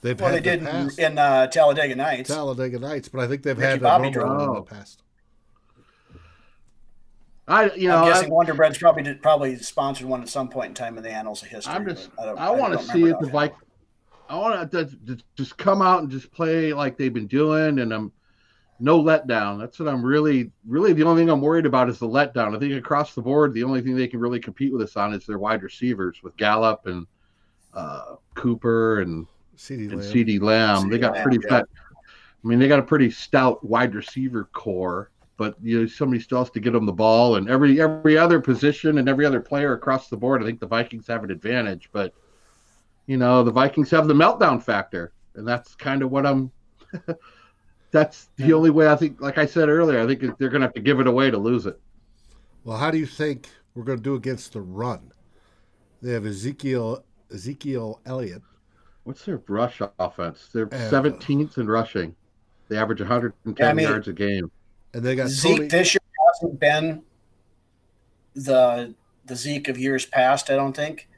They've 0.00 0.18
Well, 0.20 0.30
they 0.30 0.36
had 0.36 0.42
did 0.44 0.58
in 0.58 0.64
the 0.64 0.70
in, 0.70 0.84
past. 0.86 0.98
in 0.98 1.18
uh, 1.18 1.46
Talladega 1.48 1.94
Nights. 1.94 2.28
Talladega 2.28 2.80
Nights, 2.80 3.08
but 3.08 3.20
I 3.20 3.28
think 3.28 3.42
they've 3.44 3.56
Ricky 3.56 3.68
had 3.70 3.78
a 3.78 3.82
Bobby 3.82 4.10
normal 4.10 4.36
one 4.36 4.48
in 4.48 4.54
the 4.56 4.62
past. 4.62 5.02
I 7.48 7.72
you 7.74 7.88
know 7.88 7.96
I'm 7.96 8.04
I, 8.04 8.12
guessing 8.12 8.30
Wonder 8.30 8.54
Bread's 8.54 8.78
probably 8.78 9.02
did, 9.02 9.22
probably 9.22 9.56
sponsored 9.56 10.06
one 10.06 10.22
at 10.22 10.28
some 10.28 10.48
point 10.48 10.68
in 10.68 10.74
time 10.74 10.96
in 10.98 11.02
the 11.02 11.10
annals 11.10 11.42
of 11.42 11.48
history. 11.48 11.72
I'm 11.72 11.86
just 11.86 12.10
but 12.16 12.26
don't- 12.26 12.38
I, 12.38 12.50
want 12.50 12.78
to 12.78 12.84
see 12.84 13.04
remember 13.04 13.24
it 13.24 13.30
the 13.30 13.34
like 13.34 13.54
I 14.28 14.36
want 14.36 14.70
to 14.70 15.18
just 15.36 15.56
come 15.56 15.80
out 15.80 16.02
and 16.02 16.10
just 16.10 16.30
play 16.30 16.72
like 16.74 16.98
they've 16.98 17.12
been 17.12 17.26
doing, 17.26 17.78
and 17.78 17.92
I'm 17.92 18.12
no 18.78 19.02
letdown. 19.02 19.58
That's 19.58 19.78
what 19.78 19.88
I'm 19.88 20.04
really 20.04 20.52
really 20.66 20.92
the 20.92 21.04
only 21.04 21.22
thing 21.22 21.30
I'm 21.30 21.40
worried 21.40 21.66
about 21.66 21.88
is 21.88 21.98
the 21.98 22.06
letdown. 22.06 22.54
I 22.54 22.58
think 22.58 22.74
across 22.74 23.14
the 23.14 23.22
board, 23.22 23.54
the 23.54 23.64
only 23.64 23.80
thing 23.80 23.96
they 23.96 24.08
can 24.08 24.20
really 24.20 24.40
compete 24.40 24.72
with 24.72 24.82
us 24.82 24.96
on 24.96 25.14
is 25.14 25.24
their 25.24 25.38
wide 25.38 25.62
receivers 25.62 26.22
with 26.22 26.36
Gallup 26.36 26.86
and 26.86 27.06
uh, 27.72 28.16
Cooper 28.34 29.00
and 29.00 29.26
CD 29.56 29.84
and 29.84 29.96
Lamb. 29.96 30.00
CeeDee 30.00 30.40
Lamb. 30.40 30.80
CD 30.82 30.90
they 30.90 30.98
got 30.98 31.14
Lamb, 31.14 31.22
pretty 31.22 31.38
yeah. 31.44 31.48
fat. 31.48 31.68
I 32.44 32.46
mean, 32.46 32.58
they 32.58 32.68
got 32.68 32.78
a 32.78 32.84
pretty 32.84 33.10
stout 33.10 33.64
wide 33.64 33.94
receiver 33.94 34.48
core, 34.52 35.10
but 35.38 35.54
you 35.62 35.80
know 35.80 35.86
somebody 35.86 36.20
still 36.20 36.38
has 36.40 36.50
to 36.50 36.60
get 36.60 36.72
them 36.74 36.84
the 36.84 36.92
ball, 36.92 37.36
and 37.36 37.48
every 37.48 37.80
every 37.80 38.18
other 38.18 38.40
position 38.40 38.98
and 38.98 39.08
every 39.08 39.24
other 39.24 39.40
player 39.40 39.72
across 39.72 40.08
the 40.10 40.16
board. 40.16 40.42
I 40.42 40.44
think 40.46 40.60
the 40.60 40.66
Vikings 40.66 41.06
have 41.06 41.24
an 41.24 41.30
advantage, 41.30 41.88
but 41.92 42.12
you 43.06 43.16
know 43.16 43.42
the 43.42 43.50
Vikings 43.50 43.90
have 43.90 44.06
the 44.08 44.14
meltdown 44.14 44.62
factor, 44.62 45.12
and 45.34 45.48
that's 45.48 45.74
kind 45.74 46.02
of 46.02 46.10
what 46.10 46.26
I'm. 46.26 46.50
that's 47.90 48.28
the 48.36 48.52
only 48.52 48.70
way 48.70 48.88
I 48.88 48.96
think. 48.96 49.20
Like 49.20 49.38
I 49.38 49.46
said 49.46 49.68
earlier, 49.70 50.02
I 50.02 50.06
think 50.06 50.20
they're 50.38 50.50
going 50.50 50.60
to 50.60 50.66
have 50.66 50.74
to 50.74 50.80
give 50.82 51.00
it 51.00 51.06
away 51.06 51.30
to 51.30 51.38
lose 51.38 51.64
it. 51.66 51.80
Well, 52.64 52.76
how 52.76 52.90
do 52.90 52.98
you 52.98 53.06
think 53.06 53.48
we're 53.74 53.84
going 53.84 53.98
to 53.98 54.04
do 54.04 54.14
against 54.14 54.52
the 54.52 54.60
run? 54.60 55.10
They 56.02 56.12
have 56.12 56.26
Ezekiel 56.26 57.04
Ezekiel 57.32 58.00
Elliott. 58.06 58.42
What's 59.04 59.24
their 59.24 59.40
rush 59.48 59.80
offense? 59.98 60.50
They're 60.52 60.66
Uh, 60.66 60.90
17th 60.90 61.56
in 61.58 61.66
rushing. 61.66 62.14
They 62.68 62.76
average 62.76 63.00
110 63.00 63.54
Yeah, 63.64 63.70
I 63.70 63.72
mean- 63.72 63.88
yards 63.88 64.08
a 64.08 64.12
game. 64.12 64.50
And 64.94 65.02
they 65.04 65.14
got 65.14 65.28
Zeke 65.28 65.56
Tony. 65.56 65.68
this 65.68 65.94
year 65.94 66.00
hasn't 66.34 66.58
been 66.60 67.02
the 68.34 68.94
the 69.26 69.36
Zeke 69.36 69.68
of 69.68 69.78
years 69.78 70.06
past. 70.06 70.50
I 70.50 70.54
don't 70.56 70.74
think, 70.74 71.08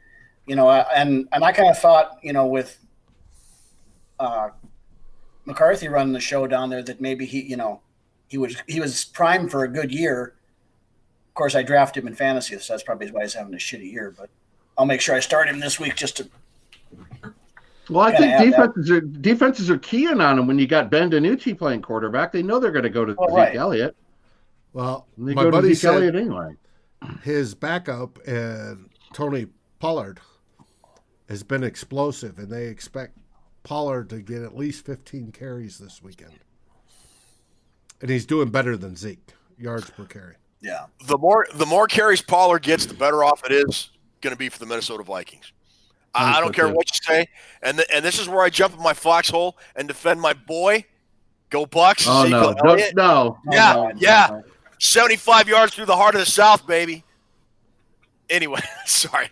you 0.46 0.56
know, 0.56 0.68
I- 0.68 0.86
and 0.94 1.28
and 1.32 1.44
I 1.44 1.52
kind 1.52 1.68
of 1.70 1.78
thought, 1.78 2.18
you 2.22 2.32
know, 2.32 2.46
with 2.46 2.78
uh, 4.18 4.50
McCarthy 5.44 5.88
running 5.88 6.12
the 6.12 6.20
show 6.20 6.46
down 6.46 6.70
there, 6.70 6.82
that 6.82 7.00
maybe 7.00 7.24
he, 7.26 7.40
you 7.42 7.56
know, 7.56 7.80
he 8.28 8.38
was 8.38 8.56
he 8.66 8.80
was 8.80 9.04
primed 9.04 9.50
for 9.50 9.64
a 9.64 9.68
good 9.68 9.92
year. 9.92 10.34
Of 11.28 11.34
course, 11.34 11.54
I 11.54 11.62
drafted 11.62 12.02
him 12.02 12.08
in 12.08 12.14
fantasy, 12.14 12.58
so 12.58 12.72
that's 12.72 12.82
probably 12.82 13.10
why 13.10 13.22
he's 13.22 13.34
having 13.34 13.54
a 13.54 13.58
shitty 13.58 13.90
year. 13.92 14.12
But 14.16 14.28
I'll 14.76 14.86
make 14.86 15.00
sure 15.00 15.14
I 15.14 15.20
start 15.20 15.48
him 15.48 15.60
this 15.60 15.78
week 15.78 15.94
just 15.94 16.16
to. 16.18 16.28
Well, 17.90 18.00
I 18.06 18.16
think 18.16 18.32
have 18.32 18.40
that. 18.40 18.44
defenses 18.50 18.90
are 18.90 19.00
defenses 19.00 19.70
are 19.70 19.78
keying 19.78 20.20
on 20.20 20.38
him 20.38 20.46
when 20.46 20.58
you 20.58 20.66
got 20.66 20.90
Ben 20.90 21.10
DiNucci 21.10 21.56
playing 21.58 21.82
quarterback. 21.82 22.32
They 22.32 22.42
know 22.42 22.58
they're 22.58 22.70
going 22.70 22.84
to 22.84 22.90
go 22.90 23.04
to 23.04 23.14
Oh, 23.18 23.26
Zeke 23.28 23.36
right. 23.36 23.56
Elliott. 23.56 23.96
Well, 24.72 25.06
they 25.18 25.34
my 25.34 25.42
go 25.42 25.50
to 25.50 25.56
buddy 25.56 25.68
Zeke 25.74 25.78
said 25.78 25.94
Elliott 25.94 26.14
anyway. 26.14 26.54
his 27.22 27.54
backup 27.54 28.18
and 28.26 28.88
Tony 29.12 29.46
Pollard 29.80 30.20
has 31.28 31.42
been 31.42 31.64
explosive, 31.64 32.38
and 32.38 32.50
they 32.50 32.66
expect 32.66 33.18
Pollard 33.64 34.08
to 34.10 34.20
get 34.20 34.42
at 34.42 34.56
least 34.56 34.84
15 34.86 35.32
carries 35.32 35.78
this 35.78 36.02
weekend. 36.02 36.32
And 38.00 38.10
he's 38.10 38.26
doing 38.26 38.50
better 38.50 38.76
than 38.76 38.96
Zeke 38.96 39.18
yards 39.58 39.90
per 39.90 40.04
carry. 40.06 40.36
Yeah, 40.62 40.86
the 41.06 41.18
more 41.18 41.46
the 41.54 41.66
more 41.66 41.86
carries 41.86 42.22
Pollard 42.22 42.62
gets, 42.62 42.86
the 42.86 42.94
better 42.94 43.24
off 43.24 43.44
it 43.44 43.52
is 43.52 43.90
going 44.20 44.32
to 44.34 44.38
be 44.38 44.48
for 44.48 44.58
the 44.58 44.66
Minnesota 44.66 45.02
Vikings. 45.02 45.52
I, 46.14 46.38
I 46.38 46.40
don't 46.40 46.52
care 46.54 46.68
too. 46.68 46.74
what 46.74 46.86
you 46.90 46.98
say, 47.02 47.28
and 47.62 47.76
th- 47.78 47.88
and 47.94 48.04
this 48.04 48.18
is 48.18 48.28
where 48.28 48.42
I 48.42 48.50
jump 48.50 48.74
in 48.76 48.82
my 48.82 48.92
foxhole 48.94 49.56
and 49.76 49.86
defend 49.88 50.20
my 50.20 50.32
boy. 50.32 50.84
Go 51.50 51.66
Bucks! 51.66 52.06
Oh 52.08 52.26
no, 52.28 52.50
Ezekiel 52.50 52.92
no! 52.94 53.38
Yeah, 53.50 53.74
Oh, 53.76 53.88
no, 53.88 53.92
yeah. 53.96 54.28
no. 54.30 54.42
75 54.78 55.48
yards 55.48 55.74
through 55.74 55.86
the 55.86 55.96
heart 55.96 56.14
of 56.14 56.20
the 56.20 56.26
South, 56.26 56.66
baby. 56.66 57.04
Anyway, 58.28 58.60
sorry, 58.86 59.28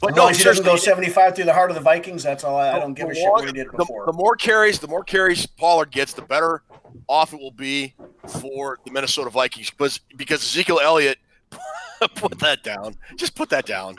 but 0.00 0.10
As 0.10 0.16
no, 0.16 0.24
long 0.24 0.34
he 0.34 0.42
doesn't 0.42 0.64
go 0.64 0.76
75 0.76 1.34
through 1.36 1.44
the 1.44 1.52
heart 1.52 1.70
of 1.70 1.76
the 1.76 1.80
Vikings, 1.80 2.22
that's 2.24 2.42
all. 2.44 2.56
I, 2.56 2.72
I 2.72 2.78
don't 2.80 2.94
give 2.94 3.06
a 3.06 3.08
the 3.10 3.14
shit 3.14 3.24
more- 3.24 3.32
what 3.34 3.46
he 3.46 3.52
did 3.52 3.68
the, 3.70 3.76
before. 3.78 4.06
the 4.06 4.12
more 4.12 4.36
carries, 4.36 4.78
the 4.80 4.88
more 4.88 5.04
carries 5.04 5.46
Pollard 5.46 5.90
gets, 5.92 6.12
the 6.12 6.22
better 6.22 6.62
off 7.08 7.32
it 7.32 7.40
will 7.40 7.50
be 7.52 7.94
for 8.40 8.78
the 8.84 8.90
Minnesota 8.90 9.30
Vikings. 9.30 9.70
Because 9.70 10.00
because 10.16 10.42
Ezekiel 10.42 10.80
Elliott, 10.82 11.18
put 12.16 12.38
that 12.40 12.62
down. 12.64 12.96
Just 13.16 13.34
put 13.36 13.48
that 13.50 13.66
down. 13.66 13.96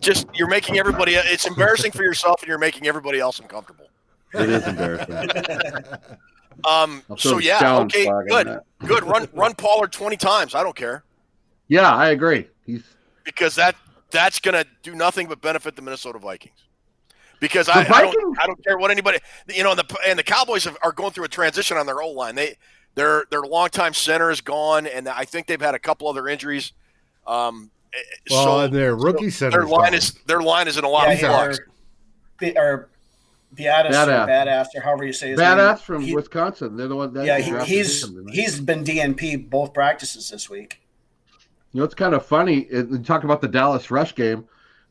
Just 0.00 0.26
you're 0.34 0.48
making 0.48 0.78
everybody. 0.78 1.14
It's 1.14 1.46
embarrassing 1.46 1.92
for 1.92 2.02
yourself, 2.02 2.42
and 2.42 2.48
you're 2.48 2.58
making 2.58 2.86
everybody 2.86 3.20
else 3.20 3.38
uncomfortable. 3.38 3.86
It 4.34 4.48
is 4.48 4.66
embarrassing. 4.66 5.84
Um. 6.64 7.02
So 7.16 7.38
yeah. 7.38 7.78
Okay. 7.80 8.04
Good. 8.28 8.60
Good. 8.84 9.04
Run 9.04 9.28
run 9.32 9.54
Pollard 9.54 9.92
20 9.92 10.16
times. 10.16 10.54
I 10.54 10.62
don't 10.62 10.76
care 10.76 11.04
Yeah, 11.68 11.90
I 11.90 12.10
agree. 12.10 12.48
He's 12.66 12.84
because 13.24 13.54
that 13.54 13.76
that's 14.10 14.40
gonna 14.40 14.64
do 14.82 14.94
nothing 14.94 15.26
but 15.26 15.40
benefit 15.40 15.76
the 15.76 15.82
Minnesota 15.82 16.18
Vikings. 16.18 16.58
Because 17.38 17.70
I, 17.70 17.80
I 17.90 18.02
don't 18.02 18.38
I 18.38 18.46
don't 18.46 18.62
care 18.62 18.76
what 18.76 18.90
anybody 18.90 19.18
you 19.48 19.62
know 19.62 19.70
and 19.70 19.78
the 19.78 19.98
and 20.06 20.18
the 20.18 20.22
Cowboys 20.22 20.64
have, 20.64 20.76
are 20.82 20.92
going 20.92 21.12
through 21.12 21.24
a 21.24 21.28
transition 21.28 21.78
on 21.78 21.86
their 21.86 22.02
O 22.02 22.10
line. 22.10 22.34
They 22.34 22.56
their 22.94 23.24
their 23.30 23.42
longtime 23.42 23.94
center 23.94 24.30
is 24.30 24.42
gone, 24.42 24.86
and 24.86 25.08
I 25.08 25.24
think 25.24 25.46
they've 25.46 25.60
had 25.60 25.74
a 25.74 25.78
couple 25.78 26.08
other 26.08 26.28
injuries. 26.28 26.72
Um. 27.26 27.70
Well, 28.30 28.44
so 28.44 28.60
and 28.60 28.74
their 28.74 28.94
rookie 28.94 29.30
center. 29.30 29.58
their 29.58 29.66
line 29.66 29.94
is 29.94 30.12
their 30.26 30.40
line 30.42 30.68
is 30.68 30.76
in 30.78 30.84
a 30.84 30.88
lot 30.88 31.08
yeah, 31.08 31.12
of 31.14 31.18
he- 31.18 31.24
flux. 31.26 31.58
or, 32.56 32.88
Be- 33.56 33.64
Beatus 33.64 33.90
Badass. 33.96 34.28
Badass 34.28 34.66
or 34.76 34.80
however 34.80 35.04
you 35.04 35.12
say 35.12 35.30
his 35.30 35.40
badass 35.40 35.68
name. 35.68 35.76
from 35.78 36.02
He- 36.02 36.14
Wisconsin. 36.14 36.76
They're 36.76 36.86
the 36.88 36.94
one 36.96 37.12
that 37.14 37.24
yeah, 37.26 37.38
he, 37.38 37.52
he's 37.76 38.04
him, 38.04 38.14
didn't 38.14 38.26
they? 38.26 38.32
he's 38.32 38.60
been 38.60 38.84
DNP 38.84 39.50
both 39.50 39.74
practices 39.74 40.30
this 40.30 40.48
week. 40.48 40.80
You 41.72 41.78
know, 41.80 41.84
it's 41.84 41.94
kind 41.94 42.14
of 42.14 42.24
funny. 42.24 42.66
uh, 42.72 42.84
You 42.84 42.98
talk 42.98 43.24
about 43.24 43.40
the 43.40 43.48
Dallas 43.48 43.90
Rush 43.90 44.14
game. 44.14 44.44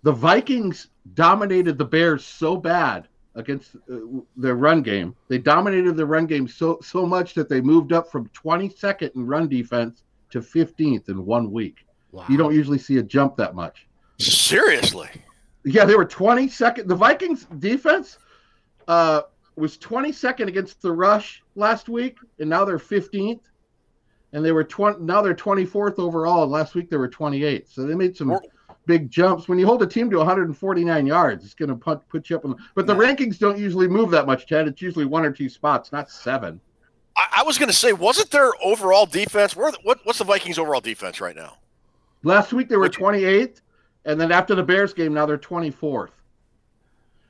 The 0.04 0.12
Vikings 0.12 0.88
dominated 1.14 1.78
the 1.78 1.86
Bears 1.86 2.26
so 2.26 2.58
bad 2.58 3.08
against 3.36 3.76
uh, 3.92 3.96
their 4.36 4.56
run 4.56 4.82
game. 4.82 5.16
They 5.30 5.38
dominated 5.38 5.96
the 5.96 6.06
run 6.06 6.26
game 6.26 6.48
so 6.48 6.80
so 6.82 7.06
much 7.06 7.34
that 7.36 7.48
they 7.48 7.62
moved 7.62 7.94
up 7.94 8.12
from 8.12 8.28
22nd 8.30 9.16
in 9.16 9.26
run 9.26 9.48
defense 9.48 10.04
to 10.32 10.40
15th 10.42 11.08
in 11.10 11.26
one 11.26 11.52
week. 11.52 11.86
Wow. 12.12 12.26
You 12.30 12.38
don't 12.38 12.54
usually 12.56 12.80
see 12.80 12.98
a 12.98 13.04
jump 13.04 13.36
that 13.38 13.56
much. 13.56 13.88
Seriously. 14.20 15.10
Yeah, 15.64 15.86
they 15.86 15.96
were 15.96 16.06
22nd. 16.06 16.88
The 16.88 16.96
Vikings 16.96 17.46
defense 17.60 18.18
uh, 18.88 19.22
was 19.56 19.78
22nd 19.78 20.48
against 20.48 20.82
the 20.82 20.92
rush 20.92 21.44
last 21.56 21.90
week, 21.90 22.18
and 22.40 22.50
now 22.50 22.66
they're 22.66 22.80
15th. 22.80 23.42
And 24.32 24.46
they 24.46 24.52
were 24.52 24.64
20. 24.64 25.00
Now 25.02 25.22
they're 25.22 25.34
24th 25.34 25.98
overall. 25.98 26.44
And 26.44 26.52
last 26.52 26.76
week 26.76 26.90
they 26.90 26.98
were 26.98 27.10
28th. 27.10 27.74
So 27.74 27.84
they 27.86 27.96
made 27.96 28.16
some 28.16 28.38
big 28.86 29.10
jumps. 29.10 29.48
When 29.48 29.58
you 29.58 29.66
hold 29.66 29.82
a 29.82 29.88
team 29.88 30.08
to 30.12 30.18
149 30.18 31.08
yards, 31.08 31.44
it's 31.44 31.56
going 31.56 31.70
to 31.70 31.76
put, 31.76 32.08
put 32.10 32.30
you 32.30 32.36
up. 32.36 32.46
On, 32.46 32.56
but 32.76 32.86
the 32.86 32.94
Yeah. 32.96 33.00
rankings 33.16 33.40
don't 33.40 33.58
usually 33.58 33.88
move 33.88 34.12
that 34.12 34.28
much, 34.28 34.46
Ted. 34.48 34.68
It's 34.68 34.84
usually 34.84 35.06
one 35.06 35.26
or 35.26 35.32
two 35.32 35.50
spots, 35.50 35.92
not 35.92 36.12
seven. 36.12 36.62
I, 37.18 37.38
I 37.38 37.44
was 37.44 37.58
going 37.58 37.70
to 37.70 37.76
say, 37.76 37.92
wasn't 37.92 38.30
their 38.30 38.52
overall 38.64 39.08
defense? 39.08 39.56
Where 39.56 39.72
what 39.84 40.00
what's 40.04 40.20
the 40.20 40.26
Vikings' 40.26 40.60
overall 40.60 40.82
defense 40.82 41.20
right 41.20 41.36
now? 41.36 41.58
Last 42.24 42.52
week 42.54 42.70
they 42.70 42.78
were 42.78 42.90
28th, 42.90 43.62
and 44.06 44.20
then 44.20 44.32
after 44.32 44.56
the 44.56 44.64
Bears 44.64 44.94
game, 44.94 45.14
now 45.14 45.26
they're 45.26 45.38
24th. 45.38 46.10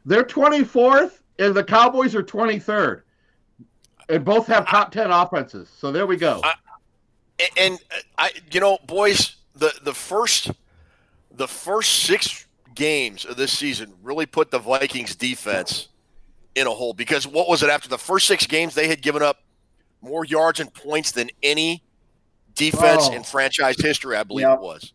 They're 0.05 0.23
24th, 0.23 1.19
and 1.37 1.53
the 1.53 1.63
Cowboys 1.63 2.15
are 2.15 2.23
23rd, 2.23 3.01
and 4.09 4.25
both 4.25 4.47
have 4.47 4.67
top 4.67 4.91
10 4.91 5.11
offenses. 5.11 5.69
So 5.77 5.91
there 5.91 6.05
we 6.05 6.17
go. 6.17 6.41
I- 6.43 6.53
and, 7.39 7.49
and 7.57 7.79
I, 8.17 8.31
you 8.51 8.59
know, 8.59 8.77
boys, 8.85 9.37
the 9.55 9.73
the 9.83 9.93
first 9.93 10.51
the 11.31 11.47
first 11.47 12.03
six 12.03 12.47
games 12.75 13.23
of 13.23 13.37
this 13.37 13.57
season 13.57 13.93
really 14.03 14.25
put 14.25 14.51
the 14.51 14.59
Vikings 14.59 15.15
defense 15.15 15.87
in 16.55 16.67
a 16.67 16.69
hole 16.69 16.93
because 16.93 17.25
what 17.25 17.47
was 17.47 17.63
it 17.63 17.69
after 17.69 17.87
the 17.87 17.97
first 17.97 18.27
six 18.27 18.45
games 18.45 18.75
they 18.75 18.89
had 18.89 19.01
given 19.01 19.21
up 19.21 19.37
more 20.01 20.25
yards 20.25 20.59
and 20.59 20.73
points 20.73 21.13
than 21.13 21.29
any 21.41 21.81
defense 22.59 23.07
Oh. 23.09 23.13
in 23.13 23.23
franchise 23.23 23.77
history, 23.79 24.15
I 24.15 24.23
believe 24.23 24.47
Yep. 24.47 24.57
it 24.59 24.61
was. 24.61 24.93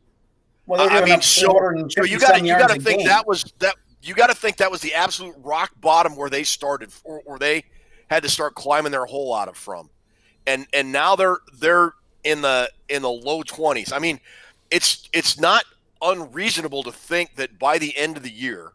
Well, 0.66 0.88
I 0.90 1.04
mean, 1.04 1.20
so, 1.20 1.58
so 1.90 2.04
you 2.04 2.18
got 2.18 2.36
to 2.38 2.40
you 2.44 2.56
got 2.56 2.70
to 2.70 2.80
think 2.80 3.00
game. 3.00 3.06
that 3.08 3.26
was 3.26 3.44
that 3.58 3.74
you 4.02 4.14
got 4.14 4.28
to 4.28 4.34
think 4.34 4.56
that 4.58 4.70
was 4.70 4.80
the 4.80 4.94
absolute 4.94 5.34
rock 5.38 5.72
bottom 5.80 6.16
where 6.16 6.30
they 6.30 6.42
started 6.44 6.90
or, 7.04 7.20
or 7.26 7.38
they 7.38 7.64
had 8.08 8.22
to 8.22 8.28
start 8.28 8.54
climbing 8.54 8.92
their 8.92 9.04
hole 9.06 9.34
out 9.34 9.48
of 9.48 9.56
from, 9.56 9.90
and 10.46 10.66
and 10.72 10.90
now 10.92 11.16
they're 11.16 11.38
they're 11.58 11.92
in 12.22 12.40
the 12.40 12.70
in 12.88 13.02
the 13.02 13.10
low 13.10 13.42
twenties. 13.42 13.92
I 13.92 13.98
mean, 13.98 14.20
it's 14.70 15.08
it's 15.12 15.38
not 15.38 15.64
unreasonable 16.00 16.82
to 16.84 16.92
think 16.92 17.34
that 17.36 17.58
by 17.58 17.76
the 17.78 17.94
end 17.96 18.16
of 18.16 18.22
the 18.22 18.30
year 18.32 18.72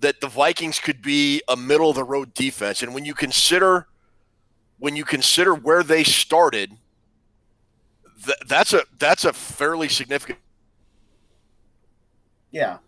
that 0.00 0.20
the 0.20 0.28
Vikings 0.28 0.78
could 0.78 1.02
be 1.02 1.42
a 1.48 1.56
middle 1.56 1.90
of 1.90 1.96
the 1.96 2.04
road 2.04 2.34
defense, 2.34 2.82
and 2.84 2.94
when 2.94 3.04
you 3.04 3.14
consider 3.14 3.88
when 4.78 4.94
you 4.94 5.04
consider 5.04 5.54
where 5.56 5.82
they 5.82 6.04
started, 6.04 6.70
th- 8.24 8.38
that's 8.46 8.72
a 8.72 8.82
that's 8.98 9.24
a 9.24 9.32
fairly 9.32 9.88
significant. 9.88 10.38
Yeah, 12.50 12.78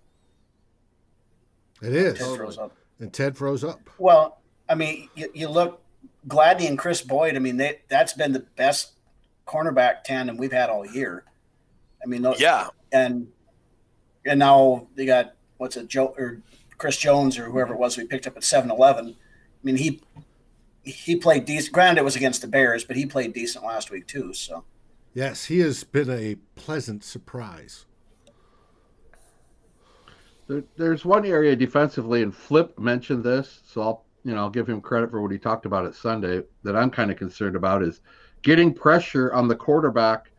It 1.82 1.92
is. 1.92 2.18
Ted 2.18 2.34
throws 2.36 2.58
up. 2.58 2.72
And 2.98 3.12
Ted 3.12 3.36
froze 3.36 3.62
up. 3.64 3.80
Well, 3.98 4.40
I 4.68 4.74
mean, 4.74 5.08
you, 5.14 5.30
you 5.34 5.48
look 5.48 5.82
Gladney 6.28 6.66
and 6.68 6.78
Kris 6.78 7.02
Boyd. 7.02 7.36
I 7.36 7.38
mean, 7.38 7.56
they 7.56 7.80
that's 7.88 8.12
been 8.12 8.32
the 8.32 8.40
best 8.56 8.92
cornerback 9.46 10.04
tandem 10.04 10.36
we've 10.36 10.52
had 10.52 10.70
all 10.70 10.86
year. 10.86 11.24
I 12.02 12.06
mean, 12.06 12.22
those, 12.22 12.40
Yeah, 12.40 12.68
and 12.92 13.28
and 14.24 14.38
now 14.38 14.86
they 14.94 15.06
got 15.06 15.34
what's 15.58 15.76
it, 15.76 15.88
Joe 15.88 16.14
or 16.16 16.40
Chris 16.78 16.96
Jones 16.96 17.38
or 17.38 17.44
whoever 17.44 17.74
it 17.74 17.78
was 17.78 17.98
we 17.98 18.06
picked 18.06 18.26
up 18.26 18.36
at 18.38 18.42
7-Eleven. 18.42 19.08
I 19.08 19.14
mean, 19.62 19.76
he 19.76 20.00
he 20.82 21.16
played 21.16 21.44
decent. 21.44 21.74
Granted, 21.74 22.00
it 22.00 22.04
was 22.04 22.16
against 22.16 22.40
the 22.40 22.48
Bears, 22.48 22.84
but 22.84 22.96
he 22.96 23.04
played 23.04 23.34
decent 23.34 23.64
last 23.64 23.90
week 23.90 24.06
too. 24.06 24.32
So 24.32 24.64
Yes, 25.12 25.46
he 25.46 25.58
has 25.60 25.82
been 25.82 26.08
a 26.10 26.36
pleasant 26.54 27.02
surprise. 27.02 27.86
There, 30.46 30.62
there's 30.76 31.04
one 31.04 31.24
area 31.24 31.56
defensively, 31.56 32.22
and 32.22 32.34
Flip 32.34 32.78
mentioned 32.78 33.24
this, 33.24 33.60
so 33.66 33.82
I'll 33.82 34.04
you 34.24 34.34
know 34.34 34.42
I'll 34.42 34.50
give 34.50 34.68
him 34.68 34.80
credit 34.80 35.10
for 35.10 35.20
what 35.20 35.32
he 35.32 35.38
talked 35.38 35.66
about 35.66 35.86
at 35.86 35.94
Sunday. 35.94 36.42
That 36.62 36.76
I'm 36.76 36.90
kind 36.90 37.10
of 37.10 37.16
concerned 37.16 37.56
about 37.56 37.82
is 37.82 38.00
getting 38.42 38.72
pressure 38.72 39.32
on 39.32 39.48
the 39.48 39.56
quarterback 39.56 40.30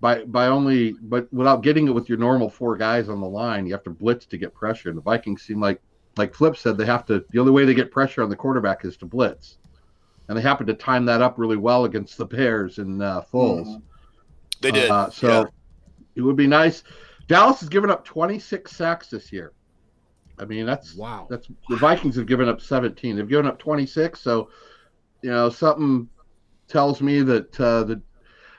by 0.00 0.24
by 0.24 0.46
only 0.46 0.92
but 1.02 1.32
without 1.32 1.62
getting 1.62 1.86
it 1.86 1.94
with 1.94 2.08
your 2.08 2.18
normal 2.18 2.48
four 2.48 2.76
guys 2.76 3.08
on 3.08 3.20
the 3.20 3.28
line. 3.28 3.66
You 3.66 3.72
have 3.72 3.84
to 3.84 3.90
blitz 3.90 4.26
to 4.26 4.38
get 4.38 4.54
pressure, 4.54 4.88
and 4.88 4.98
the 4.98 5.02
Vikings 5.02 5.42
seem 5.42 5.60
like 5.60 5.80
like 6.16 6.34
Flip 6.34 6.56
said 6.56 6.76
they 6.76 6.86
have 6.86 7.06
to. 7.06 7.24
The 7.30 7.38
only 7.38 7.52
way 7.52 7.64
they 7.64 7.74
get 7.74 7.92
pressure 7.92 8.22
on 8.22 8.30
the 8.30 8.36
quarterback 8.36 8.84
is 8.84 8.96
to 8.98 9.06
blitz, 9.06 9.58
and 10.28 10.36
they 10.36 10.42
happen 10.42 10.66
to 10.66 10.74
time 10.74 11.04
that 11.06 11.22
up 11.22 11.38
really 11.38 11.56
well 11.56 11.84
against 11.84 12.18
the 12.18 12.26
Bears 12.26 12.78
and 12.78 13.02
uh, 13.02 13.22
Foles. 13.32 13.66
Mhm. 13.66 13.82
They 14.60 14.70
did. 14.70 14.90
Uh, 14.90 15.10
so 15.10 15.28
Yeah. 15.28 15.44
it 16.16 16.22
would 16.22 16.36
be 16.36 16.46
nice. 16.46 16.82
Dallas 17.28 17.60
has 17.60 17.68
given 17.68 17.90
up 17.90 18.04
26 18.04 18.70
sacks 18.72 19.08
this 19.08 19.32
year. 19.32 19.52
I 20.38 20.44
mean, 20.46 20.66
that's 20.66 20.94
Wow. 20.96 21.26
that's 21.30 21.48
the 21.68 21.76
Vikings 21.76 22.16
have 22.16 22.26
given 22.26 22.48
up 22.48 22.60
17. 22.60 23.16
They've 23.16 23.28
given 23.28 23.46
up 23.46 23.58
26. 23.58 24.20
So, 24.20 24.48
you 25.22 25.30
know, 25.30 25.48
something 25.50 26.08
tells 26.66 27.00
me 27.02 27.22
that 27.22 27.60
uh, 27.60 27.84
the 27.84 28.00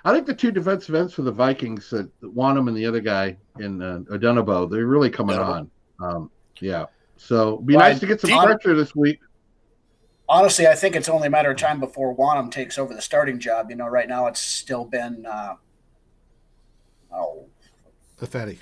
I 0.03 0.13
think 0.13 0.25
the 0.25 0.33
two 0.33 0.51
defensive 0.51 0.95
ends 0.95 1.13
for 1.13 1.21
the 1.21 1.31
Vikings, 1.31 1.91
uh, 1.93 2.03
Wonnum 2.23 2.67
and 2.67 2.75
the 2.75 2.85
other 2.87 2.99
guy 3.01 3.37
in 3.59 3.81
uh, 3.81 3.99
Odenigbo, 4.09 4.69
they're 4.69 4.87
really 4.87 5.09
coming 5.11 5.37
Odenigbo. 5.37 5.67
on. 5.99 6.15
Um, 6.15 6.31
yeah. 6.59 6.85
So 7.17 7.57
be 7.57 7.75
Well, 7.75 7.87
nice 7.87 7.99
to 7.99 8.07
get 8.07 8.19
some 8.21 8.31
deep- 8.31 8.41
pressure 8.41 8.73
this 8.75 8.95
week. 8.95 9.19
honestly, 10.29 10.65
I 10.67 10.73
think 10.75 10.95
it's 10.95 11.09
only 11.09 11.27
a 11.27 11.29
matter 11.29 11.51
of 11.51 11.57
time 11.57 11.79
before 11.79 12.15
Wonnum 12.15 12.49
takes 12.51 12.77
over 12.79 12.93
the 12.95 13.01
starting 13.01 13.37
job. 13.39 13.69
You 13.69 13.75
know, 13.75 13.87
right 13.87 14.07
now 14.07 14.25
it's 14.27 14.39
still 14.39 14.85
been 14.85 15.25
uh, 15.25 15.55
oh 17.13 17.45
Ifeadi. 18.21 18.57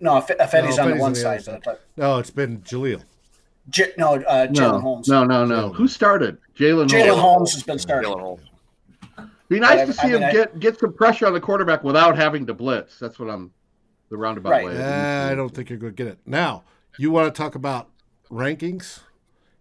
no, 0.00 0.16
F- 0.18 0.26
Fetty's 0.28 0.76
No, 0.76 0.84
on 0.84 0.90
the 0.90 0.96
Fetty's 0.96 1.00
one 1.00 1.00
on 1.02 1.12
the 1.14 1.18
side, 1.20 1.42
side. 1.42 1.62
but, 1.64 1.80
No, 1.96 2.18
it's 2.18 2.30
been 2.30 2.60
Jaleel. 2.62 3.02
J- 3.70 3.92
no, 3.96 4.14
uh, 4.16 4.46
Jalyn 4.48 4.52
No, 4.56 4.78
Holmes. 4.80 5.08
no, 5.08 5.24
no, 5.24 5.44
no. 5.46 5.72
Who 5.72 5.88
started? 5.88 6.36
Jalyn 6.56 6.86
Jalyn 6.88 7.06
Holmes. 7.08 7.20
Holmes 7.20 7.52
has 7.54 7.62
been 7.62 7.78
starting. 7.78 8.12
Jalyn 8.12 8.20
Holmes. 8.20 8.42
Be 9.48 9.60
nice 9.60 9.80
I- 9.80 9.84
to 9.86 9.92
see 9.92 10.00
I 10.08 10.12
mean, 10.12 10.22
him 10.22 10.28
I- 10.28 10.32
get 10.32 10.60
get 10.60 10.78
some 10.78 10.92
pressure 10.92 11.26
on 11.26 11.32
the 11.32 11.40
quarterback 11.40 11.82
without 11.84 12.16
having 12.16 12.46
to 12.46 12.54
blitz. 12.54 12.98
That's 12.98 13.18
what 13.18 13.30
I'm 13.30 13.52
the 14.10 14.16
roundabout 14.18 14.50
Right. 14.50 14.66
way. 14.66 14.76
Uh, 14.82 15.30
I 15.30 15.34
don't 15.34 15.48
think 15.54 15.70
you're 15.70 15.78
going 15.78 15.94
to 15.94 16.04
get 16.04 16.10
it. 16.12 16.18
Now, 16.26 16.62
you 16.98 17.10
want 17.10 17.34
to 17.34 17.36
talk 17.36 17.54
about 17.54 17.88
rankings? 18.30 19.00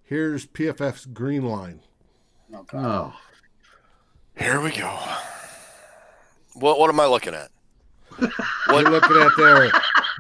Here's 0.04 0.46
PFF's 0.46 1.06
green 1.06 1.44
line. 1.46 1.80
Oh, 2.54 2.64
God. 2.64 2.86
Oh, 2.86 3.14
Here 4.38 4.60
we 4.62 4.72
go. 4.72 5.00
What 6.56 6.78
what 6.80 6.90
am 6.90 7.00
I 7.00 7.06
looking 7.06 7.34
at? 7.34 7.50
We're 8.70 8.82
looking 8.84 9.18
at 9.18 9.32
their 9.38 9.72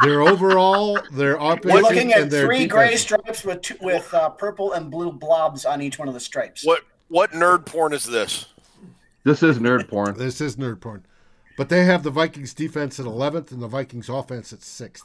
their 0.01 0.21
overall, 0.21 0.99
their 1.11 1.35
offensive, 1.35 1.71
We're 1.71 1.81
looking 1.81 2.13
and 2.13 2.23
at 2.23 2.29
their 2.29 2.45
three 2.45 2.67
gray 2.67 2.95
stripes 2.95 3.43
with 3.43 3.61
two, 3.61 3.75
with 3.81 4.13
uh, 4.13 4.29
purple 4.29 4.73
and 4.73 4.89
blue 4.91 5.11
blobs 5.11 5.65
on 5.65 5.81
each 5.81 5.99
one 5.99 6.07
of 6.07 6.13
the 6.13 6.19
stripes. 6.19 6.65
What 6.65 6.81
what 7.09 7.31
nerd 7.31 7.65
porn 7.65 7.93
is 7.93 8.05
this? 8.05 8.45
this 9.23 9.43
is 9.43 9.59
nerd 9.59 9.87
porn. 9.87 10.17
This 10.17 10.41
is 10.41 10.55
nerd 10.57 10.81
porn. 10.81 11.05
But 11.57 11.69
they 11.69 11.85
have 11.85 12.03
the 12.03 12.09
Vikings 12.09 12.53
defense 12.53 12.99
at 12.99 13.05
11th 13.05 13.51
and 13.51 13.61
the 13.61 13.67
Vikings 13.67 14.09
offense 14.09 14.51
at 14.51 14.59
6th. 14.59 15.01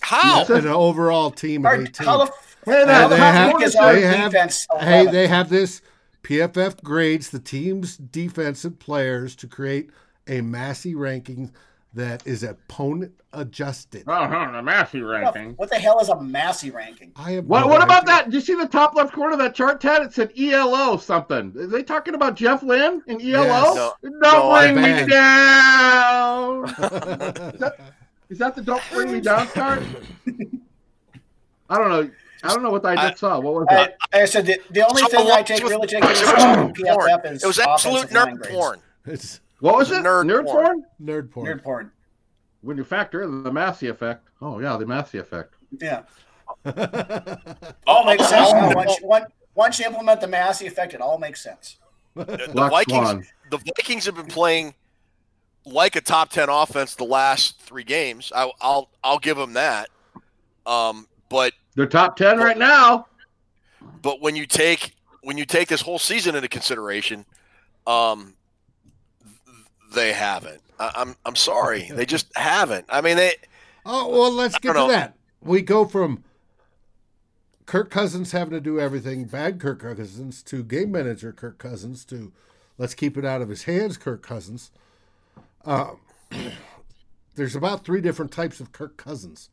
How? 0.00 0.38
Yes. 0.40 0.50
And 0.50 0.66
an 0.66 0.72
overall 0.72 1.30
team 1.30 1.64
Or 1.66 1.74
at 1.74 1.80
18th. 1.80 2.04
how 2.04 2.24
the 2.24 2.32
Hey, 2.64 2.82
And 2.82 3.10
they 3.10 3.16
have, 3.16 3.52
what 3.52 3.62
is 3.62 3.70
is 3.70 3.76
our 3.76 3.92
they 3.94 4.02
have, 4.02 4.30
defense 4.30 4.66
hey, 4.80 5.06
they 5.06 5.26
have 5.26 5.48
this 5.48 5.82
PFF 6.22 6.82
grades 6.82 7.30
the 7.30 7.40
team's 7.40 7.96
defensive 7.96 8.78
players 8.78 9.34
to 9.36 9.48
create 9.48 9.90
a 10.28 10.40
Massey 10.42 10.94
ranking 10.94 11.50
that 11.94 12.26
is 12.26 12.42
opponent 12.42 13.12
adjusted. 13.34 14.04
Oh, 14.06 14.26
huh, 14.26 14.50
the 14.52 14.62
Massey 14.62 15.02
ranking. 15.02 15.52
what 15.56 15.68
the 15.70 15.76
hell 15.76 15.98
is 16.00 16.08
a 16.08 16.20
Massey 16.20 16.70
ranking? 16.70 17.12
I 17.16 17.32
have 17.32 17.46
What, 17.46 17.68
what 17.68 17.82
about 17.82 18.06
that? 18.06 18.26
Did 18.26 18.34
you 18.34 18.40
see 18.40 18.54
the 18.54 18.66
top 18.68 18.94
left 18.94 19.12
corner 19.12 19.32
of 19.34 19.38
that 19.40 19.54
chart, 19.54 19.80
Ted? 19.80 20.02
It 20.02 20.12
said 20.12 20.32
ELO 20.38 20.96
something. 20.96 21.52
Are 21.56 21.66
they 21.66 21.82
talking 21.82 22.14
about 22.14 22.34
Jeff 22.36 22.62
Lynne 22.62 23.02
and 23.06 23.20
ELO? 23.20 23.44
Yes. 23.44 23.74
No. 23.74 23.92
Don't 24.02 24.20
No, 24.20 24.58
bring 24.58 24.76
me 24.76 25.06
down. 25.06 26.64
Is 28.30 28.38
that 28.38 28.54
the 28.56 28.62
don't 28.62 28.82
bring 28.90 29.12
me 29.12 29.20
down 29.20 29.46
chart? 29.52 29.82
I 31.68 31.78
don't 31.78 31.90
know. 31.90 32.10
I 32.44 32.48
don't 32.48 32.62
know 32.62 32.70
what 32.70 32.84
I 32.84 32.96
just 32.96 33.18
saw. 33.18 33.38
What 33.38 33.54
was 33.54 33.66
that? 33.70 33.96
I 34.12 34.24
said 34.24 34.46
the, 34.46 34.58
the 34.70 34.86
only 34.86 35.02
So 35.02 35.08
thing 35.08 35.30
I 35.30 35.42
take 35.42 35.62
really 35.62 35.86
take 35.86 36.02
what's 36.02 36.20
into 36.22 36.32
with 36.32 36.38
account 36.40 36.78
in 36.78 36.84
nerd 36.84 36.94
porn? 36.94 37.08
PFF 37.20 37.32
is 37.32 37.44
It 37.44 37.46
was 37.46 37.58
absolute 37.60 38.04
offensive 38.04 38.38
nerd 38.40 38.50
porn. 38.50 38.80
it's 39.06 39.40
What 39.62 39.76
was 39.76 39.92
it? 39.92 40.02
nerd 40.02 40.24
Nerd 40.26 40.44
porn. 40.44 40.64
porn? 40.64 40.84
nerd 41.00 41.30
porn. 41.30 41.46
Nerd 41.46 41.62
porn. 41.62 41.92
When 42.62 42.76
you 42.76 42.82
factor 42.82 43.22
in 43.22 43.44
the 43.44 43.52
Massey 43.52 43.86
effect. 43.86 44.26
Oh 44.40 44.58
yeah, 44.58 44.76
the 44.76 44.84
Massey 44.86 45.18
effect. 45.18 45.54
Yeah. 45.80 46.02
All 47.86 48.04
makes 48.04 48.28
sense 48.28 48.52
now. 48.52 48.74
Once, 48.74 48.98
once, 49.02 49.26
once 49.54 49.78
you 49.78 49.86
implement 49.86 50.20
the 50.20 50.26
Massey 50.26 50.66
effect, 50.66 50.94
it 50.94 51.00
all 51.00 51.16
makes 51.18 51.42
sense. 51.42 51.76
The, 52.14 52.24
the 52.24 52.68
Vikings 52.68 53.08
Swan. 53.08 53.26
the 53.50 53.58
Vikings 53.58 54.04
have 54.06 54.16
been 54.16 54.26
playing 54.26 54.74
like 55.64 55.94
a 55.96 56.00
top 56.00 56.30
ten 56.30 56.48
offense 56.48 56.94
the 56.96 57.04
last 57.04 57.60
three 57.62 57.84
games. 57.84 58.32
I, 58.34 58.50
I'll 58.60 58.90
I'll 59.04 59.18
give 59.20 59.36
them 59.36 59.52
that. 59.54 59.88
Um, 60.66 61.06
but 61.28 61.52
They're 61.76 61.86
top 61.86 62.16
ten 62.16 62.38
right 62.38 62.58
now. 62.58 63.06
but 64.02 64.20
when 64.20 64.34
you 64.36 64.46
take 64.46 64.94
when 65.22 65.38
you 65.38 65.44
take 65.46 65.68
this 65.68 65.80
whole 65.80 65.98
season 66.00 66.34
into 66.34 66.48
consideration, 66.48 67.24
um, 67.86 68.24
th- 68.24 68.34
they 69.94 70.12
haven't. 70.12 70.60
I, 70.78 70.90
I'm 70.96 71.16
I'm 71.24 71.36
sorry, 71.36 71.90
they 71.92 72.06
just 72.06 72.26
haven't. 72.36 72.86
I 72.88 73.00
mean, 73.00 73.16
they 73.16 73.34
Oh 73.84 74.08
well, 74.08 74.30
let's 74.30 74.58
get 74.58 74.72
to 74.72 74.78
know. 74.78 74.88
that. 74.88 75.14
We 75.40 75.60
go 75.62 75.84
from 75.84 76.22
Kirk 77.66 77.90
Cousins 77.90 78.32
having 78.32 78.52
to 78.52 78.60
do 78.60 78.78
everything, 78.78 79.24
bad 79.24 79.58
Kirk 79.60 79.80
Cousins, 79.80 80.42
to 80.44 80.62
game 80.62 80.92
manager 80.92 81.32
Kirk 81.32 81.58
Cousins, 81.58 82.04
to 82.06 82.32
let's 82.78 82.94
keep 82.94 83.16
it 83.16 83.24
out 83.24 83.42
of 83.42 83.48
his 83.48 83.64
hands, 83.64 83.96
Kirk 83.96 84.22
Cousins. 84.22 84.70
Um, 85.64 85.98
there's 87.34 87.56
about 87.56 87.84
three 87.84 88.00
different 88.00 88.30
types 88.32 88.60
of 88.60 88.72
Kirk 88.72 88.96
Cousins. 88.96 89.50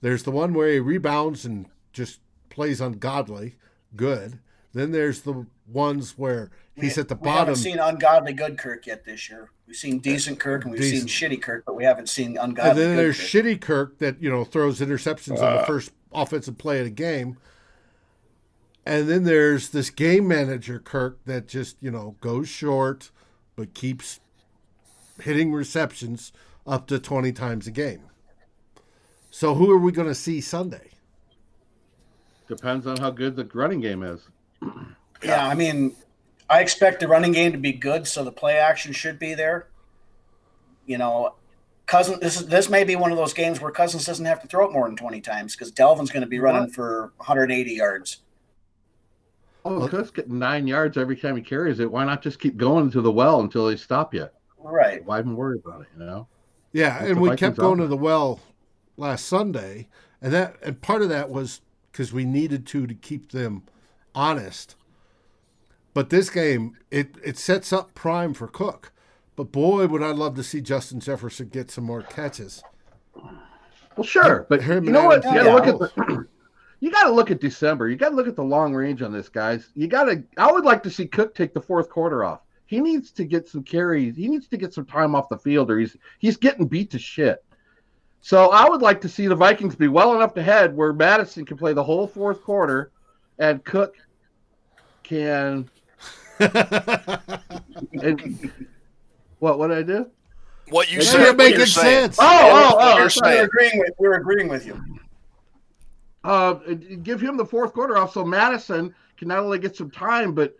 There's 0.00 0.22
the 0.22 0.30
one 0.30 0.54
where 0.54 0.72
he 0.72 0.78
rebounds 0.78 1.44
and 1.44 1.66
just 1.92 2.20
plays 2.50 2.80
ungodly, 2.80 3.56
good. 3.96 4.38
Then 4.72 4.92
there's 4.92 5.22
the 5.22 5.46
ones 5.72 6.16
where 6.16 6.50
he's 6.74 6.96
we, 6.96 7.02
at 7.02 7.08
the 7.08 7.14
bottom. 7.14 7.32
we 7.32 7.38
haven't 7.38 7.56
seen 7.56 7.78
ungodly 7.78 8.32
good 8.32 8.58
Kirk 8.58 8.86
yet 8.86 9.04
this 9.04 9.28
year. 9.28 9.50
We've 9.66 9.76
seen 9.76 9.98
decent 9.98 10.40
Kirk 10.40 10.64
and 10.64 10.72
we've 10.72 10.80
Decent. 10.80 11.10
seen 11.10 11.30
shitty 11.30 11.42
Kirk, 11.42 11.64
but 11.66 11.76
we 11.76 11.84
haven't 11.84 12.08
seen 12.08 12.38
ungodly 12.38 12.70
And 12.70 12.78
then 12.78 12.96
good 12.96 12.98
there's 12.98 13.18
Kirk. 13.18 13.26
shitty 13.26 13.60
Kirk 13.60 13.98
that 13.98 14.22
you 14.22 14.30
know 14.30 14.44
throws 14.44 14.80
interceptions 14.80 15.42
on 15.42 15.54
the 15.56 15.60
uh. 15.60 15.64
first 15.66 15.92
offensive 16.12 16.56
play 16.56 16.78
of 16.78 16.84
the 16.84 16.90
game. 16.90 17.36
And 18.86 19.06
then 19.06 19.24
there's 19.24 19.68
this 19.68 19.90
game 19.90 20.26
manager 20.26 20.78
Kirk 20.78 21.18
that 21.26 21.46
just 21.46 21.76
you 21.82 21.90
know 21.90 22.16
goes 22.20 22.48
short, 22.48 23.10
but 23.56 23.74
keeps 23.74 24.20
hitting 25.22 25.52
receptions 25.52 26.32
up 26.66 26.86
to 26.86 26.98
20 26.98 27.32
times 27.32 27.66
a 27.66 27.70
game. 27.70 28.02
So 29.30 29.54
who 29.54 29.70
are 29.70 29.78
we 29.78 29.92
going 29.92 30.08
to 30.08 30.14
see 30.14 30.40
Sunday? 30.40 30.90
Depends 32.46 32.86
on 32.86 32.96
how 32.96 33.10
good 33.10 33.36
the 33.36 33.44
running 33.52 33.80
game 33.80 34.02
is. 34.02 34.28
Yeah, 35.22 35.46
I 35.46 35.54
mean, 35.54 35.96
I 36.48 36.60
expect 36.60 37.00
the 37.00 37.08
running 37.08 37.32
game 37.32 37.52
to 37.52 37.58
be 37.58 37.72
good, 37.72 38.06
so 38.06 38.24
the 38.24 38.32
play 38.32 38.56
action 38.56 38.92
should 38.92 39.18
be 39.18 39.34
there. 39.34 39.68
You 40.86 40.98
know, 40.98 41.34
Cousin, 41.86 42.20
this 42.20 42.40
is 42.40 42.46
this 42.46 42.68
may 42.68 42.84
be 42.84 42.96
one 42.96 43.10
of 43.10 43.18
those 43.18 43.34
games 43.34 43.60
where 43.60 43.70
Cousins 43.70 44.06
doesn't 44.06 44.24
have 44.24 44.40
to 44.42 44.48
throw 44.48 44.66
it 44.66 44.72
more 44.72 44.86
than 44.86 44.96
twenty 44.96 45.20
times 45.20 45.54
because 45.54 45.72
Dalvin's 45.72 46.10
going 46.10 46.22
to 46.22 46.28
be 46.28 46.38
running 46.38 46.70
for 46.70 47.12
180 47.16 47.72
yards. 47.72 48.18
Oh, 49.64 49.86
Cook's 49.88 50.10
getting 50.10 50.38
nine 50.38 50.66
yards 50.66 50.96
every 50.96 51.16
time 51.16 51.36
he 51.36 51.42
carries 51.42 51.80
it. 51.80 51.90
Why 51.90 52.04
not 52.04 52.22
just 52.22 52.40
keep 52.40 52.56
going 52.56 52.90
to 52.92 53.00
the 53.02 53.12
well 53.12 53.40
until 53.40 53.66
they 53.66 53.76
stop 53.76 54.14
you? 54.14 54.28
Right. 54.58 55.04
Why 55.04 55.18
even 55.18 55.36
worry 55.36 55.58
about 55.64 55.82
it? 55.82 55.88
You 55.98 56.04
know. 56.04 56.28
Yeah, 56.72 56.98
That's 56.98 57.10
and 57.10 57.20
we 57.20 57.30
Vikings 57.30 57.40
kept 57.40 57.56
going 57.58 57.80
are. 57.80 57.82
to 57.82 57.88
the 57.88 57.96
well 57.96 58.40
last 58.96 59.26
Sunday, 59.26 59.88
and 60.22 60.32
that 60.32 60.56
and 60.62 60.80
part 60.80 61.02
of 61.02 61.08
that 61.08 61.30
was 61.30 61.60
because 61.90 62.12
we 62.12 62.24
needed 62.24 62.66
to 62.68 62.86
to 62.86 62.94
keep 62.94 63.32
them 63.32 63.62
honest. 64.14 64.74
But 65.98 66.10
this 66.10 66.30
game, 66.30 66.76
it 66.92 67.16
it 67.24 67.36
sets 67.36 67.72
up 67.72 67.92
prime 67.92 68.32
for 68.32 68.46
Cook. 68.46 68.92
But 69.34 69.50
boy, 69.50 69.88
would 69.88 70.00
I 70.00 70.12
love 70.12 70.36
to 70.36 70.44
see 70.44 70.60
Justin 70.60 71.00
Jefferson 71.00 71.48
get 71.48 71.72
some 71.72 71.82
more 71.82 72.02
catches. 72.02 72.62
Well, 73.96 74.04
sure, 74.04 74.46
but 74.48 74.62
you 74.62 74.80
know 74.80 75.06
what? 75.06 75.24
You 75.24 75.34
got 75.34 75.42
to 75.42 75.52
look 75.52 75.66
at 75.66 75.78
the. 75.80 76.26
You 76.78 76.92
got 76.92 77.06
to 77.06 77.10
look 77.10 77.32
at 77.32 77.40
December. 77.40 77.88
You 77.88 77.96
got 77.96 78.10
to 78.10 78.14
look 78.14 78.28
at 78.28 78.36
the 78.36 78.44
long 78.44 78.72
range 78.72 79.02
on 79.02 79.12
this, 79.12 79.28
guys. 79.28 79.70
You 79.74 79.88
got 79.88 80.04
to. 80.04 80.22
I 80.36 80.52
would 80.52 80.64
like 80.64 80.84
to 80.84 80.90
see 80.90 81.04
Cook 81.08 81.34
take 81.34 81.52
the 81.52 81.60
fourth 81.60 81.90
quarter 81.90 82.22
off. 82.22 82.42
He 82.66 82.80
needs 82.80 83.10
to 83.10 83.24
get 83.24 83.48
some 83.48 83.64
carries. 83.64 84.14
He 84.14 84.28
needs 84.28 84.46
to 84.46 84.56
get 84.56 84.72
some 84.72 84.86
time 84.86 85.16
off 85.16 85.28
the 85.28 85.38
field, 85.38 85.68
or 85.68 85.80
he's 85.80 85.96
he's 86.20 86.36
getting 86.36 86.68
beat 86.68 86.92
to 86.92 86.98
shit. 87.00 87.44
So 88.20 88.52
I 88.52 88.68
would 88.68 88.82
like 88.82 89.00
to 89.00 89.08
see 89.08 89.26
the 89.26 89.34
Vikings 89.34 89.74
be 89.74 89.88
well 89.88 90.14
enough 90.14 90.36
ahead 90.36 90.76
where 90.76 90.92
Madison 90.92 91.44
can 91.44 91.56
play 91.56 91.72
the 91.72 91.82
whole 91.82 92.06
fourth 92.06 92.40
quarter, 92.44 92.92
and 93.40 93.64
Cook 93.64 93.96
can. 95.02 95.68
And, 96.40 98.50
what? 99.38 99.58
What 99.58 99.68
did 99.68 99.78
I 99.78 99.82
do? 99.82 100.06
What 100.70 100.90
you 100.92 100.98
It's 100.98 101.08
said, 101.10 101.24
You're 101.24 101.34
making 101.34 101.58
you're 101.58 101.66
saying. 101.66 102.04
sense. 102.12 102.18
Oh, 102.20 102.26
oh, 102.26 102.76
oh! 102.78 102.88
You're 102.88 102.96
I'm. 102.96 103.02
We're 103.04 103.08
saying. 103.08 103.44
agreeing 103.44 103.78
with 103.78 103.90
we're 103.98 104.14
agreeing 104.14 104.48
with 104.48 104.66
you. 104.66 104.82
uh, 106.24 106.54
give 107.02 107.20
him 107.20 107.36
the 107.36 107.46
fourth 107.46 107.72
quarter 107.72 107.96
off 107.96 108.12
so 108.12 108.24
Madison 108.24 108.94
can 109.16 109.28
not 109.28 109.38
only 109.38 109.58
get 109.58 109.76
some 109.76 109.90
time, 109.90 110.34
but 110.34 110.54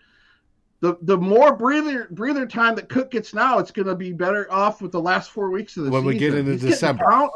the 0.80 0.96
the 1.02 1.16
more 1.16 1.54
breather 1.56 2.08
breather 2.10 2.46
time 2.46 2.74
that 2.76 2.88
Cook 2.88 3.10
gets 3.10 3.34
now, 3.34 3.58
it's 3.58 3.70
going 3.70 3.88
to 3.88 3.94
be 3.94 4.12
better 4.12 4.50
off 4.50 4.80
with 4.80 4.92
the 4.92 5.00
last 5.00 5.30
four 5.30 5.50
weeks 5.50 5.76
of 5.76 5.84
the 5.84 5.90
season. 5.90 6.04
When 6.04 6.14
season. 6.14 6.32
we 6.34 6.38
get 6.38 6.38
into 6.38 6.52
He's 6.52 6.62
December. 6.74 7.04
count- 7.10 7.32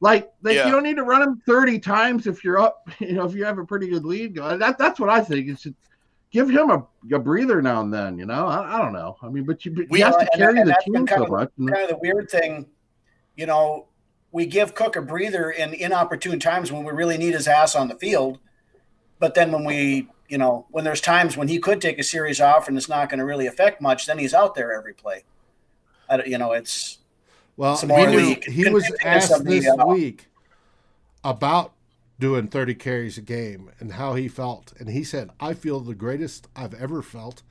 like, 0.00 0.30
like 0.42 0.56
Yeah. 0.56 0.66
you 0.66 0.72
don't 0.72 0.82
need 0.82 0.96
to 0.96 1.04
run 1.04 1.22
him 1.22 1.42
thirty 1.46 1.78
times 1.78 2.26
if 2.26 2.44
you're 2.44 2.58
up. 2.58 2.86
You 3.00 3.14
know, 3.14 3.24
if 3.24 3.34
you 3.34 3.44
have 3.46 3.58
a 3.58 3.64
pretty 3.64 3.88
good 3.88 4.04
lead. 4.04 4.34
That 4.36 4.76
that's 4.78 5.00
what 5.00 5.08
I 5.08 5.22
think. 5.22 5.48
It's 5.48 5.66
give 6.30 6.48
him 6.50 6.70
a, 6.70 6.86
a 7.14 7.18
breather 7.18 7.60
now 7.62 7.80
and 7.80 7.92
then. 7.92 8.18
You 8.18 8.26
know, 8.26 8.46
I, 8.46 8.76
I 8.76 8.82
don't 8.82 8.92
know. 8.92 9.16
I 9.22 9.28
mean, 9.28 9.44
but 9.44 9.64
you 9.64 9.72
but 9.72 9.86
We- 9.90 9.98
he 9.98 10.04
has 10.04 10.16
to 10.16 10.28
carry 10.36 10.60
and 10.60 10.68
the 10.68 10.76
team 10.84 11.06
kind 11.06 11.08
so 11.20 11.24
of- 11.24 11.30
much. 11.30 11.50
Kind 11.58 11.82
of 11.82 11.88
the 11.88 11.98
weird 11.98 12.28
thing, 12.30 12.66
you 13.36 13.46
know, 13.46 13.86
we 14.32 14.44
give 14.46 14.74
Cook 14.74 14.96
a 14.96 15.02
breather 15.02 15.50
in 15.50 15.72
inopportune 15.72 16.38
times 16.40 16.70
when 16.70 16.84
we 16.84 16.92
really 16.92 17.16
need 17.16 17.32
his 17.34 17.48
ass 17.48 17.74
on 17.74 17.88
the 17.88 17.94
field, 17.94 18.38
but 19.18 19.34
then 19.34 19.50
when 19.52 19.64
we, 19.64 20.08
you 20.28 20.36
know, 20.36 20.66
when 20.70 20.84
there's 20.84 21.00
times 21.00 21.36
when 21.36 21.48
he 21.48 21.58
could 21.58 21.80
take 21.80 21.98
a 21.98 22.02
series 22.02 22.40
off 22.40 22.68
and 22.68 22.76
it's 22.76 22.88
not 22.88 23.08
going 23.08 23.18
to 23.20 23.24
really 23.24 23.46
affect 23.46 23.80
much, 23.80 24.06
then 24.06 24.18
he's 24.18 24.34
out 24.34 24.54
there 24.54 24.72
every 24.76 24.92
play. 24.92 25.24
I, 26.08 26.16
don't- 26.18 26.26
you 26.28 26.36
know, 26.38 26.52
it's 26.52 26.98
Well, 27.56 27.76
Some 27.76 27.88
he, 27.90 28.06
knew, 28.06 28.36
he 28.46 28.68
was 28.70 28.84
asked 29.02 29.32
of 29.32 29.44
this 29.44 29.66
week 29.86 30.26
about 31.24 31.72
doing 32.18 32.48
30 32.48 32.74
carries 32.74 33.18
a 33.18 33.22
game 33.22 33.70
and 33.78 33.92
how 33.92 34.14
he 34.14 34.28
felt. 34.28 34.72
And 34.78 34.88
he 34.88 35.04
said, 35.04 35.30
I 35.40 35.54
feel 35.54 35.80
the 35.80 35.94
greatest 35.94 36.48
I've 36.56 36.74
ever 36.74 37.02
felt. 37.02 37.42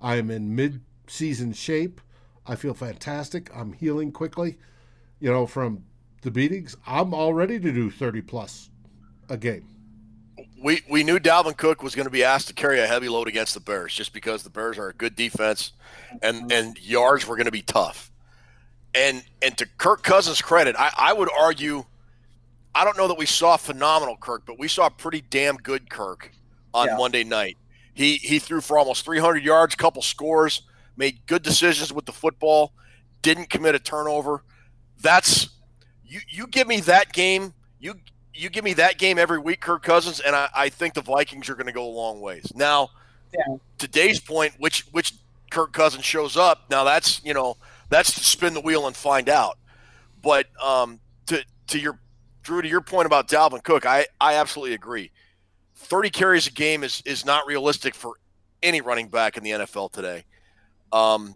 I 0.00 0.16
am 0.16 0.30
in 0.30 0.54
mid 0.54 0.80
season 1.06 1.52
shape. 1.52 2.00
I 2.46 2.56
feel 2.56 2.74
fantastic. 2.74 3.50
I'm 3.54 3.72
healing 3.72 4.12
quickly. 4.12 4.58
You 5.20 5.30
know, 5.30 5.46
from 5.46 5.84
the 6.22 6.30
beatings, 6.30 6.76
I'm 6.86 7.14
all 7.14 7.34
ready 7.34 7.58
to 7.58 7.72
do 7.72 7.90
30 7.90 8.22
plus 8.22 8.70
a 9.28 9.36
game. 9.36 9.66
we 10.62 10.82
we 10.90 11.04
knew 11.04 11.18
Dalvin 11.18 11.56
Cook 11.56 11.82
was 11.82 11.94
going 11.94 12.06
to 12.06 12.10
be 12.10 12.24
asked 12.24 12.48
to 12.48 12.54
carry 12.54 12.80
a 12.80 12.86
heavy 12.86 13.08
load 13.08 13.28
against 13.28 13.54
the 13.54 13.60
Bears 13.60 13.94
just 13.94 14.12
because 14.12 14.42
the 14.42 14.50
Bears 14.50 14.78
are 14.78 14.88
a 14.88 14.94
good 14.94 15.16
defense 15.16 15.72
and 16.22 16.50
and 16.52 16.78
yards 16.82 17.26
were 17.26 17.36
going 17.36 17.46
to 17.46 17.52
be 17.52 17.62
tough. 17.62 18.10
And 18.94 19.24
and 19.42 19.56
to 19.58 19.66
Kirk 19.78 20.02
Cousins' 20.02 20.42
credit, 20.42 20.76
I, 20.78 20.92
I 20.96 21.12
would 21.12 21.30
argue 21.38 21.84
I 22.74 22.84
don't 22.84 22.96
know 22.96 23.08
that 23.08 23.18
we 23.18 23.26
saw 23.26 23.56
phenomenal 23.56 24.16
Kirk, 24.16 24.42
but 24.46 24.58
we 24.58 24.68
saw 24.68 24.88
pretty 24.88 25.20
damn 25.20 25.56
good 25.56 25.88
Kirk 25.90 26.30
on 26.72 26.88
Yeah. 26.88 26.96
Monday 26.96 27.24
night. 27.24 27.56
He 27.94 28.16
he 28.16 28.38
threw 28.38 28.60
for 28.60 28.78
almost 28.78 29.04
300 29.04 29.44
yards, 29.44 29.74
couple 29.76 30.02
scores, 30.02 30.62
made 30.96 31.24
good 31.26 31.42
decisions 31.42 31.92
with 31.92 32.06
the 32.06 32.12
football, 32.12 32.72
didn't 33.22 33.50
commit 33.50 33.74
a 33.74 33.78
turnover. 33.78 34.42
That's 35.00 35.48
you 36.04 36.20
you 36.28 36.46
give 36.48 36.66
me 36.66 36.80
that 36.80 37.12
game, 37.12 37.54
you 37.78 37.94
you 38.34 38.50
give 38.50 38.64
me 38.64 38.72
that 38.74 38.98
game 38.98 39.18
every 39.18 39.38
week, 39.38 39.60
Kirk 39.60 39.84
Cousins, 39.84 40.18
and 40.20 40.34
I, 40.34 40.48
I 40.54 40.68
think 40.68 40.94
the 40.94 41.02
Vikings 41.02 41.48
are 41.48 41.54
going 41.54 41.66
to 41.66 41.72
go 41.72 41.86
a 41.86 41.94
long 41.94 42.20
ways. 42.20 42.50
Now, 42.56 42.90
Yeah. 43.32 43.56
today's 43.78 44.18
point, 44.18 44.54
which 44.58 44.80
which 44.90 45.14
Kirk 45.50 45.72
Cousins 45.72 46.04
shows 46.04 46.36
up, 46.36 46.68
now 46.70 46.82
that's 46.82 47.24
you 47.24 47.32
know 47.34 47.56
that's 47.90 48.12
to 48.14 48.24
spin 48.24 48.54
the 48.54 48.60
wheel 48.60 48.88
and 48.88 48.96
find 48.96 49.28
out. 49.28 49.56
But 50.20 50.46
um, 50.60 50.98
to 51.26 51.44
to 51.68 51.78
your 51.78 52.00
Drew, 52.44 52.62
to 52.62 52.68
your 52.68 52.80
point 52.80 53.06
about 53.06 53.28
Dalvin 53.28 53.62
Cook, 53.62 53.86
I 53.86 54.06
I 54.20 54.34
absolutely 54.34 54.74
agree. 54.74 55.10
Thirty 55.74 56.10
carries 56.10 56.46
a 56.46 56.52
game 56.52 56.84
is 56.84 57.02
is 57.04 57.24
not 57.24 57.46
realistic 57.46 57.94
for 57.94 58.14
any 58.62 58.80
running 58.80 59.08
back 59.08 59.36
in 59.36 59.42
the 59.42 59.50
NFL 59.50 59.92
today. 59.92 60.24
Um, 60.92 61.34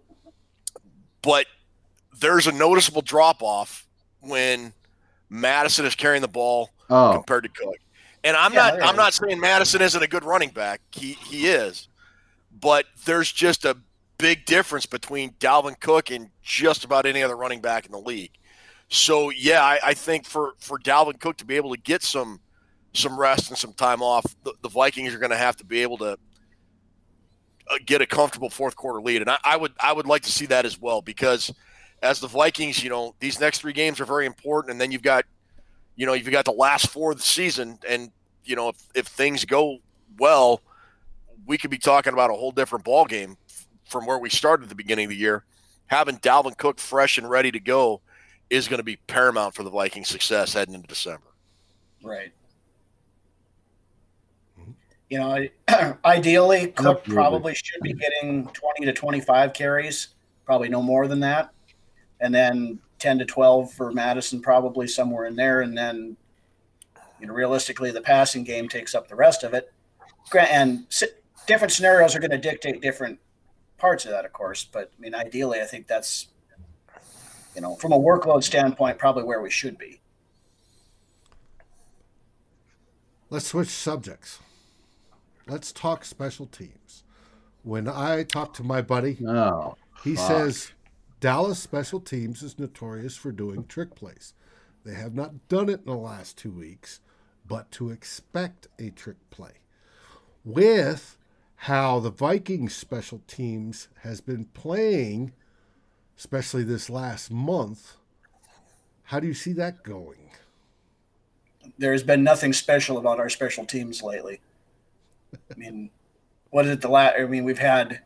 but 1.23 1.47
there's 2.21 2.47
a 2.47 2.53
noticeable 2.53 3.03
drop 3.03 3.43
off 3.43 3.87
when 4.21 4.73
Madison 5.29 5.85
is 5.85 5.95
carrying 5.95 6.23
the 6.23 6.29
ball 6.29 6.71
Oh, 6.91 7.13
compared 7.13 7.43
to 7.45 7.51
Cook. 7.51 7.77
And 8.25 8.37
I'm 8.37 8.53
Yeah, 8.53 8.71
not 8.71 8.83
I'm 8.83 8.97
not 8.97 9.15
saying 9.15 9.41
Madison 9.41 9.83
isn't 9.83 10.03
a 10.03 10.09
good 10.09 10.25
running 10.25 10.51
back. 10.51 10.81
He 10.93 11.13
he 11.13 11.49
is. 11.49 11.89
But 12.61 12.87
there's 13.05 13.31
just 13.31 13.65
a 13.65 13.77
big 14.19 14.45
difference 14.47 14.87
between 14.87 15.31
Dalvin 15.35 15.79
Cook 15.79 16.11
and 16.11 16.31
just 16.43 16.85
about 16.85 17.07
any 17.07 17.23
other 17.23 17.37
running 17.37 17.61
back 17.61 17.87
in 17.87 17.93
the 17.93 18.01
league. 18.01 18.33
So 18.89 19.31
yeah, 19.31 19.63
I, 19.63 19.79
I 19.85 19.95
think 19.95 20.27
for, 20.27 20.55
for 20.59 20.79
Dalvin 20.79 21.21
Cook 21.21 21.37
to 21.39 21.45
be 21.45 21.57
able 21.57 21.75
to 21.75 21.81
get 21.81 22.03
some 22.03 22.41
some 22.95 23.21
rest 23.21 23.51
and 23.51 23.59
some 23.59 23.75
time 23.75 24.03
off, 24.03 24.25
the, 24.45 24.55
the 24.63 24.69
Vikings 24.69 25.15
are 25.15 25.19
going 25.19 25.31
to 25.31 25.37
have 25.37 25.57
to 25.57 25.65
be 25.65 25.83
able 25.83 25.99
to 25.99 26.19
uh, 27.71 27.79
get 27.85 28.01
a 28.01 28.07
comfortable 28.07 28.49
fourth 28.49 28.75
quarter 28.75 29.01
lead, 29.01 29.21
and 29.21 29.31
I, 29.31 29.39
I 29.45 29.57
would 29.57 29.73
I 29.79 29.93
would 29.93 30.07
like 30.07 30.23
to 30.23 30.33
see 30.33 30.47
that 30.47 30.65
as 30.65 30.81
well 30.81 31.03
because 31.03 31.53
as 32.03 32.21
the 32.21 32.29
Vikings, 32.29 32.83
you 32.83 32.89
know, 32.89 33.15
these 33.21 33.41
next 33.41 33.61
three 33.61 33.75
games 33.75 34.01
are 34.01 34.07
very 34.07 34.25
important, 34.25 34.73
and 34.73 34.81
then 34.81 34.91
you've 34.91 35.03
got 35.03 35.25
you 35.97 36.07
know, 36.07 36.13
you've 36.13 36.31
got 36.31 36.45
the 36.45 36.53
last 36.53 36.89
four 36.89 37.11
of 37.11 37.19
the 37.19 37.25
season, 37.25 37.79
and 37.87 38.11
you 38.45 38.57
know, 38.57 38.69
if, 38.69 38.77
if 38.95 39.07
things 39.07 39.45
go 39.45 39.79
well, 40.19 40.63
we 41.45 41.59
could 41.59 41.71
be 41.71 41.79
talking 41.79 42.13
about 42.13 42.31
a 42.31 42.35
whole 42.35 42.53
different 42.53 42.85
ball 42.85 43.05
game 43.05 43.37
from 43.85 44.07
where 44.07 44.19
we 44.19 44.31
started 44.31 44.63
at 44.63 44.69
the 44.69 44.75
beginning 44.75 45.07
of 45.07 45.11
the 45.11 45.17
year. 45.17 45.45
Having 45.87 46.19
Dalvin 46.19 46.57
Cook 46.57 46.79
fresh 46.79 47.19
and 47.19 47.29
ready 47.29 47.51
to 47.51 47.61
go 47.61 48.01
is 48.51 48.69
going 48.69 48.79
to 48.79 48.85
be 48.85 48.97
paramount 48.97 49.55
for 49.55 49.63
the 49.63 49.71
Vikings' 49.71 50.09
success 50.09 50.53
heading 50.55 50.75
into 50.75 50.89
December. 50.89 51.27
Right. 52.03 52.33
You 55.11 55.19
know, 55.19 55.47
ideally, 56.05 56.69
Cook 56.69 56.99
Absolutely. 56.99 57.15
probably 57.15 57.55
should 57.55 57.81
be 57.83 57.95
getting 57.95 58.47
20 58.49 58.87
to 58.87 58.93
25 58.93 59.53
carries, 59.55 60.09
probably 60.45 60.69
no 60.69 60.83
more 60.83 61.09
than 61.09 61.21
that. 61.21 61.51
And 62.21 62.35
then 62.35 62.79
10 62.99 63.19
to 63.21 63.25
12 63.25 63.73
for 63.73 63.93
Madison, 63.93 64.43
probably 64.43 64.87
somewhere 64.87 65.27
in 65.27 65.37
there. 65.37 65.63
And 65.63 65.77
then, 65.77 66.17
you 67.21 67.27
know, 67.27 67.33
realistically, 67.33 67.91
the 67.91 68.01
passing 68.03 68.45
game 68.45 68.69
takes 68.69 68.95
up 68.95 69.09
the 69.09 69.15
rest 69.15 69.45
of 69.45 69.55
it. 69.55 69.73
Gra- 70.31 70.43
And 70.43 70.87
different 71.47 71.73
scenarios 71.73 72.15
are 72.15 72.21
going 72.21 72.31
to 72.31 72.39
dictate 72.39 72.83
different 72.83 73.19
parts 73.79 74.05
of 74.05 74.11
that, 74.11 74.25
of 74.27 74.33
course. 74.33 74.65
But 74.65 74.91
I 74.99 75.01
mean, 75.01 75.15
ideally, 75.15 75.61
I 75.61 75.65
think 75.65 75.87
that's, 75.87 76.29
you 77.59 77.63
know, 77.63 77.75
from 77.75 77.91
a 77.91 77.99
workload 77.99 78.45
standpoint, 78.45 78.99
probably 78.99 79.25
where 79.25 79.43
we 79.43 79.51
should 79.51 79.77
be. 79.77 80.01
Let's 83.31 83.49
switch 83.49 83.69
subjects. 83.69 84.39
Let's 85.49 85.73
talk 85.73 86.05
special 86.05 86.47
teams. 86.47 87.03
When 87.65 87.89
I 87.89 88.23
talk 88.23 88.55
to 88.55 88.63
my 88.63 88.81
buddy, 88.81 89.17
no. 89.19 89.77
He 90.05 90.15
Fuck. 90.15 90.29
says 90.29 90.73
Dallas 91.19 91.59
special 91.59 91.99
teams 91.99 92.45
is 92.45 92.61
notorious 92.61 93.17
for 93.17 93.33
doing 93.33 93.65
trick 93.65 93.97
plays. 93.97 94.35
They 94.85 94.95
have 94.95 95.17
not 95.17 95.49
done 95.49 95.69
it 95.69 95.81
in 95.81 95.87
the 95.87 95.97
last 95.97 96.39
two 96.39 96.53
weeks, 96.53 97.01
but 97.45 97.73
to 97.73 97.91
expect 97.91 98.69
a 98.79 98.91
trick 98.91 99.17
play. 99.31 99.55
With 100.45 101.19
how 101.57 101.99
the 101.99 102.13
Vikings 102.13 102.77
special 102.77 103.21
teams 103.27 103.89
has 104.03 104.21
been 104.21 104.45
playing 104.45 105.33
especially 106.19 106.65
this 106.65 106.91
last 106.91 107.31
month. 107.31 107.97
How 109.05 109.21
do 109.21 109.27
you 109.27 109.35
see 109.35 109.53
that 109.55 109.83
going? 109.83 110.31
There 111.79 111.93
has 111.93 112.03
been 112.03 112.23
nothing 112.23 112.53
special 112.53 112.99
about 112.99 113.19
our 113.19 113.29
special 113.29 113.65
teams 113.65 114.03
lately. 114.03 114.41
I 115.35 115.55
mean, 115.57 115.91
what 116.51 116.67
is 116.67 116.73
it? 116.73 116.81
The 116.81 116.89
last? 116.89 117.15
I 117.19 117.25
mean, 117.25 117.45
we've 117.45 117.59
had 117.59 118.01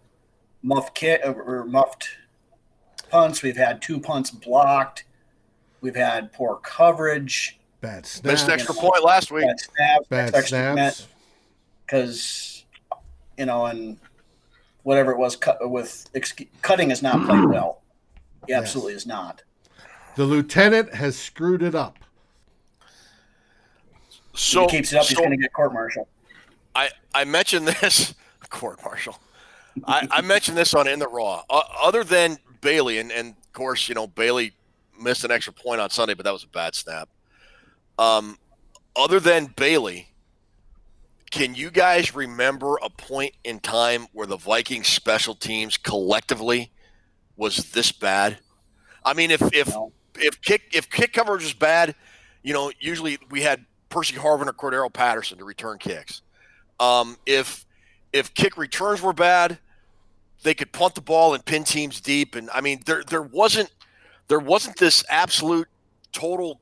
muffed 0.63 0.95
kit 0.95 1.23
or 1.25 1.65
muffed 1.65 2.09
punts. 3.11 3.43
We've 3.43 3.57
had 3.57 3.81
two 3.81 3.99
punts 3.99 4.31
blocked. 4.31 5.05
We've 5.81 5.97
had 5.97 6.33
poor 6.33 6.57
coverage. 6.63 7.59
Bad 7.81 8.07
snaps. 8.07 8.25
Missed 8.25 8.49
extra 8.49 8.75
point 8.75 9.05
last 9.05 9.33
week. 9.33 9.45
Bad 9.45 9.61
snaps. 9.61 10.09
Bad 10.09 10.45
snaps. 10.45 11.09
Because, 11.87 12.65
you 13.37 13.47
know, 13.47 13.67
and 13.67 13.99
whatever 14.83 15.13
it 15.13 15.19
was 15.19 15.37
cut 15.37 15.59
with 15.69 16.09
ex- 16.15 16.35
cutting 16.63 16.91
is 16.91 17.03
not 17.03 17.27
played 17.27 17.45
well. 17.45 17.82
He 18.47 18.53
Yes. 18.53 18.63
absolutely 18.63 18.95
is 18.95 19.07
not. 19.07 19.43
The 20.17 20.25
lieutenant 20.25 20.95
has 20.95 21.17
screwed 21.17 21.63
it 21.63 21.75
up. 21.75 21.99
So 24.35 24.65
if 24.65 24.71
he 24.71 24.77
keeps 24.79 24.93
it 24.93 24.99
up, 24.99 25.07
he's 25.07 25.17
going 25.17 25.31
to 25.31 25.37
get 25.37 25.53
court 25.53 25.73
martial. 25.73 26.09
I 26.75 26.91
I 27.15 27.25
mentioned 27.25 27.69
this 27.69 28.15
court 28.51 28.83
martial. 28.85 29.19
I, 29.87 30.07
I 30.11 30.21
mentioned 30.21 30.57
this 30.57 30.75
on 30.75 30.87
in 30.87 30.99
the 30.99 31.09
raw. 31.09 31.45
Uh, 31.49 31.63
other 31.83 32.05
than 32.05 32.39
Bailey, 32.61 32.99
and, 32.99 33.11
and 33.11 33.31
of 33.31 33.53
course, 33.53 33.89
you 33.89 33.95
know 33.95 34.07
Bailey 34.07 34.53
missed 35.01 35.25
an 35.25 35.31
extra 35.31 35.53
point 35.53 35.81
on 35.81 35.91
Sunday, 35.91 36.15
but 36.15 36.25
that 36.25 36.33
was 36.33 36.45
a 36.45 36.49
bad 36.49 36.75
snap. 36.75 37.09
Um, 37.99 38.39
other 38.97 39.19
than 39.21 39.47
Bailey, 39.57 40.09
can 41.31 41.55
you 41.55 41.71
guys 41.71 42.15
remember 42.15 42.77
a 42.83 42.91
point 42.91 43.35
in 43.45 43.61
time 43.61 44.07
where 44.13 44.27
the 44.27 44.37
Vikings 44.37 44.89
special 44.89 45.35
teams 45.35 45.77
collectively 45.79 46.71
was 47.37 47.71
this 47.73 47.93
bad? 47.93 48.39
I 49.05 49.15
mean, 49.15 49.31
if 49.31 49.43
if 49.55 49.69
No. 49.69 49.93
if 50.19 50.41
kick 50.43 50.63
if 50.73 50.91
kick 50.91 51.13
coverage 51.13 51.43
was 51.43 51.55
bad, 51.55 51.95
you 52.43 52.53
know, 52.53 52.73
usually 52.81 53.19
we 53.31 53.43
had 53.43 53.65
Percy 53.89 54.15
Harvin 54.15 54.47
or 54.47 54.53
Cordarrelle 54.53 54.93
Patterson 54.93 55.39
to 55.39 55.45
return 55.45 55.79
kicks. 55.79 56.23
Um, 56.81 57.17
if 57.27 57.67
if 58.13 58.33
kick 58.35 58.57
returns 58.57 59.01
were 59.03 59.13
bad, 59.13 59.59
they 60.43 60.55
could 60.55 60.73
punt 60.73 60.95
the 60.95 61.01
ball 61.01 61.35
and 61.35 61.45
pin 61.45 61.65
teams 61.65 62.01
deep. 62.01 62.35
And 62.35 62.51
I 62.51 62.61
mean, 62.61 62.83
there 62.87 63.03
there 63.05 63.23
wasn't 63.23 63.71
there 64.29 64.39
wasn't 64.41 64.77
this 64.77 65.05
absolute 65.09 65.69
total 66.13 66.61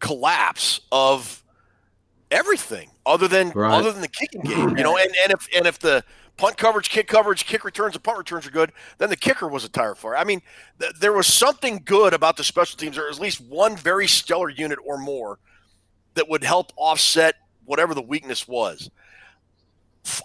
collapse 0.00 0.80
of 0.92 1.42
everything 2.30 2.90
other 3.04 3.28
than 3.28 3.50
Right. 3.50 3.72
other 3.72 3.92
than 3.92 4.00
the 4.00 4.08
kicking 4.08 4.40
game. 4.42 4.70
You 4.76 4.84
know, 4.84 4.96
and, 4.96 5.10
and 5.24 5.32
if 5.32 5.46
and 5.56 5.66
if 5.66 5.78
the 5.78 6.04
punt 6.36 6.56
coverage, 6.58 6.90
kick 6.90 7.08
coverage, 7.08 7.46
kick 7.46 7.64
returns, 7.64 7.94
and 7.94 8.02
punt 8.04 8.18
returns 8.18 8.46
are 8.46 8.50
good, 8.50 8.72
then 8.98 9.08
the 9.08 9.16
kicker 9.16 9.48
was 9.48 9.64
a 9.64 9.68
tire 9.70 9.94
fire. 9.94 10.16
I 10.16 10.24
mean, 10.24 10.42
th- 10.80 10.92
there 11.00 11.12
was 11.14 11.26
something 11.26 11.80
good 11.84 12.12
about 12.12 12.36
the 12.36 12.44
special 12.44 12.76
teams, 12.76 12.98
or 12.98 13.08
at 13.08 13.18
least 13.18 13.40
one 13.40 13.76
very 13.76 14.06
stellar 14.06 14.50
unit 14.50 14.78
or 14.84 14.98
more 14.98 15.38
that 16.14 16.28
would 16.28 16.44
help 16.44 16.72
offset 16.76 17.36
whatever 17.64 17.94
the 17.94 18.02
weakness 18.02 18.46
was. 18.46 18.90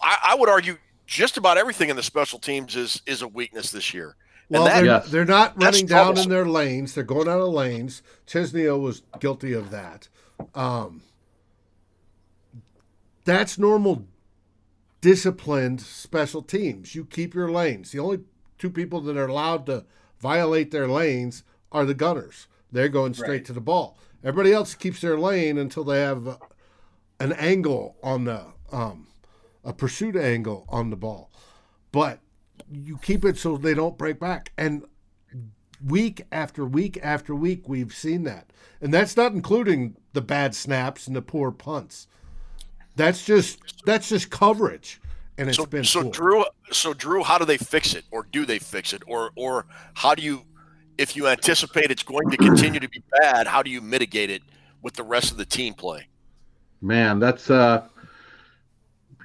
I 0.03 0.35
would 0.37 0.47
argue 0.49 0.77
just 1.07 1.37
about 1.37 1.57
everything 1.57 1.89
in 1.89 1.95
the 1.95 2.03
special 2.03 2.39
teams 2.39 2.75
is 2.75 3.01
is 3.07 3.21
a 3.23 3.27
weakness 3.27 3.71
this 3.71 3.93
year. 3.93 4.15
Well, 4.49 4.67
and 4.67 4.69
that, 4.71 4.75
they're, 4.75 4.85
Yes. 4.85 5.09
they're 5.11 5.25
not 5.25 5.61
running 5.61 5.85
down 5.85 6.17
in 6.17 6.29
their 6.29 6.45
lanes. 6.45 6.93
They're 6.93 7.03
going 7.03 7.27
out 7.27 7.39
of 7.41 7.49
lanes. 7.49 8.03
Chisena 8.27 8.79
was 8.79 9.01
guilty 9.19 9.53
of 9.53 9.71
that. 9.71 10.07
Um, 10.55 11.01
that's 13.25 13.57
normal, 13.57 14.05
disciplined 15.01 15.81
special 15.81 16.41
teams. 16.41 16.95
You 16.95 17.05
keep 17.05 17.33
your 17.33 17.51
lanes. 17.51 17.91
The 17.91 17.99
only 17.99 18.19
two 18.57 18.69
people 18.69 19.01
that 19.01 19.17
are 19.17 19.27
allowed 19.27 19.65
to 19.67 19.85
violate 20.19 20.71
their 20.71 20.87
lanes 20.87 21.43
are 21.71 21.85
the 21.85 21.93
gunners. 21.93 22.47
They're 22.71 22.89
going 22.89 23.13
straight 23.13 23.29
Right. 23.29 23.45
to 23.45 23.53
the 23.53 23.61
ball. 23.61 23.97
Everybody 24.23 24.53
else 24.53 24.75
keeps 24.75 25.01
their 25.01 25.17
lane 25.17 25.57
until 25.57 25.83
they 25.83 25.99
have 26.01 26.37
an 27.19 27.33
angle 27.33 27.95
on 28.03 28.25
the 28.25 28.45
um, 28.71 29.07
a 29.63 29.73
pursuit 29.73 30.15
angle 30.15 30.65
on 30.69 30.89
the 30.89 30.95
ball. 30.95 31.29
But 31.91 32.19
you 32.71 32.97
keep 32.97 33.25
it 33.25 33.37
so 33.37 33.57
they 33.57 33.73
don't 33.73 33.97
break 33.97 34.19
back. 34.19 34.53
And 34.57 34.85
week 35.85 36.25
after 36.31 36.65
week 36.65 36.99
after 37.01 37.35
week, 37.35 37.67
we've 37.67 37.93
seen 37.93 38.23
that. 38.23 38.51
And 38.79 38.93
that's 38.93 39.17
not 39.17 39.33
including 39.33 39.97
the 40.13 40.21
bad 40.21 40.55
snaps 40.55 41.07
and 41.07 41.15
the 41.15 41.21
poor 41.21 41.51
punts. 41.51 42.07
That's 42.95 43.25
just 43.25 43.59
that's 43.85 44.09
just 44.09 44.29
coverage, 44.29 44.99
and 45.37 45.47
it's 45.47 45.57
so, 45.57 45.65
been 45.65 45.83
so 45.83 46.03
poor. 46.03 46.11
Drew, 46.11 46.45
so 46.71 46.93
Drew, 46.93 47.23
how 47.23 47.37
do 47.37 47.45
they 47.45 47.57
fix 47.57 47.93
it, 47.93 48.05
or 48.11 48.27
do 48.31 48.45
they 48.45 48.59
fix 48.59 48.93
it, 48.93 49.01
or 49.07 49.31
or 49.35 49.65
how 49.93 50.13
do 50.13 50.21
you, 50.21 50.43
if 50.97 51.15
you 51.15 51.27
anticipate 51.27 51.89
it's 51.89 52.03
going 52.03 52.29
to 52.29 52.37
continue 52.37 52.79
to 52.79 52.89
be 52.89 53.01
bad, 53.21 53.47
how 53.47 53.63
do 53.63 53.69
you 53.69 53.81
mitigate 53.81 54.29
it 54.29 54.41
with 54.81 54.95
the 54.95 55.03
rest 55.03 55.31
of 55.31 55.37
the 55.37 55.45
team 55.45 55.73
play? 55.73 56.07
Man, 56.81 57.19
that's 57.19 57.49
uh 57.49 57.87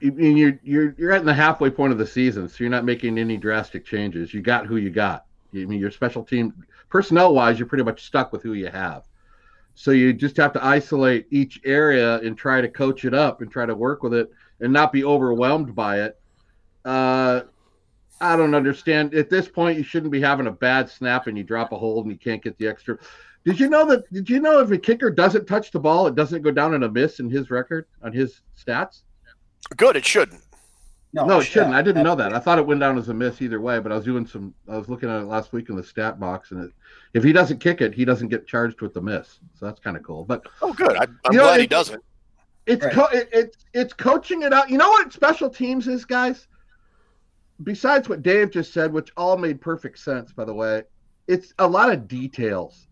I 0.02 0.10
mean 0.10 0.36
you're 0.36 0.58
you're 0.62 0.94
you're 0.98 1.12
at 1.12 1.24
the 1.24 1.34
halfway 1.34 1.70
point 1.70 1.92
of 1.92 1.98
the 1.98 2.06
season, 2.06 2.48
so 2.48 2.56
you're 2.60 2.70
not 2.70 2.84
making 2.84 3.18
any 3.18 3.36
drastic 3.36 3.84
changes. 3.84 4.32
You 4.32 4.42
got 4.42 4.66
who 4.66 4.76
you 4.76 4.90
got. 4.90 5.24
I 5.54 5.64
mean 5.64 5.80
your 5.80 5.90
special 5.90 6.22
team 6.22 6.52
personnel 6.88 7.34
wise, 7.34 7.58
you're 7.58 7.68
pretty 7.68 7.84
much 7.84 8.04
stuck 8.04 8.32
with 8.32 8.42
who 8.42 8.52
you 8.52 8.68
have. 8.68 9.04
So 9.76 9.90
you 9.92 10.12
just 10.12 10.36
have 10.38 10.52
to 10.54 10.64
isolate 10.64 11.26
each 11.30 11.60
area 11.64 12.18
and 12.20 12.36
try 12.36 12.60
to 12.60 12.68
coach 12.68 13.04
it 13.04 13.14
up 13.14 13.42
and 13.42 13.50
try 13.50 13.66
to 13.66 13.74
work 13.74 14.02
with 14.02 14.14
it 14.14 14.30
and 14.60 14.72
not 14.72 14.90
be 14.90 15.04
overwhelmed 15.04 15.74
by 15.74 16.00
it. 16.00 16.18
Uh 16.84 17.42
I 18.20 18.34
don't 18.34 18.54
understand. 18.54 19.14
At 19.14 19.28
this 19.28 19.46
point, 19.46 19.76
you 19.76 19.84
shouldn't 19.84 20.10
be 20.10 20.20
having 20.20 20.46
a 20.46 20.50
bad 20.50 20.88
snap 20.88 21.26
and 21.26 21.36
you 21.36 21.44
drop 21.44 21.72
a 21.72 21.76
hold 21.76 22.06
and 22.06 22.12
you 22.12 22.18
can't 22.18 22.42
get 22.42 22.56
the 22.56 22.66
extra. 22.66 22.98
Did 23.44 23.60
you 23.60 23.68
know 23.68 23.84
that? 23.86 24.10
Did 24.12 24.28
you 24.30 24.40
know 24.40 24.60
if 24.60 24.70
a 24.70 24.78
kicker 24.78 25.10
doesn't 25.10 25.46
touch 25.46 25.70
the 25.70 25.78
ball, 25.78 26.06
it 26.06 26.14
doesn't 26.14 26.42
go 26.42 26.50
down 26.50 26.74
in 26.74 26.82
a 26.82 26.90
miss 26.90 27.20
in 27.20 27.28
his 27.28 27.50
record 27.50 27.86
on 28.02 28.12
his 28.12 28.40
stats? 28.58 29.02
Good, 29.76 29.96
it 29.96 30.04
shouldn't. 30.04 30.42
No, 31.24 31.40
it 31.40 31.44
shouldn't. 31.44 31.72
yeah, 31.72 31.78
I 31.78 31.82
didn't 31.82 32.02
know 32.04 32.14
that. 32.14 32.32
absolutely. 32.32 32.36
I 32.36 32.40
thought 32.44 32.58
it 32.58 32.66
went 32.66 32.80
down 32.80 32.98
as 32.98 33.08
a 33.08 33.14
miss 33.14 33.40
either 33.40 33.60
way, 33.60 33.78
but 33.80 33.90
I 33.92 33.96
was 33.96 34.04
doing 34.04 34.26
some. 34.26 34.52
I 34.68 34.76
was 34.76 34.88
looking 34.88 35.08
at 35.08 35.20
it 35.20 35.24
last 35.24 35.52
week 35.52 35.68
in 35.70 35.76
the 35.76 35.82
stat 35.82 36.20
box, 36.20 36.50
and 36.50 36.64
it, 36.64 36.70
if 37.14 37.22
he 37.24 37.32
doesn't 37.32 37.58
kick 37.58 37.80
it, 37.80 37.94
he 37.94 38.04
doesn't 38.04 38.28
get 38.28 38.46
charged 38.46 38.80
with 38.82 38.92
the 38.94 39.00
miss. 39.00 39.40
So 39.58 39.66
that's 39.66 39.80
kind 39.80 39.96
of 39.96 40.02
cool. 40.02 40.24
But 40.24 40.42
Oh, 40.62 40.72
good. 40.74 40.92
I, 40.96 41.04
I'm 41.04 41.18
You 41.32 41.38
know, 41.38 41.44
glad 41.44 41.58
he 41.58 41.64
it- 41.64 41.70
doesn't. 41.70 42.02
it's 42.66 42.84
Right. 42.84 42.92
co- 42.94 43.06
it, 43.12 43.28
it's 43.32 43.64
it's 43.72 43.92
coaching 43.92 44.42
it 44.42 44.52
out. 44.52 44.68
You 44.68 44.78
know 44.78 44.88
what 44.90 45.12
special 45.12 45.48
teams 45.48 45.88
is, 45.88 46.04
guys? 46.04 46.48
Besides 47.62 48.08
what 48.08 48.22
Dave 48.22 48.50
just 48.50 48.72
said, 48.74 48.92
which 48.92 49.10
all 49.16 49.38
made 49.38 49.60
perfect 49.60 49.98
sense, 49.98 50.32
by 50.32 50.44
the 50.44 50.52
way, 50.52 50.82
it's 51.26 51.54
a 51.58 51.66
lot 51.66 51.90
of 51.90 52.06
details. 52.06 52.86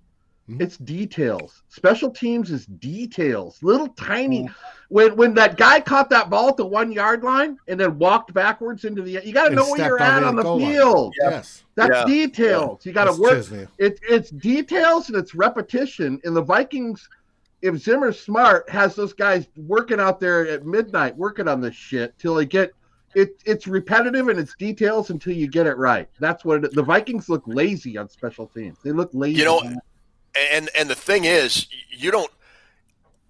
Mhm. 0.48 0.60
It's 0.60 0.76
details. 0.76 1.62
Special 1.68 2.10
teams 2.10 2.50
is 2.50 2.66
details, 2.66 3.62
little 3.62 3.88
tiny. 3.88 4.44
Mhm. 4.44 4.54
When 4.90 5.16
when 5.16 5.34
that 5.34 5.56
guy 5.56 5.80
caught 5.80 6.10
that 6.10 6.28
ball 6.28 6.50
at 6.50 6.56
the 6.58 6.66
one 6.66 6.92
yard 6.92 7.22
line 7.24 7.56
and 7.66 7.80
then 7.80 7.98
walked 7.98 8.34
backwards 8.34 8.84
into 8.84 9.00
the, 9.00 9.12
you 9.24 9.32
got 9.32 9.48
to 9.48 9.54
know 9.54 9.64
where 9.70 9.78
you're 9.86 10.02
at 10.02 10.22
on 10.22 10.36
the 10.36 10.42
goal 10.42 10.60
line. 10.60 10.72
field. 10.72 11.14
Yeah. 11.22 11.30
Yes, 11.30 11.64
That's 11.76 11.96
Yeah. 11.96 12.04
details. 12.04 12.84
You 12.84 12.92
got 12.92 13.04
to 13.14 13.18
work. 13.20 13.38
Chisena. 13.38 13.68
It's 13.78 13.98
it's 14.08 14.30
details 14.30 15.08
and 15.08 15.16
it's 15.16 15.34
repetition. 15.34 16.20
And 16.24 16.36
the 16.36 16.42
Vikings, 16.42 17.08
if 17.62 17.76
Zimmer's 17.78 18.20
smart, 18.20 18.68
has 18.68 18.94
those 18.94 19.14
guys 19.14 19.46
working 19.56 19.98
out 19.98 20.20
there 20.20 20.46
at 20.46 20.66
midnight, 20.66 21.16
working 21.16 21.48
on 21.48 21.62
this 21.62 21.74
shit 21.74 22.16
till 22.18 22.34
they 22.34 22.44
get 22.44 22.72
it. 23.14 23.40
It's 23.46 23.66
repetitive 23.66 24.28
and 24.28 24.38
it's 24.38 24.54
details 24.56 25.08
until 25.08 25.32
you 25.32 25.48
get 25.48 25.66
it 25.66 25.78
right. 25.78 26.06
That's 26.20 26.44
what 26.44 26.64
it, 26.66 26.74
the 26.74 26.82
Vikings 26.82 27.28
look 27.30 27.42
lazy 27.46 27.96
on 27.96 28.10
special 28.10 28.46
teams. 28.48 28.76
They 28.84 28.92
look 28.92 29.08
lazy. 29.14 29.38
You 29.38 29.44
know, 29.46 29.62
and 30.52 30.70
and 30.76 30.88
the 30.88 30.94
thing 30.94 31.24
is, 31.24 31.66
you 31.90 32.10
don't. 32.10 32.30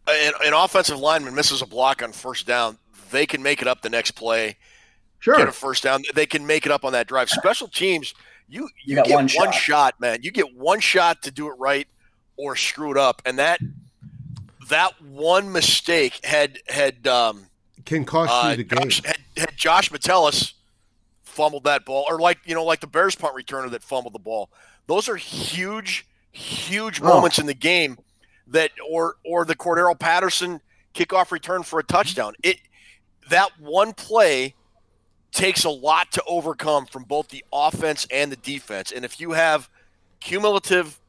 An, 0.07 0.33
an 0.45 0.53
offensive 0.53 0.99
lineman 0.99 1.35
misses 1.35 1.63
a 1.63 1.67
block 1.67 2.03
on 2.03 2.13
first 2.13 2.47
down, 2.47 2.77
they 3.11 3.25
can 3.25 3.43
make 3.43 3.63
it 3.63 3.69
up 3.69 3.81
the 3.81 3.89
next 3.89 4.11
play, 4.11 4.57
sure. 5.19 5.37
get 5.37 5.49
a 5.49 5.53
first 5.53 5.83
down. 5.83 6.03
They 6.15 6.27
can 6.27 6.47
make 6.47 6.67
it 6.67 6.73
up 6.73 6.85
on 6.85 6.93
that 6.93 7.07
drive. 7.07 7.31
Special 7.31 7.69
teams, 7.69 8.13
you 8.49 8.63
you, 8.63 8.69
You 8.85 8.97
got 8.97 9.07
get 9.07 9.15
one 9.15 9.29
one 9.35 9.53
shot. 9.53 9.55
shot, 9.55 10.01
man. 10.01 10.19
You 10.23 10.31
get 10.31 10.55
one 10.55 10.81
shot 10.81 11.23
to 11.23 11.31
do 11.31 11.49
it 11.49 11.55
right 11.59 11.89
or 12.37 12.57
screw 12.57 12.91
it 12.91 12.99
up, 12.99 13.23
and 13.25 13.39
that 13.39 13.61
that 14.69 15.01
one 15.01 15.53
mistake 15.53 16.25
had 16.25 16.59
had 16.69 17.07
um, 17.07 17.47
Can 17.85 18.05
cost 18.05 18.33
uh, 18.33 18.51
you 18.51 18.57
the 18.57 18.65
game. 18.65 18.85
Josh, 18.85 19.03
had, 19.05 19.19
had 19.37 19.57
Josh 19.57 19.91
Metellus 19.91 20.55
fumbled 21.23 21.65
that 21.65 21.85
ball, 21.85 22.05
or 22.09 22.19
like 22.19 22.39
you 22.45 22.55
know, 22.55 22.65
like 22.65 22.81
the 22.81 22.87
Bears 22.87 23.15
punt 23.15 23.35
returner 23.37 23.71
that 23.71 23.83
fumbled 23.83 24.15
the 24.15 24.19
ball. 24.19 24.51
Those 24.87 25.09
are 25.09 25.17
huge, 25.17 26.07
huge 26.35 27.01
Oh. 27.01 27.05
moments 27.07 27.39
in 27.39 27.47
the 27.47 27.55
game 27.55 27.99
that, 28.49 28.71
or 28.89 29.17
or 29.25 29.45
the 29.45 29.55
Cordarrelle 29.57 29.99
Patterson 29.99 30.61
kickoff 30.95 31.31
return 31.31 31.63
for 31.63 31.79
a 31.79 31.83
touchdown. 31.85 32.35
It 32.43 32.59
that 33.31 33.59
one 33.59 33.93
play 33.95 34.55
takes 35.33 35.65
a 35.65 35.71
lot 35.71 36.13
to 36.13 36.23
overcome 36.29 36.87
from 36.87 37.05
both 37.05 37.29
the 37.29 37.45
offense 37.53 38.07
and 38.11 38.31
the 38.31 38.37
defense. 38.37 38.93
And 38.93 39.05
if 39.05 39.19
you 39.19 39.33
have 39.33 39.69
cumulative 40.21 41.01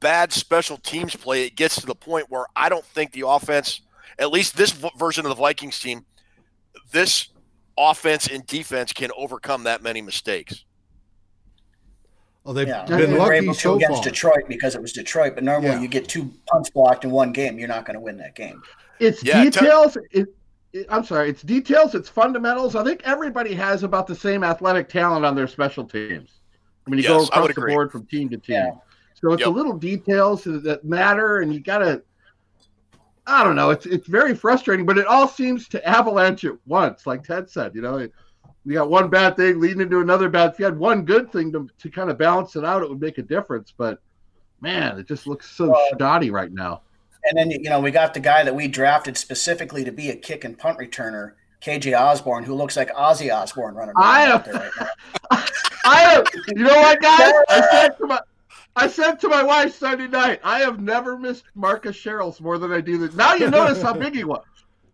bad 0.00 0.32
special 0.32 0.76
teams 0.78 1.14
play, 1.14 1.44
it 1.46 1.54
gets 1.54 1.76
to 1.80 1.86
the 1.86 1.94
point 1.94 2.26
where 2.28 2.46
I 2.56 2.68
don't 2.68 2.84
think 2.84 3.12
the 3.12 3.26
offense, 3.28 3.82
at 4.18 4.32
least 4.32 4.56
this 4.56 4.72
v- 4.72 4.90
version 4.98 5.24
of 5.24 5.28
the 5.28 5.36
Vikings 5.36 5.78
team, 5.78 6.04
this 6.90 7.28
offense 7.78 8.26
and 8.26 8.44
defense 8.46 8.92
can 8.92 9.10
overcome 9.16 9.62
that 9.64 9.80
many 9.82 10.02
mistakes. 10.02 10.64
Oh, 12.44 12.52
they've 12.52 12.66
Yeah, 12.66 12.84
been 12.86 12.98
we 12.98 13.06
were 13.14 13.18
lucky 13.20 13.36
able 13.36 13.54
to 13.54 13.60
so 13.60 13.74
against 13.76 14.02
far. 14.02 14.04
Detroit 14.04 14.44
because 14.48 14.74
it 14.74 14.82
was 14.82 14.92
Detroit. 14.92 15.34
But 15.34 15.44
normally, 15.44 15.70
Yeah. 15.70 15.80
you 15.80 15.88
get 15.88 16.08
two 16.08 16.30
punts 16.46 16.70
blocked 16.70 17.04
in 17.04 17.10
one 17.10 17.32
game, 17.32 17.58
you're 17.58 17.68
not 17.68 17.84
going 17.84 17.94
to 17.94 18.00
win 18.00 18.16
that 18.18 18.34
game. 18.34 18.60
It's 18.98 19.22
Yeah, 19.22 19.34
tell- 19.50 19.84
details. 19.84 19.96
it, 20.10 20.26
it, 20.72 20.86
I'm 20.88 21.04
sorry. 21.04 21.30
It's 21.30 21.42
details. 21.42 21.94
It's 21.94 22.08
fundamentals. 22.08 22.74
I 22.74 22.82
think 22.82 23.02
everybody 23.04 23.54
has 23.54 23.84
about 23.84 24.06
the 24.08 24.14
same 24.14 24.42
athletic 24.42 24.88
talent 24.88 25.24
on 25.24 25.36
their 25.36 25.46
special 25.46 25.84
teams. 25.84 26.40
I 26.86 26.90
mean, 26.90 26.98
you 27.00 27.06
go 27.08 27.20
Yes, 27.20 27.30
I 27.32 27.40
would 27.40 27.50
across 27.50 27.54
the 27.54 27.60
agree. 27.60 27.74
board 27.74 27.92
from 27.92 28.06
team 28.06 28.28
to 28.30 28.38
team. 28.38 28.54
Yeah. 28.56 28.70
So 29.14 29.32
it's 29.32 29.40
Yep. 29.40 29.46
the 29.46 29.50
little 29.52 29.74
details 29.78 30.42
that 30.44 30.80
matter, 30.84 31.38
and 31.38 31.54
you 31.54 31.60
gotta. 31.60 32.02
I 33.24 33.44
don't 33.44 33.54
know. 33.54 33.70
It's 33.70 33.86
it's 33.86 34.08
very 34.08 34.34
frustrating, 34.34 34.84
but 34.84 34.98
it 34.98 35.06
all 35.06 35.28
seems 35.28 35.68
to 35.68 35.88
avalanche 35.88 36.44
at 36.44 36.54
once. 36.66 37.06
Like 37.06 37.22
Ted 37.22 37.48
said, 37.48 37.72
you 37.76 37.80
know, 37.80 38.08
you 38.64 38.74
got 38.74 38.88
one 38.90 39.08
bad 39.08 39.36
thing 39.36 39.60
leading 39.60 39.80
into 39.80 40.00
another 40.00 40.28
bad. 40.28 40.52
If 40.52 40.58
you 40.58 40.64
had 40.64 40.78
one 40.78 41.04
good 41.04 41.32
thing 41.32 41.52
to 41.52 41.68
to 41.78 41.90
kind 41.90 42.10
of 42.10 42.18
balance 42.18 42.56
it 42.56 42.64
out, 42.64 42.82
it 42.82 42.88
would 42.88 43.00
make 43.00 43.18
a 43.18 43.22
difference. 43.22 43.72
But 43.76 44.00
man, 44.60 44.98
it 44.98 45.08
just 45.08 45.26
looks 45.26 45.50
so 45.50 45.70
Well, 45.70 45.88
shoddy 45.98 46.30
right 46.30 46.52
now. 46.52 46.82
And 47.24 47.38
then 47.38 47.50
you 47.50 47.70
know 47.70 47.80
we 47.80 47.90
got 47.90 48.14
the 48.14 48.20
guy 48.20 48.42
that 48.44 48.54
we 48.54 48.68
drafted 48.68 49.16
specifically 49.16 49.84
to 49.84 49.92
be 49.92 50.10
a 50.10 50.16
kick 50.16 50.44
and 50.44 50.58
punt 50.58 50.78
returner, 50.78 51.32
KJ 51.64 51.98
Osborn, 51.98 52.44
who 52.44 52.54
looks 52.54 52.76
like 52.76 52.90
Ozzy 52.94 53.32
Osbourne 53.34 53.74
running 53.74 53.94
around 53.96 54.04
I 54.04 54.38
there 54.38 54.54
right 54.54 54.70
now. 54.80 54.88
I 55.84 55.98
have, 56.00 56.26
you 56.54 56.62
know 56.64 56.76
what, 56.76 57.00
guys? 57.00 57.32
I 57.48 57.68
said 57.70 57.98
to 57.98 58.06
my, 58.06 58.20
I 58.76 58.86
said 58.86 59.18
to 59.20 59.28
my 59.28 59.42
wife 59.42 59.76
Sunday 59.76 60.06
night, 60.06 60.40
I 60.44 60.60
have 60.60 60.80
never 60.80 61.18
missed 61.18 61.44
Marcus 61.56 61.96
Sherels 61.96 62.40
more 62.40 62.58
than 62.58 62.72
I 62.72 62.80
do 62.80 62.98
this. 62.98 63.14
Now 63.14 63.34
you 63.34 63.50
notice 63.50 63.82
how 63.82 63.92
big 63.92 64.14
he 64.14 64.22
was. 64.24 64.44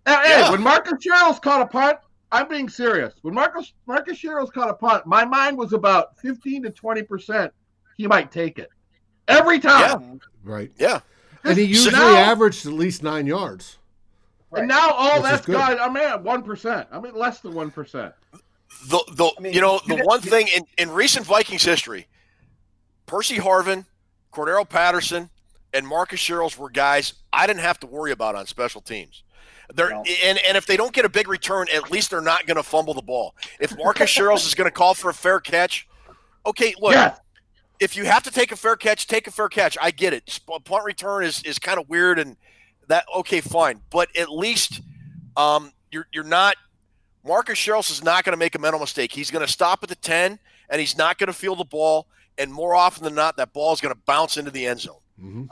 Hey, 0.06 0.14
hey, 0.14 0.40
Yeah. 0.40 0.50
when 0.50 0.62
Marcus 0.62 0.94
Sherels 1.04 1.40
caught 1.42 1.60
a 1.60 1.66
punt, 1.66 1.98
I'm 2.30 2.48
being 2.48 2.68
serious. 2.68 3.14
When 3.22 3.34
Marcus 3.34 3.72
Marcus 3.86 4.18
Sherels 4.20 4.52
caught 4.52 4.68
a 4.70 4.74
punt, 4.74 5.06
my 5.06 5.24
mind 5.24 5.56
was 5.56 5.72
about 5.72 6.18
15 6.18 6.64
to 6.64 6.70
20 6.70 7.02
percent. 7.02 7.52
He 7.96 8.06
might 8.06 8.30
take 8.30 8.58
it 8.58 8.70
every 9.28 9.58
time. 9.58 10.20
Right. 10.44 10.70
Yeah. 10.78 11.00
And 11.44 11.56
he 11.56 11.72
So 11.74 11.84
usually 11.90 11.92
now- 12.04 12.16
averaged 12.16 12.66
at 12.66 12.72
least 12.72 13.02
nine 13.02 13.26
yards. 13.26 13.78
And 14.52 14.66
now 14.68 14.90
all 14.90 15.16
Which 15.16 15.24
is 15.24 15.30
that's 15.30 15.46
good. 15.46 15.52
gone. 15.56 15.78
I'm 15.78 15.96
at 15.96 16.22
one 16.22 16.42
percent. 16.42 16.88
I'm 16.90 17.04
at 17.04 17.14
less 17.16 17.40
than 17.40 17.54
one 17.54 17.70
percent. 17.70 18.14
The 18.88 19.02
the 19.12 19.30
I 19.38 19.40
mean, 19.40 19.52
you 19.52 19.60
know 19.60 19.80
the 19.86 19.96
got- 19.96 20.06
one 20.06 20.22
you- 20.22 20.30
thing 20.30 20.48
in, 20.54 20.64
in 20.78 20.90
recent 20.90 21.26
Vikings 21.26 21.62
history, 21.64 22.06
Percy 23.06 23.36
Harvin, 23.36 23.84
Cordarrelle 24.32 24.68
Patterson, 24.68 25.30
and 25.78 25.86
Marcus 25.86 26.20
Sherels 26.20 26.58
were 26.58 26.68
guys 26.70 27.14
I 27.32 27.46
didn't 27.46 27.60
have 27.62 27.78
to 27.80 27.86
worry 27.86 28.10
about 28.12 28.34
on 28.34 28.46
special 28.46 28.80
teams. 28.80 29.22
They're 29.74 29.90
No. 29.90 30.02
and, 30.24 30.38
and 30.46 30.56
if 30.56 30.66
they 30.66 30.76
don't 30.76 30.92
get 30.92 31.04
a 31.04 31.08
big 31.08 31.28
return, 31.28 31.66
at 31.74 31.90
least 31.90 32.10
they're 32.10 32.20
not 32.20 32.46
going 32.46 32.56
to 32.56 32.62
fumble 32.62 32.94
the 32.94 33.02
ball. 33.02 33.34
If 33.60 33.76
Marcus 33.78 34.10
Sherels 34.10 34.46
is 34.46 34.54
going 34.54 34.66
to 34.66 34.70
call 34.70 34.94
for 34.94 35.10
a 35.10 35.14
fair 35.14 35.40
catch, 35.40 35.86
okay, 36.46 36.74
look, 36.80 36.94
Yes. 36.94 37.18
if 37.78 37.96
you 37.96 38.04
have 38.04 38.22
to 38.24 38.30
take 38.30 38.50
a 38.50 38.56
fair 38.56 38.76
catch, 38.76 39.06
take 39.06 39.26
a 39.26 39.30
fair 39.30 39.48
catch. 39.48 39.76
I 39.80 39.90
get 39.90 40.12
it. 40.14 40.40
Punt 40.64 40.84
return 40.84 41.22
is 41.24 41.42
is 41.44 41.58
kind 41.58 41.78
of 41.78 41.88
weird 41.88 42.18
and 42.18 42.36
that 42.88 43.04
okay, 43.16 43.40
fine. 43.40 43.80
But 43.90 44.08
at 44.16 44.30
least 44.30 44.80
um, 45.36 45.72
you're 45.92 46.06
you're 46.12 46.24
not 46.24 46.56
Marcus 47.24 47.58
Sherels 47.58 47.90
is 47.90 48.02
not 48.02 48.24
going 48.24 48.32
to 48.32 48.38
make 48.38 48.54
a 48.54 48.58
mental 48.58 48.80
mistake. 48.80 49.12
He's 49.12 49.30
going 49.30 49.44
to 49.46 49.52
stop 49.52 49.82
at 49.82 49.90
the 49.90 49.94
10 49.96 50.38
and 50.70 50.80
he's 50.80 50.96
not 50.96 51.18
going 51.18 51.26
to 51.28 51.32
feel 51.34 51.54
the 51.54 51.64
ball 51.64 52.06
and 52.38 52.50
more 52.52 52.74
often 52.74 53.04
than 53.04 53.14
not 53.14 53.36
that 53.36 53.52
ball 53.52 53.72
is 53.74 53.80
going 53.82 53.94
to 53.94 54.00
bounce 54.06 54.36
into 54.38 54.50
the 54.50 54.64
end 54.66 54.80
zone. 54.80 55.00
Hmm 55.20 55.44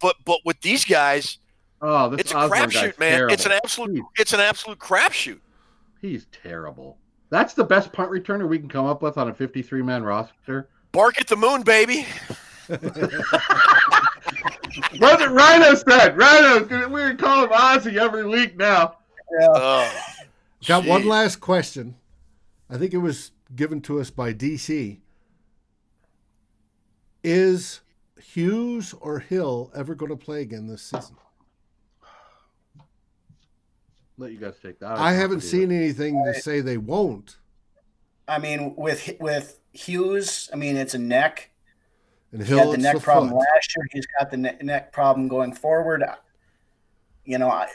But 0.00 0.16
but 0.24 0.38
with 0.44 0.60
these 0.60 0.84
guys, 0.84 1.38
Oh, 1.80 2.08
this 2.10 2.20
it's 2.20 2.32
a 2.32 2.36
Osborn 2.36 2.68
guy's 2.70 2.72
crapshoot, 2.94 2.98
man. 3.00 3.30
It's 3.30 3.44
an 3.46 3.52
absolute 3.52 3.94
He's- 3.94 4.06
it's 4.18 4.32
an 4.32 4.40
absolute 4.40 4.78
crapshoot. 4.78 5.40
He's 6.00 6.26
terrible. 6.32 6.98
That's 7.30 7.54
the 7.54 7.64
best 7.64 7.92
punt 7.92 8.10
returner 8.10 8.48
we 8.48 8.58
can 8.58 8.68
come 8.68 8.86
up 8.86 9.02
with 9.02 9.18
on 9.18 9.28
a 9.28 9.34
53 9.34 9.82
man 9.82 10.02
roster. 10.02 10.68
Bark 10.92 11.20
at 11.20 11.26
the 11.28 11.36
moon, 11.36 11.62
baby. 11.62 12.06
What 14.98 15.18
did 15.18 15.30
Rhino 15.30 15.74
said? 15.74 16.16
Rhino, 16.16 16.88
we 16.88 17.14
call 17.16 17.44
him 17.44 17.50
Ozzy 17.50 17.96
every 17.96 18.26
week 18.26 18.56
now. 18.56 18.96
Oh, 19.42 20.04
Got 20.66 20.86
one 20.86 21.06
last 21.06 21.40
question. 21.40 21.96
I 22.70 22.78
think 22.78 22.94
it 22.94 22.98
was 22.98 23.32
given 23.54 23.80
to 23.82 24.00
us 24.00 24.10
by 24.10 24.32
DC. 24.32 24.98
Is 27.24 27.80
Hughes 28.22 28.94
or 29.00 29.18
Hill 29.18 29.70
ever 29.74 29.94
going 29.94 30.10
to 30.10 30.16
play 30.16 30.42
again 30.42 30.66
this 30.66 30.82
season? 30.82 31.16
Let 34.18 34.32
you 34.32 34.38
guys 34.38 34.54
take 34.62 34.78
that. 34.80 34.98
I 34.98 35.12
haven't 35.12 35.40
seen 35.40 35.72
anything 35.72 36.22
to 36.24 36.34
say 36.40 36.60
they 36.60 36.76
won't. 36.76 37.36
I 38.28 38.38
mean, 38.38 38.74
with 38.76 39.10
with 39.20 39.58
Hughes, 39.72 40.48
I 40.52 40.56
mean 40.56 40.76
it's 40.76 40.94
a 40.94 40.98
neck. 40.98 41.50
And 42.30 42.40
He 42.42 42.48
Hill, 42.48 42.70
had 42.70 42.78
the 42.78 42.82
neck 42.82 42.94
the 42.96 43.00
problem 43.00 43.30
foot. 43.30 43.38
last 43.54 43.74
year. 43.76 43.86
He's 43.92 44.06
got 44.18 44.30
the 44.30 44.36
ne- 44.38 44.56
neck 44.62 44.92
problem 44.92 45.28
going 45.28 45.52
forward. 45.52 46.04
You 47.24 47.38
know, 47.38 47.50
I 47.50 47.68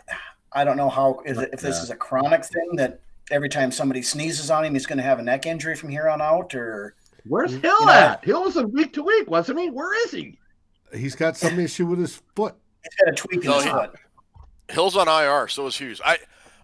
I 0.54 0.64
don't 0.64 0.78
know 0.78 0.90
how 0.90 1.22
is 1.26 1.38
it, 1.38 1.50
if 1.54 1.62
this 1.62 1.78
Yeah. 1.78 1.84
is 1.84 1.90
a 1.90 1.96
chronic 1.96 2.46
thing 2.46 2.76
that 2.78 3.02
every 3.30 3.50
time 3.50 3.72
somebody 3.72 4.02
sneezes 4.02 4.50
on 4.50 4.64
him, 4.64 4.74
he's 4.74 4.86
going 4.86 4.98
to 4.98 5.04
have 5.04 5.20
a 5.20 5.24
neck 5.24 5.46
injury 5.46 5.76
from 5.76 5.90
here 5.90 6.08
on 6.08 6.22
out, 6.22 6.56
or 6.56 6.96
Where's 7.28 7.54
You 7.54 7.60
Hill 7.60 7.86
know- 7.86 7.92
at? 7.92 8.24
Hill 8.24 8.44
was 8.44 8.56
a 8.58 8.66
week 8.68 8.94
to 8.94 9.04
week, 9.04 9.30
wasn't 9.30 9.60
he? 9.60 9.70
Where 9.70 9.94
is 10.06 10.12
he? 10.12 10.38
He's 10.94 11.16
got 11.16 11.36
some 11.38 11.60
issue 11.60 11.86
with 11.86 12.00
his 12.00 12.22
foot. 12.36 12.56
he's 12.84 12.96
got 12.96 13.10
a 13.10 13.16
tweak 13.16 13.44
in 13.44 13.50
No, 13.50 13.56
his 13.56 13.64
he- 13.66 13.70
foot. 13.70 13.96
Hill's 14.70 14.96
on 14.98 15.08
IR, 15.08 15.48
so 15.48 15.66
is 15.68 15.78
Hughes. 15.78 16.02
I 16.06 16.18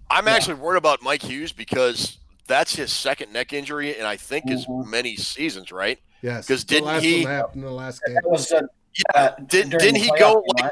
I'm 0.10 0.28
Yeah. 0.28 0.34
actually 0.34 0.56
worried 0.56 0.78
about 0.78 1.02
Mike 1.02 1.22
Hughes 1.24 1.52
because 1.54 2.18
that's 2.48 2.76
his 2.76 2.92
second 2.92 3.32
neck 3.34 3.52
injury 3.54 3.98
and 3.98 4.06
I 4.06 4.18
think 4.18 4.50
as 4.52 4.66
Mhm. 4.66 4.86
many 4.88 5.16
seasons, 5.16 5.72
right? 5.72 5.98
Yes. 6.22 6.48
'Cause 6.48 6.64
the 6.66 6.76
didn't 6.76 6.86
last 6.88 7.04
he- 7.04 7.24
one 7.24 7.34
happened 7.34 7.64
in 7.64 7.70
the 7.70 7.72
last 7.76 8.02
game. 8.06 8.16
That 8.16 8.30
was 8.30 8.52
uh, 8.52 8.62
Yeah. 8.96 9.04
uh, 9.22 9.36
Didn't- 9.48 9.72
didn't 9.80 9.96
he 9.96 10.12
go, 10.20 10.44
like- 10.60 10.72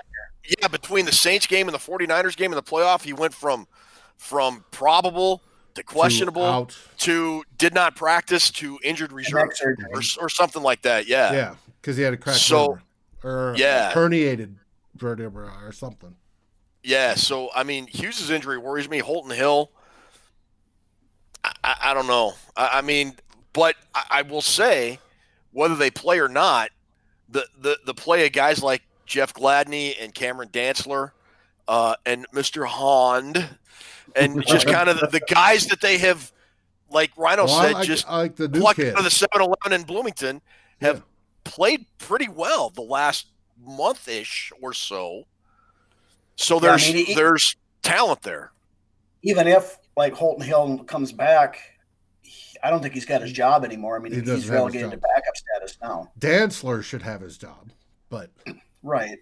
Yeah, 0.59 0.67
between 0.67 1.05
the 1.05 1.11
Saints 1.11 1.47
game 1.47 1.67
and 1.67 1.73
the 1.75 1.79
49ers 1.79 2.35
game 2.35 2.51
in 2.51 2.55
the 2.55 2.63
playoff, 2.63 3.03
he 3.03 3.13
went 3.13 3.33
from 3.33 3.67
from 4.17 4.63
probable 4.71 5.41
to 5.75 5.83
questionable 5.83 6.43
Out. 6.43 6.77
to 6.99 7.43
did 7.57 7.73
not 7.73 7.95
practice 7.95 8.49
to 8.51 8.79
injured 8.83 9.11
reserve 9.11 9.49
or, 9.93 10.01
or 10.19 10.29
something 10.29 10.61
like 10.63 10.81
that. 10.83 11.07
Yeah. 11.07 11.31
Yeah, 11.33 11.55
because 11.81 11.97
he 11.97 12.03
had 12.03 12.13
a 12.13 12.17
cracked 12.17 12.39
So- 12.39 12.79
or 13.23 13.53
Yeah. 13.57 13.91
herniated 13.93 14.55
vertebra 14.95 15.51
or 15.63 15.71
something. 15.71 16.15
Yeah, 16.83 17.13
so 17.15 17.49
I 17.55 17.63
mean, 17.63 17.85
Hughes' 17.87 18.29
injury 18.31 18.57
worries 18.57 18.89
me. 18.89 18.97
Holton 18.99 19.31
Hill, 19.31 19.69
I, 21.43 21.51
I, 21.63 21.75
I 21.83 21.93
don't 21.93 22.07
know. 22.07 22.33
I, 22.55 22.69
I 22.79 22.81
mean, 22.81 23.15
but 23.53 23.75
I, 23.93 24.03
I 24.09 24.21
will 24.23 24.41
say, 24.41 24.99
whether 25.51 25.75
they 25.75 25.91
play 25.91 26.19
or 26.19 26.27
not, 26.29 26.69
the 27.29 27.45
the 27.59 27.77
the 27.85 27.93
play 27.93 28.25
of 28.25 28.31
guys 28.31 28.63
like 28.63 28.81
Jeff 29.05 29.33
Gladney 29.33 29.95
and 30.01 30.13
Cameron 30.13 30.49
Dantzler, 30.49 31.11
uh, 31.67 31.95
and 32.05 32.25
Mr. 32.31 32.67
Hand, 32.67 33.47
and 34.15 34.45
just 34.47 34.67
kind 34.67 34.89
of 34.89 34.99
the, 34.99 35.07
the 35.07 35.19
guys 35.21 35.67
that 35.67 35.81
they 35.81 35.97
have, 35.99 36.31
like 36.89 37.11
Rhino 37.17 37.45
Well, 37.45 37.55
I 37.55 37.65
said, 37.67 37.73
like, 37.73 37.87
just 37.87 38.07
I 38.09 38.17
like 38.17 38.35
the 38.35 38.47
new 38.47 38.59
plucked 38.59 38.79
kid. 38.79 38.93
out 38.93 38.99
of 38.99 39.03
the 39.05 39.09
7-Eleven 39.09 39.73
in 39.73 39.83
Bloomington, 39.83 40.41
have 40.81 40.97
Yeah. 40.97 41.01
played 41.43 41.85
pretty 41.97 42.27
well 42.29 42.69
the 42.69 42.81
last 42.81 43.27
month 43.63 44.07
ish 44.07 44.51
or 44.61 44.73
so. 44.73 45.25
So 46.35 46.55
Yeah, 46.55 46.59
I 46.59 46.61
there's 46.71 46.93
mean, 46.93 47.05
he- 47.05 47.13
there's 47.13 47.55
talent 47.83 48.21
there. 48.23 48.51
Even 49.23 49.47
if 49.47 49.77
like 49.95 50.13
Holton 50.13 50.45
Hill 50.45 50.79
comes 50.85 51.11
back, 51.11 51.59
he- 52.21 52.57
I 52.63 52.69
don't 52.71 52.81
think 52.81 52.93
he's 52.93 53.05
got 53.05 53.21
his 53.21 53.31
job 53.31 53.63
anymore. 53.63 53.95
I 53.95 53.99
mean, 53.99 54.11
He 54.13 54.19
he's 54.19 54.27
doesn't 54.27 54.35
have 54.35 54.43
his 54.43 54.49
relegated 54.51 54.91
to 54.91 54.97
backup 54.97 55.35
status 55.37 55.77
now. 55.81 56.11
Dantzler 56.19 56.83
should 56.83 57.03
have 57.03 57.21
his 57.21 57.37
job, 57.37 57.71
but 58.09 58.31
Right. 58.83 59.19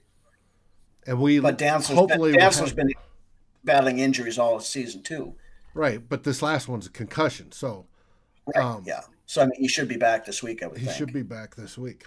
and 1.06 1.20
we 1.20 1.40
But 1.40 1.58
Dantzler's 1.58 1.88
hopefully 1.90 2.32
been, 2.32 2.40
we'll 2.42 2.50
Dantzler's 2.50 2.58
have- 2.70 2.76
been 2.76 2.92
battling 3.64 4.00
injuries 4.00 4.38
all 4.38 4.60
season 4.60 5.02
too. 5.04 5.36
right. 5.74 6.02
But 6.08 6.24
this 6.24 6.42
last 6.42 6.68
one's 6.68 6.88
a 6.88 6.92
concussion, 6.92 7.52
so 7.52 7.86
Right. 8.56 8.64
Um, 8.66 8.84
yeah. 8.86 9.02
So 9.26 9.42
I 9.42 9.46
mean, 9.46 9.60
he 9.60 9.68
should 9.68 9.88
be 9.88 9.98
back 9.98 10.26
this 10.26 10.42
week. 10.42 10.64
I 10.64 10.68
would 10.68 10.78
he 10.78 10.86
think. 10.86 10.98
should 10.98 11.14
be 11.14 11.22
back 11.22 11.56
this 11.56 11.78
week. 11.78 12.06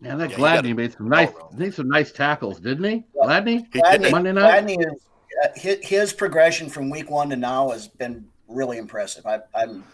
Man, 0.00 0.18
that 0.18 0.30
Yeah, 0.30 0.36
Gladney 0.36 0.74
made 0.74 0.92
some 0.92 1.08
nice, 1.08 1.30
no. 1.30 1.50
made 1.56 1.74
some 1.74 1.88
nice 1.88 2.12
tackles, 2.12 2.60
didn't 2.60 2.84
he? 2.84 3.04
Yeah. 3.14 3.22
Gladney. 3.24 3.70
Gladney. 3.70 4.10
Monday 4.10 4.32
night? 4.32 4.64
Gladney 4.64 4.78
is 4.80 5.02
uh, 5.44 5.48
his, 5.54 5.78
his 5.82 6.12
progression 6.12 6.68
from 6.68 6.90
week 6.90 7.10
one 7.10 7.30
to 7.30 7.36
now 7.36 7.70
has 7.70 7.88
been 7.88 8.26
really 8.48 8.78
impressive. 8.78 9.26
I, 9.26 9.40
I'm 9.54 9.84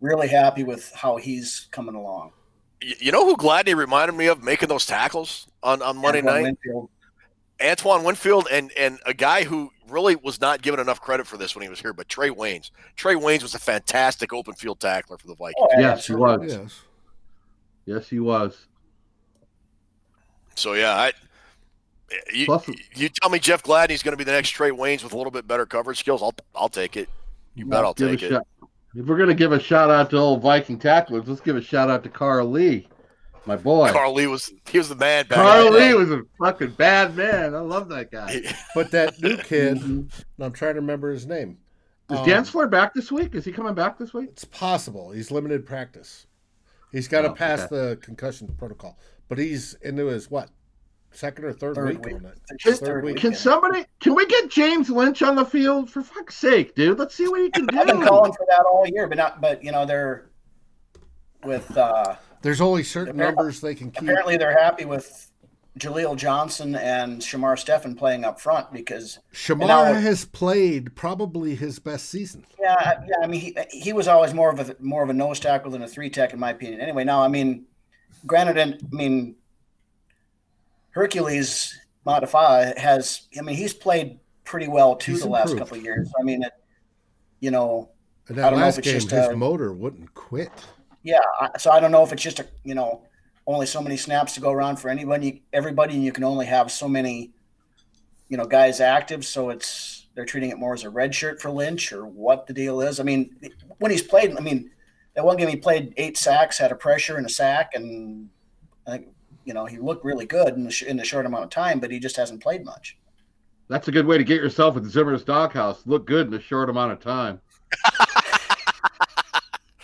really 0.00 0.28
happy 0.28 0.64
with 0.64 0.90
how 0.94 1.16
he's 1.16 1.68
coming 1.70 1.94
along. 1.94 2.32
You 2.80 3.10
know 3.10 3.24
who 3.24 3.36
Gladney 3.36 3.74
reminded 3.74 4.16
me 4.16 4.26
of 4.26 4.42
making 4.42 4.68
those 4.68 4.84
tackles 4.84 5.48
on, 5.62 5.80
on 5.80 5.96
Monday 5.96 6.18
Antoine 6.18 6.34
night? 6.34 6.42
Winfield, 6.64 6.90
Antoine 7.62 8.04
Winfield 8.04 8.48
and 8.50 8.70
and 8.76 8.98
a 9.06 9.14
guy 9.14 9.44
who 9.44 9.70
really 9.88 10.16
was 10.16 10.40
not 10.40 10.62
given 10.62 10.80
enough 10.80 11.00
credit 11.00 11.26
for 11.26 11.36
this 11.36 11.54
when 11.54 11.62
he 11.62 11.68
was 11.68 11.80
here, 11.80 11.92
but 11.92 12.08
Trae 12.08 12.30
Waynes. 12.30 12.70
Trae 12.96 13.16
Waynes 13.20 13.42
was 13.42 13.54
a 13.54 13.58
fantastic 13.58 14.32
open 14.32 14.54
field 14.54 14.80
tackler 14.80 15.16
for 15.16 15.26
the 15.28 15.34
Vikings. 15.34 15.54
Oh, 15.58 15.68
Yes, 15.80 16.06
he 16.06 16.14
was. 16.14 16.40
Yes. 16.52 16.80
Yes, 17.86 18.08
he 18.08 18.18
was. 18.18 18.66
So 20.54 20.74
yeah, 20.74 20.90
I 20.96 21.12
you, 22.32 22.46
Plus- 22.46 22.68
you 22.94 23.08
tell 23.08 23.30
me 23.30 23.38
Jeff 23.38 23.62
Gladney's 23.62 24.02
going 24.02 24.12
to 24.12 24.16
be 24.16 24.24
the 24.24 24.32
next 24.32 24.54
Trae 24.54 24.70
Waynes 24.70 25.02
with 25.02 25.12
a 25.12 25.16
little 25.16 25.30
bit 25.32 25.46
better 25.48 25.66
coverage 25.66 25.98
skills. 25.98 26.22
I'll 26.22 26.34
I'll 26.54 26.68
take 26.68 26.96
it. 26.96 27.08
You 27.54 27.66
bet 27.66 27.84
I'll 27.84 27.94
Give 27.94 28.10
take 28.10 28.22
a 28.22 28.26
it. 28.26 28.30
shot. 28.30 28.46
If 28.94 29.06
we're 29.06 29.18
gonna 29.18 29.34
give 29.34 29.52
a 29.52 29.60
shout 29.60 29.90
out 29.90 30.08
to 30.10 30.16
old 30.16 30.40
Viking 30.42 30.78
tacklers, 30.78 31.26
let's 31.28 31.40
give 31.40 31.56
a 31.56 31.60
shout 31.60 31.90
out 31.90 32.02
to 32.04 32.08
Carl 32.08 32.50
Lee, 32.50 32.88
my 33.46 33.56
boy. 33.56 33.90
Carl 33.92 34.12
Lee 34.14 34.26
was 34.26 34.52
he 34.68 34.78
was 34.78 34.88
the 34.88 34.94
man 34.96 35.26
back 35.26 35.36
Carl 35.38 35.66
in 35.68 35.72
the 35.72 35.78
Lee 35.78 35.88
day. 35.88 35.94
was 35.94 36.10
a 36.10 36.22
fucking 36.38 36.70
bad 36.72 37.16
man. 37.16 37.54
I 37.54 37.60
love 37.60 37.88
that 37.90 38.10
guy. 38.10 38.42
But 38.74 38.90
that 38.92 39.20
new 39.20 39.36
kid, 39.44 39.78
Mhm. 39.78 40.10
I'm 40.40 40.52
trying 40.52 40.74
to 40.74 40.80
remember 40.80 41.10
his 41.10 41.26
name. 41.26 41.58
Is 42.10 42.18
Um, 42.18 42.26
Dantzler 42.26 42.70
back 42.70 42.94
this 42.94 43.10
week? 43.10 43.34
Is 43.34 43.44
he 43.44 43.52
coming 43.52 43.74
back 43.74 43.98
this 43.98 44.14
week? 44.14 44.30
It's 44.32 44.44
possible. 44.44 45.10
He's 45.10 45.30
limited 45.30 45.66
practice. 45.66 46.26
He's 46.92 47.08
got 47.08 47.22
to 47.22 47.30
Oh, 47.30 47.34
pass 47.34 47.60
okay. 47.62 47.74
the 47.76 47.96
concussion 47.96 48.48
protocol, 48.58 48.98
but 49.28 49.38
he's 49.38 49.74
into 49.82 50.06
his 50.06 50.30
what 50.30 50.48
second 51.10 51.44
or 51.46 51.52
third, 51.52 51.74
Third 51.74 51.88
week, 51.88 52.04
week. 52.04 52.14
on 52.14 52.26
it. 52.26 52.38
It's 52.50 52.62
Can- 52.64 52.74
third 52.74 53.04
week. 53.04 53.16
Can 53.16 53.34
somebody? 53.34 53.84
Can 54.00 54.14
we 54.14 54.24
get 54.26 54.50
James 54.50 54.88
Lynch 54.88 55.20
on 55.22 55.34
the 55.34 55.44
field 55.44 55.90
for 55.90 56.02
fuck's 56.02 56.36
sake, 56.36 56.74
dude? 56.74 56.98
Let's 56.98 57.14
see 57.14 57.26
what 57.26 57.40
he 57.40 57.50
can 57.50 57.66
do. 57.66 57.78
I've 57.78 57.86
been 57.86 58.02
calling 58.02 58.32
for 58.32 58.46
that 58.50 58.64
all 58.70 58.86
year, 58.86 59.06
but 59.08 59.18
not. 59.18 59.40
But 59.40 59.64
you 59.64 59.72
know, 59.72 59.84
they're 59.84 60.30
with. 61.44 61.76
uh 61.76 62.14
There's 62.42 62.60
only 62.60 62.82
certain 62.82 63.14
Apparently- 63.16 63.36
numbers 63.36 63.60
they 63.60 63.74
can 63.74 63.90
keep. 63.90 64.02
Apparently, 64.02 64.36
they're 64.36 64.58
happy 64.58 64.84
with 64.84 65.30
Jaleel 65.78 66.16
Johnson 66.16 66.74
and 66.74 67.20
Shamar 67.20 67.58
Stephen 67.58 67.94
playing 67.94 68.24
up 68.24 68.40
front 68.40 68.72
because 68.72 69.18
Shamar 69.32 70.00
has 70.00 70.24
played 70.24 70.94
probably 70.94 71.54
his 71.54 71.78
best 71.78 72.08
season. 72.08 72.46
yeah, 72.60 73.00
yeah. 73.06 73.14
I 73.22 73.26
mean, 73.26 73.40
he, 73.40 73.56
he 73.70 73.92
was 73.92 74.08
always 74.08 74.32
more 74.32 74.50
of 74.50 74.58
a 74.58 74.76
more 74.80 75.02
of 75.02 75.10
a 75.10 75.12
nose 75.12 75.38
tackle 75.38 75.70
than 75.70 75.82
a 75.82 75.88
three 75.88 76.08
tech, 76.08 76.32
in 76.32 76.38
my 76.40 76.50
opinion. 76.50 76.80
Anyway, 76.80 77.04
now 77.04 77.22
I 77.22 77.28
mean, 77.28 77.66
granted, 78.26 78.56
and 78.56 78.74
I 78.74 78.96
mean, 78.96 79.36
Hercules 80.90 81.78
Mata'afa 82.06 82.78
has. 82.78 83.22
I 83.38 83.42
mean, 83.42 83.56
he's 83.56 83.74
played 83.74 84.18
pretty 84.44 84.68
well 84.68 84.96
too 84.96 85.12
He's 85.12 85.22
the 85.22 85.28
last 85.28 85.56
couple 85.58 85.76
of 85.76 85.82
years. 85.84 86.10
I 86.18 86.22
mean, 86.22 86.42
it, 86.42 86.52
you 87.40 87.50
know, 87.50 87.90
And 88.28 88.38
that 88.38 88.50
don't 88.50 88.60
know 88.60 88.66
if 88.66 88.76
last 88.76 88.82
game, 88.82 88.94
just, 88.94 89.10
his 89.10 89.28
uh, 89.28 89.32
motor 89.36 89.72
wouldn't 89.72 90.14
quit. 90.14 90.50
Yeah, 91.06 91.20
so 91.56 91.70
I 91.70 91.78
don't 91.78 91.92
know 91.92 92.02
if 92.02 92.12
it's 92.12 92.20
just 92.20 92.40
a 92.40 92.46
you 92.64 92.74
know 92.74 93.04
only 93.46 93.64
so 93.64 93.80
many 93.80 93.96
snaps 93.96 94.34
to 94.34 94.40
go 94.40 94.50
around 94.50 94.80
for 94.80 94.88
anybody, 94.88 95.44
everybody, 95.52 95.94
and 95.94 96.02
you 96.02 96.10
can 96.10 96.24
only 96.24 96.46
have 96.46 96.68
so 96.72 96.88
many, 96.88 97.30
you 98.28 98.36
know, 98.36 98.44
guys 98.44 98.80
active. 98.80 99.24
So 99.24 99.50
it's 99.50 100.08
they're 100.16 100.24
treating 100.24 100.50
it 100.50 100.58
more 100.58 100.74
as 100.74 100.82
a 100.82 100.90
red 100.90 101.14
shirt 101.14 101.40
for 101.40 101.48
Lynch 101.48 101.92
or 101.92 102.06
what 102.06 102.48
the 102.48 102.52
deal 102.52 102.80
is. 102.80 102.98
I 102.98 103.04
mean, 103.04 103.36
when 103.78 103.92
he's 103.92 104.02
played, 104.02 104.36
I 104.36 104.40
mean, 104.40 104.68
that 105.14 105.24
one 105.24 105.36
game 105.36 105.46
he 105.46 105.54
played 105.54 105.94
eight 105.96 106.18
sacks, 106.18 106.58
had 106.58 106.72
a 106.72 106.74
pressure 106.74 107.18
and 107.18 107.24
a 107.24 107.28
sack, 107.28 107.70
and 107.74 108.28
I 108.88 108.90
think 108.90 109.06
you 109.44 109.54
know 109.54 109.64
he 109.64 109.78
looked 109.78 110.04
really 110.04 110.26
good 110.26 110.54
in 110.54 110.64
the, 110.64 110.72
sh- 110.72 110.82
in 110.82 110.96
the 110.96 111.04
short 111.04 111.24
amount 111.24 111.44
of 111.44 111.50
time, 111.50 111.78
but 111.78 111.92
he 111.92 112.00
just 112.00 112.16
hasn't 112.16 112.42
played 112.42 112.64
much. 112.64 112.98
That's 113.68 113.86
a 113.86 113.92
good 113.92 114.06
way 114.06 114.18
to 114.18 114.24
get 114.24 114.42
yourself 114.42 114.76
at 114.76 114.82
Zimmer's 114.82 115.22
doghouse. 115.22 115.86
Look 115.86 116.04
good 116.04 116.26
in 116.26 116.34
a 116.34 116.40
short 116.40 116.68
amount 116.68 116.90
of 116.90 116.98
time. 116.98 117.40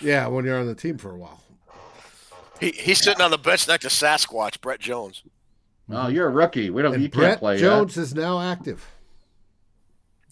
Yeah, 0.03 0.26
when 0.28 0.44
you're 0.44 0.59
on 0.59 0.66
the 0.66 0.74
team 0.74 0.98
for 0.98 1.11
a 1.11 1.16
while. 1.16 1.40
He, 2.61 2.70
he's 2.72 3.03
sitting 3.03 3.20
on 3.22 3.30
the 3.30 3.38
bench 3.38 3.66
next 3.66 3.82
to 3.82 3.88
Sasquatch, 3.88 4.61
Brett 4.61 4.80
Jones. 4.80 5.22
Oh, 5.90 6.09
you're 6.09 6.26
a 6.28 6.30
rookie. 6.30 6.70
We 6.70 6.82
don't. 6.82 6.94
And 6.94 7.03
you 7.03 7.09
can't 7.09 7.20
Brett 7.20 7.38
play 7.40 7.59
Jones 7.59 7.96
is 7.96 8.14
now 8.14 8.40
active. 8.40 8.86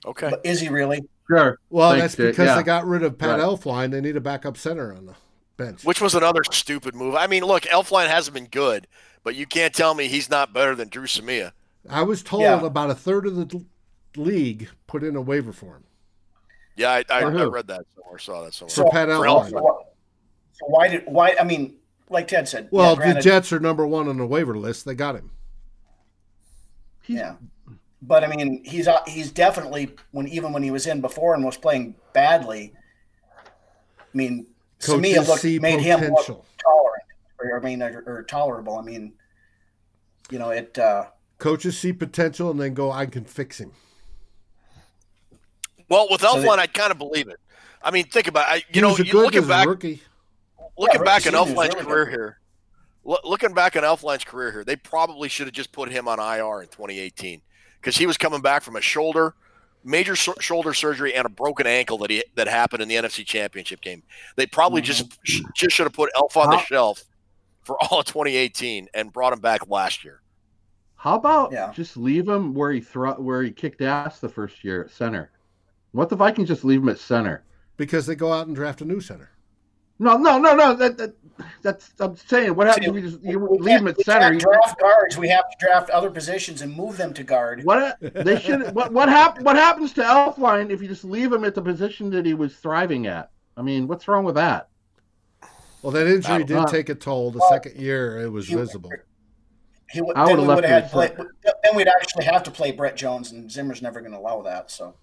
Okay. 0.06 0.30
But 0.30 0.40
is 0.44 0.60
he 0.60 0.68
really? 0.68 1.02
Sure. 1.28 1.58
Well, 1.70 1.90
Thanks, 1.90 2.14
that's 2.14 2.30
because 2.30 2.46
Yeah. 2.46 2.56
they 2.56 2.62
got 2.62 2.86
rid 2.86 3.02
of 3.02 3.18
Pat 3.18 3.38
Right. 3.38 3.40
Elflein. 3.40 3.90
They 3.90 4.00
need 4.00 4.16
a 4.16 4.20
backup 4.20 4.56
center 4.56 4.94
on 4.94 5.06
the 5.06 5.14
bench. 5.56 5.84
Which 5.84 6.00
was 6.00 6.14
another 6.14 6.42
stupid 6.50 6.94
move. 6.94 7.14
I 7.14 7.26
mean, 7.26 7.44
look, 7.44 7.64
Elflein 7.64 8.08
hasn't 8.08 8.34
been 8.34 8.46
good, 8.46 8.86
but 9.22 9.34
you 9.34 9.46
can't 9.46 9.74
tell 9.74 9.94
me 9.94 10.08
he's 10.08 10.30
not 10.30 10.52
better 10.52 10.74
than 10.74 10.88
Dru 10.88 11.04
Samia. 11.06 11.52
I 11.88 12.02
was 12.02 12.22
told 12.22 12.42
Yeah. 12.42 12.60
about 12.64 12.90
a 12.90 12.94
third 12.94 13.26
of 13.26 13.36
the 13.36 13.64
league 14.16 14.68
put 14.86 15.02
in 15.02 15.16
a 15.16 15.20
waiver 15.20 15.52
for 15.52 15.74
him. 15.76 15.84
Yeah, 16.80 16.92
I, 16.92 17.04
I, 17.10 17.18
I 17.20 17.44
read 17.44 17.66
that 17.66 17.82
somewhere, 17.94 18.18
saw 18.18 18.44
that 18.44 18.54
somewhere. 18.54 18.74
For 18.74 18.90
Pat 18.90 19.08
for 19.08 19.26
Elflein. 19.26 19.52
Elflein. 19.52 19.84
So 20.52 20.66
why 20.66 20.88
did 20.88 21.02
why? 21.06 21.36
I 21.38 21.44
mean, 21.44 21.76
like 22.08 22.26
Ted 22.26 22.48
said. 22.48 22.64
yeah, 22.64 22.68
Well, 22.78 22.96
the 22.96 23.20
Jets 23.20 23.52
are 23.52 23.60
number 23.60 23.86
one 23.86 24.08
on 24.08 24.16
the 24.16 24.26
waiver 24.26 24.56
list. 24.56 24.86
They 24.86 24.94
got 24.94 25.14
him. 25.14 25.30
He's- 27.02 27.18
Yeah, 27.18 27.34
but 28.00 28.24
I 28.24 28.34
mean, 28.34 28.64
he's 28.64 28.88
uh, 28.88 29.00
he's 29.06 29.30
definitely 29.30 29.94
when 30.12 30.26
even 30.28 30.52
when 30.54 30.62
he 30.62 30.70
was 30.70 30.86
in 30.86 31.02
before 31.02 31.34
and 31.34 31.44
was 31.44 31.58
playing 31.58 31.96
badly. 32.14 32.72
I 33.36 34.16
mean, 34.16 34.46
Samia 34.80 35.14
Coaches 35.16 35.28
looked 35.28 35.40
see 35.42 35.58
made 35.58 35.80
him 35.80 36.00
look 36.00 36.24
tolerant, 36.26 37.04
or 37.38 37.58
I 37.58 37.62
mean, 37.62 37.82
or, 37.82 38.02
or 38.06 38.22
tolerable. 38.22 38.78
I 38.78 38.82
mean, 38.82 39.12
you 40.30 40.38
know, 40.38 40.48
it. 40.48 40.78
Uh, 40.78 41.06
Coaches 41.38 41.78
see 41.78 41.92
potential 41.92 42.50
and 42.50 42.58
then 42.58 42.72
go, 42.74 42.90
I 42.90 43.04
can 43.06 43.24
fix 43.24 43.58
him. 43.60 43.72
Well, 45.90 46.06
with 46.10 46.20
So 46.22 46.28
Elflein, 46.36 46.56
they- 46.56 46.62
I 46.62 46.66
kind 46.68 46.90
of 46.92 46.98
believe 46.98 47.28
it. 47.28 47.38
I 47.82 47.90
mean, 47.90 48.04
think 48.06 48.28
about 48.28 48.46
it. 48.48 48.50
I, 48.50 48.54
you 48.56 48.62
He 48.74 48.80
know, 48.80 48.96
you 48.96 49.04
good 49.04 49.14
looking 49.24 49.46
back, 49.46 49.66
rookie. 49.66 50.00
looking 50.78 51.00
Yeah, 51.00 51.04
back 51.04 51.24
rookie 51.24 51.36
on 51.36 51.46
Elflein's 51.48 51.74
career 51.74 52.04
good. 52.04 52.10
here, 52.12 52.38
loo- 53.04 53.16
looking 53.24 53.54
back 53.54 53.74
on 53.76 53.82
Elflein's 53.82 54.24
career 54.24 54.52
here, 54.52 54.64
they 54.64 54.76
probably 54.76 55.28
should 55.28 55.46
have 55.46 55.54
just 55.54 55.72
put 55.72 55.90
him 55.90 56.06
on 56.06 56.18
IR 56.20 56.62
in 56.62 56.68
2018 56.68 57.40
because 57.80 57.96
he 57.96 58.06
was 58.06 58.16
coming 58.18 58.40
back 58.42 58.62
from 58.62 58.76
a 58.76 58.80
shoulder, 58.82 59.34
major 59.82 60.14
sh- 60.14 60.28
shoulder 60.40 60.74
surgery, 60.74 61.14
and 61.14 61.24
a 61.24 61.30
broken 61.30 61.66
ankle 61.66 61.96
that 61.98 62.10
he 62.10 62.22
that 62.34 62.46
happened 62.48 62.82
in 62.82 62.88
the 62.88 62.96
NFC 62.96 63.24
Championship 63.24 63.80
game. 63.80 64.02
They 64.36 64.46
probably 64.46 64.82
just 64.82 65.08
mm-hmm. 65.08 65.20
sh- 65.24 65.42
just 65.54 65.74
should 65.74 65.84
have 65.86 65.94
put 65.94 66.10
Elf 66.16 66.36
on 66.36 66.50
the 66.50 66.58
shelf 66.60 67.02
for 67.62 67.76
all 67.84 68.00
of 68.00 68.04
2018 68.06 68.88
and 68.92 69.10
brought 69.10 69.32
him 69.32 69.40
back 69.40 69.68
last 69.70 70.04
year. 70.04 70.20
How 70.96 71.14
about 71.16 71.50
Yeah. 71.52 71.72
just 71.72 71.96
leave 71.96 72.28
him 72.28 72.52
where 72.52 72.70
he 72.72 72.80
thro- 72.82 73.14
where 73.14 73.42
he 73.42 73.50
kicked 73.50 73.80
ass 73.80 74.20
the 74.20 74.28
first 74.28 74.62
year 74.62 74.84
at 74.84 74.90
center? 74.90 75.30
What 75.92 76.08
the 76.08 76.16
Vikings 76.16 76.48
just 76.48 76.64
leave 76.64 76.82
him 76.82 76.88
at 76.88 76.98
center? 76.98 77.44
Because 77.76 78.06
they 78.06 78.14
go 78.14 78.32
out 78.32 78.46
and 78.46 78.54
draft 78.54 78.80
a 78.80 78.84
new 78.84 79.00
center. 79.00 79.30
No, 79.98 80.16
no, 80.16 80.38
no, 80.38 80.54
no. 80.54 80.74
That, 80.74 80.96
that 80.96 81.14
that's 81.62 81.90
I'm 82.00 82.16
saying. 82.16 82.54
What 82.54 82.68
happens 82.68 82.86
See, 82.86 82.90
if 82.90 82.96
you 82.96 83.10
just 83.10 83.22
you 83.22 83.38
we 83.38 83.58
leave 83.58 83.80
him 83.80 83.84
can't- 83.84 83.88
at 83.88 83.96
we 83.98 84.04
center? 84.04 84.20
can't 84.30 84.34
You- 84.34 84.40
draft 84.40 84.80
guards. 84.80 85.18
We 85.18 85.28
have 85.28 85.44
to 85.50 85.56
draft 85.66 85.90
other 85.90 86.10
positions 86.10 86.62
and 86.62 86.74
move 86.74 86.96
them 86.96 87.12
to 87.14 87.22
guard. 87.22 87.64
What 87.64 87.98
they 88.00 88.38
should 88.40 88.74
what 88.74 88.92
what 88.92 89.08
hap- 89.10 89.40
what 89.42 89.56
happens 89.56 89.92
to 89.94 90.02
Elflein 90.02 90.70
if 90.70 90.80
you 90.80 90.88
just 90.88 91.04
leave 91.04 91.32
him 91.32 91.44
at 91.44 91.54
the 91.54 91.60
position 91.62 92.08
that 92.10 92.24
he 92.24 92.32
was 92.34 92.54
thriving 92.56 93.06
at? 93.06 93.30
I 93.58 93.62
mean, 93.62 93.88
what's 93.88 94.08
wrong 94.08 94.24
with 94.24 94.36
that? 94.36 94.68
Well, 95.82 95.90
that 95.92 96.06
injury 96.06 96.44
did 96.44 96.54
not- 96.54 96.70
take 96.70 96.88
a 96.88 96.94
toll. 96.94 97.30
The 97.30 97.38
Well, 97.40 97.50
second 97.50 97.76
year, 97.80 98.18
it 98.20 98.28
was 98.30 98.48
he- 98.48 98.54
visible. 98.54 98.90
He 99.90 100.00
would, 100.00 100.16
I 100.16 100.24
then 100.26 100.36
would've 100.36 100.44
we 100.44 100.48
left 100.48 100.56
would 100.62 100.70
have 100.70 100.82
had 100.84 100.90
play, 100.92 101.10
then 101.64 101.74
we'd 101.74 101.88
actually 101.88 102.24
have 102.24 102.44
to 102.44 102.50
play 102.52 102.70
Brett 102.70 102.96
Jones, 102.96 103.32
and 103.32 103.50
Zimmer's 103.50 103.82
never 103.82 104.00
going 104.00 104.12
to 104.12 104.18
allow 104.18 104.40
that. 104.42 104.70
So 104.70 104.94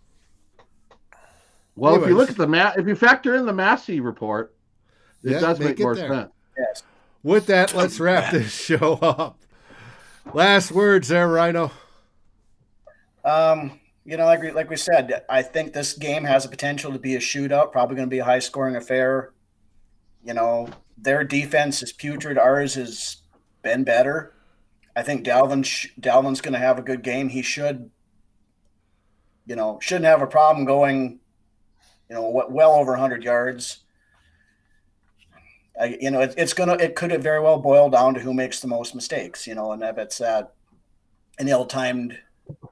Well, 1.77 2.01
if 2.01 2.09
you 2.09 2.15
look 2.17 2.29
at 2.29 2.35
the 2.37 2.47
ma- 2.47 2.73
if 2.75 2.87
you 2.87 2.95
factor 2.95 3.35
in 3.35 3.45
the 3.45 3.53
Massey 3.53 3.99
report, 3.99 4.53
it 5.23 5.31
Yeah, 5.31 5.39
does 5.39 5.59
make 5.59 5.69
make 5.69 5.79
more 5.79 5.95
there. 5.95 6.09
sense. 6.09 6.31
yes, 6.57 6.83
With 7.23 7.45
that, 7.47 7.73
let's 7.75 7.99
wrap 7.99 8.31
this 8.31 8.51
show 8.65 8.93
up. 8.95 9.39
Last 10.33 10.71
words 10.71 11.07
there, 11.07 11.27
Rhino. 11.27 11.71
um, 13.23 13.79
you 14.05 14.17
know, 14.17 14.25
like 14.25 14.41
we, 14.41 14.51
like 14.51 14.69
we 14.69 14.75
said, 14.77 15.23
I 15.29 15.41
think 15.41 15.73
this 15.73 15.93
game 15.93 16.23
has 16.23 16.45
a 16.45 16.49
potential 16.49 16.91
to 16.93 16.99
be 16.99 17.15
a 17.15 17.19
shootout. 17.19 17.71
Probably 17.71 17.95
going 17.95 18.07
to 18.07 18.13
be 18.13 18.19
a 18.19 18.23
high 18.25 18.39
scoring 18.39 18.75
affair. 18.75 19.33
You 20.23 20.33
know, 20.33 20.69
their 20.97 21.23
defense 21.23 21.83
is 21.83 21.91
putrid. 21.93 22.37
Ours 22.37 22.73
has 22.75 23.17
been 23.63 23.83
better. 23.83 24.33
I 24.95 25.03
think 25.03 25.25
Dalvin 25.25 25.63
sh- 25.65 25.87
Dalvin's 25.99 26.41
going 26.41 26.53
to 26.53 26.59
have 26.59 26.79
a 26.79 26.81
good 26.81 27.03
game. 27.03 27.29
He 27.29 27.41
should, 27.41 27.91
you 29.45 29.55
know, 29.55 29.77
shouldn't 29.81 30.05
have 30.05 30.21
a 30.21 30.27
problem 30.27 30.65
going, 30.65 31.19
you 32.09 32.15
know, 32.15 32.45
well 32.49 32.73
over 32.73 32.91
100 32.91 33.23
yards. 33.23 33.79
I, 35.79 35.97
you 35.99 36.11
know, 36.11 36.21
it, 36.21 36.33
it's 36.37 36.53
gonna. 36.53 36.73
It 36.73 36.95
could 36.95 37.11
very 37.21 37.39
well 37.39 37.59
boil 37.59 37.89
down 37.89 38.13
to 38.15 38.19
who 38.19 38.33
makes 38.33 38.59
the 38.59 38.67
most 38.67 38.95
mistakes. 38.95 39.45
You 39.45 39.55
know, 39.55 39.73
and 39.73 39.83
if 39.83 39.97
it's 39.97 40.17
that 40.17 40.53
an 41.37 41.47
ill-timed, 41.47 42.17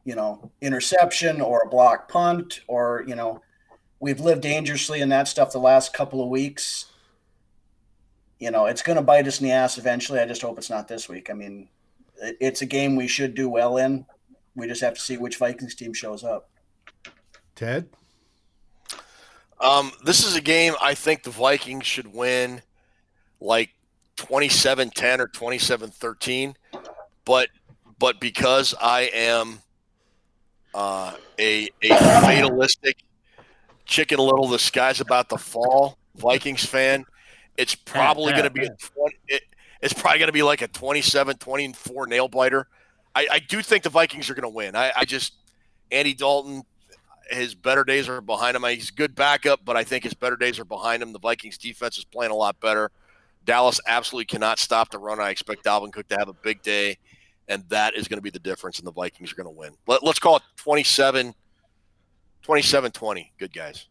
you 0.05 0.15
know, 0.15 0.51
interception 0.61 1.39
or 1.39 1.61
a 1.61 1.69
block 1.69 2.09
punt, 2.09 2.61
or 2.67 3.03
you 3.07 3.15
know, 3.15 3.41
we've 3.99 4.19
lived 4.19 4.41
dangerously 4.41 5.01
in 5.01 5.09
that 5.09 5.27
stuff 5.27 5.51
the 5.51 5.59
last 5.59 5.93
couple 5.93 6.23
of 6.23 6.29
weeks. 6.29 6.85
You 8.39 8.51
know, 8.51 8.65
it's 8.65 8.81
to 8.81 9.01
bite 9.01 9.27
us 9.27 9.39
in 9.39 9.45
the 9.45 9.53
ass 9.53 9.77
eventually. 9.77 10.19
I 10.19 10.25
just 10.25 10.41
hope 10.41 10.57
it's 10.57 10.69
not 10.69 10.87
this 10.87 11.07
week. 11.07 11.29
I 11.29 11.33
mean, 11.33 11.69
it, 12.21 12.37
it's 12.41 12.61
a 12.61 12.65
game 12.65 12.95
we 12.95 13.07
should 13.07 13.35
do 13.35 13.49
well 13.49 13.77
in. 13.77 14.05
We 14.55 14.67
just 14.67 14.81
have 14.81 14.95
to 14.95 15.01
see 15.01 15.17
which 15.17 15.37
Vikings 15.37 15.75
team 15.75 15.93
shows 15.93 16.23
up. 16.23 16.49
Ted? 17.55 17.87
Um, 19.59 19.91
this 20.03 20.25
is 20.25 20.35
a 20.35 20.41
game 20.41 20.73
I 20.81 20.95
think 20.95 21.23
the 21.23 21.29
Vikings 21.29 21.85
should 21.85 22.13
win 22.13 22.61
like 23.39 23.71
27-10 24.17 25.19
or 25.19 25.27
27-13. 25.27 26.55
But 27.23 27.49
but 27.97 28.19
because 28.19 28.75
I 28.79 29.09
am 29.13 29.59
uh, 30.73 31.13
a 31.39 31.69
a 31.81 31.89
fatalistic 31.89 33.03
chicken 33.85 34.19
little 34.19 34.47
the 34.47 34.59
sky's 34.59 34.99
about 34.99 35.29
to 35.29 35.37
fall 35.37 35.97
Vikings 36.15 36.65
fan, 36.65 37.05
it's 37.57 37.75
probably 37.85 38.31
yeah, 38.31 38.41
going 38.41 38.43
to 38.43 38.49
be 38.49 38.65
a 38.65 38.69
20, 38.93 39.15
it, 39.27 39.43
it's 39.81 39.93
probably 39.93 40.19
going 40.19 40.27
to 40.27 40.33
be 40.33 40.43
like 40.43 40.61
a 40.61 40.67
27-24 40.67 42.07
nail 42.07 42.27
biter. 42.27 42.67
I, 43.13 43.27
I 43.31 43.39
do 43.39 43.61
think 43.61 43.83
the 43.83 43.89
Vikings 43.89 44.29
are 44.29 44.33
going 44.33 44.43
to 44.43 44.49
win. 44.49 44.75
I, 44.75 44.91
I 44.95 45.05
just 45.05 45.33
Andy 45.91 46.13
Dalton 46.13 46.63
his 47.29 47.55
better 47.55 47.83
days 47.83 48.07
are 48.07 48.21
behind 48.21 48.55
him. 48.55 48.63
He's 48.63 48.91
good 48.91 49.15
backup, 49.15 49.61
but 49.65 49.75
I 49.75 49.83
think 49.83 50.03
his 50.03 50.13
better 50.13 50.35
days 50.35 50.59
are 50.59 50.65
behind 50.65 51.01
him. 51.01 51.13
The 51.13 51.19
Vikings 51.19 51.57
defense 51.57 51.97
is 51.97 52.05
playing 52.05 52.31
a 52.31 52.35
lot 52.35 52.59
better. 52.59 52.91
Dallas 53.45 53.79
absolutely 53.87 54.25
cannot 54.25 54.59
stop 54.59 54.89
the 54.89 54.97
run. 54.97 55.19
I 55.19 55.29
expect 55.29 55.63
Dalvin 55.63 55.93
Cook 55.93 56.07
to 56.09 56.17
have 56.17 56.29
a 56.29 56.33
big 56.33 56.61
day, 56.63 56.97
and 57.47 57.63
that 57.69 57.95
is 57.95 58.07
going 58.07 58.17
to 58.17 58.23
be 58.23 58.31
the 58.31 58.39
difference, 58.39 58.79
and 58.79 58.87
the 58.87 58.91
Vikings 58.91 59.31
are 59.31 59.35
going 59.35 59.45
to 59.45 59.59
win. 59.59 59.73
Let, 59.87 60.03
us 60.03 60.19
call 60.19 60.37
it 60.37 60.43
27 60.57 61.33
27 62.41 62.91
20. 62.91 63.33
Good 63.37 63.53
guys. 63.53 63.87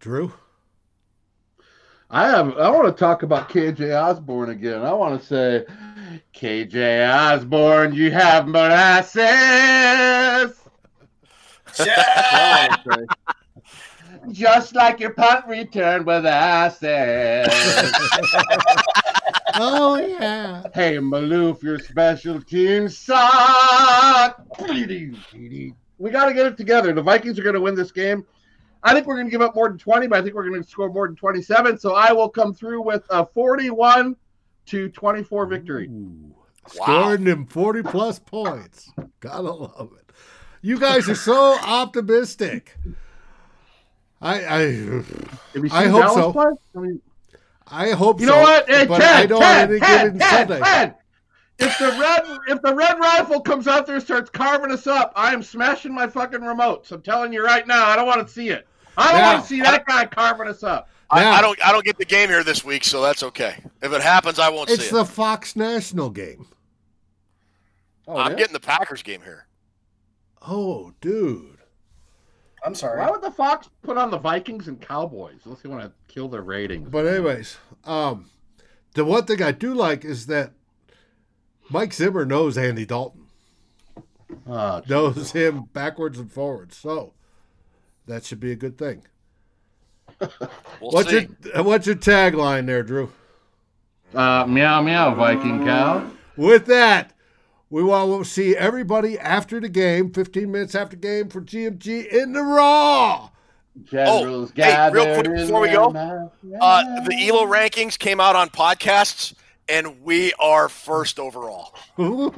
Drew? 0.00 0.32
I 2.08 2.28
have. 2.28 2.56
I 2.56 2.70
want 2.70 2.86
to 2.86 2.98
talk 2.98 3.24
about 3.24 3.48
KJ 3.48 4.00
Osborn 4.00 4.50
again. 4.50 4.82
I 4.82 4.92
want 4.92 5.20
to 5.20 5.26
say, 5.26 5.64
KJ 6.34 7.08
Osborn, 7.10 7.94
you 7.94 8.12
have 8.12 8.46
molasses. 8.46 9.26
Yeah. 11.84 12.76
Just 14.30 14.74
like 14.74 14.98
your 14.98 15.12
punt 15.12 15.46
return 15.46 16.04
with 16.04 16.26
asses. 16.26 16.82
oh 19.54 19.96
yeah. 19.96 20.62
Hey 20.74 20.96
Maalouf, 20.96 21.62
your 21.62 21.78
special 21.78 22.40
team 22.42 22.88
suck. 22.88 24.42
We 25.98 26.10
got 26.10 26.26
to 26.26 26.34
get 26.34 26.46
it 26.46 26.56
together. 26.56 26.92
The 26.92 27.02
Vikings 27.02 27.38
are 27.38 27.42
going 27.42 27.54
to 27.54 27.60
win 27.60 27.74
this 27.74 27.92
game. 27.92 28.26
I 28.82 28.92
think 28.92 29.06
we're 29.06 29.14
going 29.14 29.26
to 29.26 29.30
give 29.30 29.42
up 29.42 29.54
more 29.54 29.68
than 29.68 29.78
20, 29.78 30.06
but 30.08 30.18
I 30.18 30.22
think 30.22 30.34
we're 30.34 30.48
going 30.48 30.62
to 30.62 30.68
score 30.68 30.88
more 30.88 31.06
than 31.08 31.16
27. 31.16 31.78
So 31.78 31.94
I 31.94 32.12
will 32.12 32.28
come 32.28 32.52
through 32.52 32.82
with 32.82 33.04
a 33.10 33.24
41 33.26 34.16
to 34.66 34.88
24 34.90 35.46
victory. 35.46 35.86
Ooh, 35.86 36.34
Scoring 36.68 37.24
them 37.24 37.46
40 37.46 37.82
plus 37.84 38.18
points. 38.18 38.90
Gotta 39.20 39.42
love 39.42 39.92
it. 39.98 40.05
You 40.62 40.78
guys 40.78 41.08
are 41.08 41.14
so 41.14 41.56
optimistic. 41.62 42.76
I 44.20 44.34
I, 44.44 44.60
Have 44.62 45.72
I 45.72 45.86
hope 45.86 46.02
Dallas 46.02 46.14
so. 46.14 46.32
play? 46.32 46.44
I 46.74 46.78
mean, 46.78 47.00
I 47.68 47.90
hope 47.90 48.18
so. 48.18 48.22
you 48.22 48.28
so. 48.28 48.34
know 48.34 48.40
what? 48.42 48.68
Hey, 48.68 48.86
but 48.86 48.98
Ted, 49.00 49.14
I 49.16 49.26
don't 49.26 49.40
Ted, 49.42 49.70
want 49.70 49.82
Ted, 49.82 50.18
get 50.18 50.20
Ted, 50.30 50.48
Sunday. 50.48 50.64
Ted, 50.64 50.94
If 51.58 51.78
the 51.78 51.86
red 52.00 52.38
if 52.48 52.62
the 52.62 52.74
red 52.74 52.98
rifle 52.98 53.40
comes 53.40 53.68
out 53.68 53.86
there 53.86 53.96
and 53.96 54.04
starts 54.04 54.30
carving 54.30 54.72
us 54.72 54.86
up, 54.86 55.12
I 55.16 55.32
am 55.32 55.42
smashing 55.42 55.94
my 55.94 56.06
fucking 56.06 56.40
remotes. 56.40 56.90
I'm 56.92 57.02
telling 57.02 57.32
you 57.32 57.44
right 57.44 57.66
now, 57.66 57.86
I 57.86 57.96
don't 57.96 58.06
want 58.06 58.26
to 58.26 58.32
see 58.32 58.48
it. 58.48 58.66
I 58.96 59.10
don't 59.12 59.20
Yeah. 59.20 59.32
want 59.34 59.42
to 59.42 59.48
see 59.48 59.60
that 59.60 59.84
guy 59.86 60.06
carving 60.06 60.48
us 60.48 60.62
up. 60.62 60.88
I, 61.10 61.22
Now- 61.22 61.32
I 61.32 61.40
don't 61.42 61.66
I 61.66 61.70
don't 61.72 61.84
get 61.84 61.98
the 61.98 62.04
game 62.04 62.28
here 62.30 62.42
this 62.42 62.64
week, 62.64 62.82
so 62.82 63.02
that's 63.02 63.22
okay. 63.22 63.56
If 63.82 63.92
it 63.92 64.00
happens, 64.02 64.38
I 64.38 64.48
won't 64.48 64.70
It's 64.70 64.88
see 64.88 64.94
the. 64.96 65.04
Fox 65.04 65.54
National 65.54 66.08
game. 66.10 66.46
Oh, 68.08 68.16
I'm 68.16 68.32
yeah? 68.32 68.38
getting 68.38 68.52
the 68.54 68.60
Packers 68.60 69.02
game 69.02 69.20
here. 69.22 69.46
Oh, 70.48 70.92
dude. 71.00 71.58
I'm 72.64 72.74
sorry. 72.74 73.00
Why 73.00 73.10
would 73.10 73.22
the 73.22 73.30
Fox 73.30 73.68
put 73.82 73.96
on 73.96 74.10
the 74.10 74.18
Vikings 74.18 74.68
and 74.68 74.80
Cowboys? 74.80 75.40
Unless 75.44 75.62
they 75.62 75.68
want 75.68 75.82
to 75.82 75.92
kill 76.12 76.28
their 76.28 76.42
ratings. 76.42 76.88
But 76.88 77.06
anyways, 77.06 77.56
um, 77.84 78.30
the 78.94 79.04
one 79.04 79.24
thing 79.24 79.42
I 79.42 79.52
do 79.52 79.74
like 79.74 80.04
is 80.04 80.26
that 80.26 80.52
Mike 81.70 81.92
Zimmer 81.92 82.24
knows 82.24 82.56
Andy 82.58 82.84
Dalton, 82.86 83.22
Oh, 84.46 84.82
knows 84.88 85.32
him 85.32 85.64
backwards 85.72 86.18
and 86.18 86.30
forwards. 86.32 86.76
So 86.76 87.12
that 88.06 88.24
should 88.24 88.40
be 88.40 88.52
a 88.52 88.56
good 88.56 88.78
thing. 88.78 89.04
We'll 90.80 90.90
What's 90.92 91.10
see. 91.10 91.28
your 91.54 91.62
What's 91.64 91.86
your 91.86 91.96
tagline 91.96 92.66
there, 92.66 92.82
Drew? 92.82 93.10
uh, 94.14 94.44
meow 94.46 94.82
meow, 94.82 95.14
Viking 95.14 95.64
cow. 95.64 96.10
With 96.36 96.66
that, 96.66 97.12
we 97.70 97.82
want 97.82 98.24
to 98.24 98.30
see 98.30 98.56
everybody 98.56 99.18
after 99.18 99.60
the 99.60 99.68
game, 99.68 100.12
15 100.12 100.50
minutes 100.50 100.74
after 100.74 100.96
game 100.96 101.28
for 101.28 101.40
GMG 101.40 102.06
in 102.06 102.32
the 102.32 102.42
Raw. 102.42 103.30
Generals 103.84 104.52
oh, 104.56 104.62
hey, 104.62 104.90
real 104.90 105.14
quick 105.20 105.36
before 105.36 105.60
we 105.60 105.68
go, 105.68 105.88
Uh, 105.90 107.00
the 107.04 107.28
ELO 107.28 107.44
rankings 107.44 107.98
came 107.98 108.20
out 108.20 108.34
on 108.34 108.48
podcasts, 108.48 109.34
and 109.68 110.02
we 110.02 110.32
are 110.38 110.68
first 110.68 111.18
overall. 111.18 111.74
With 111.96 112.34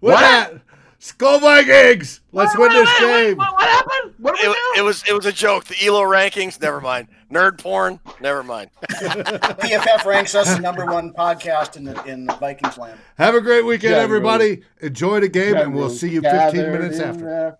What? 0.00 0.60
That, 1.06 1.18
Skol 1.18 1.40
Vikings, 1.40 2.20
let's 2.32 2.56
win 2.56 2.72
this 2.72 2.98
game. 2.98 3.36
What, 3.36 3.52
what 3.52 3.62
happened? 3.68 4.14
What 4.18 4.36
did 4.36 4.46
we 4.48 4.52
It, 4.52 4.56
do? 4.74 4.80
it 4.80 4.82
was 4.84 5.04
it 5.08 5.12
was 5.12 5.26
a 5.26 5.32
joke. 5.32 5.64
The 5.64 5.76
ELO 5.84 6.02
rankings, 6.02 6.60
never 6.60 6.80
mind. 6.80 7.08
Nerd 7.30 7.58
porn, 7.60 8.00
never 8.20 8.42
mind. 8.42 8.70
PFF 8.82 10.04
ranks 10.04 10.34
us 10.34 10.54
the 10.54 10.60
number 10.60 10.86
one 10.86 11.12
podcast 11.12 11.76
in 11.76 11.84
the 11.84 12.02
in 12.04 12.24
the 12.26 12.34
Vikings 12.34 12.78
land. 12.78 12.98
Have 13.18 13.34
a 13.34 13.40
great 13.40 13.64
weekend, 13.64 13.90
Generals. 13.92 14.04
everybody. 14.04 14.62
Enjoy 14.80 15.20
the 15.20 15.28
game, 15.28 15.56
and 15.56 15.74
we'll 15.74 15.88
Generals 15.88 16.00
see 16.00 16.08
you 16.10 16.20
15 16.22 16.72
minutes 16.72 17.00
after. 17.00 17.24
their 17.24 17.58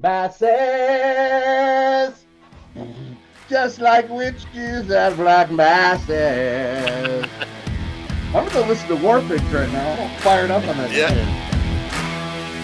Masses, 0.00 0.48
just 3.48 3.80
like 3.80 4.08
witches 4.08 4.90
and 4.90 5.16
black 5.16 5.50
masses. 5.50 7.26
I'm 8.34 8.48
gonna 8.48 8.66
listen 8.66 8.88
to 8.88 8.96
War 8.96 9.20
Pigs 9.20 9.42
right 9.52 9.70
now. 9.70 9.92
I'm 10.02 10.20
fired 10.20 10.50
up 10.50 10.66
on 10.66 10.76
that. 10.78 10.90
Yeah. 10.92 11.08
shit. 11.08 11.49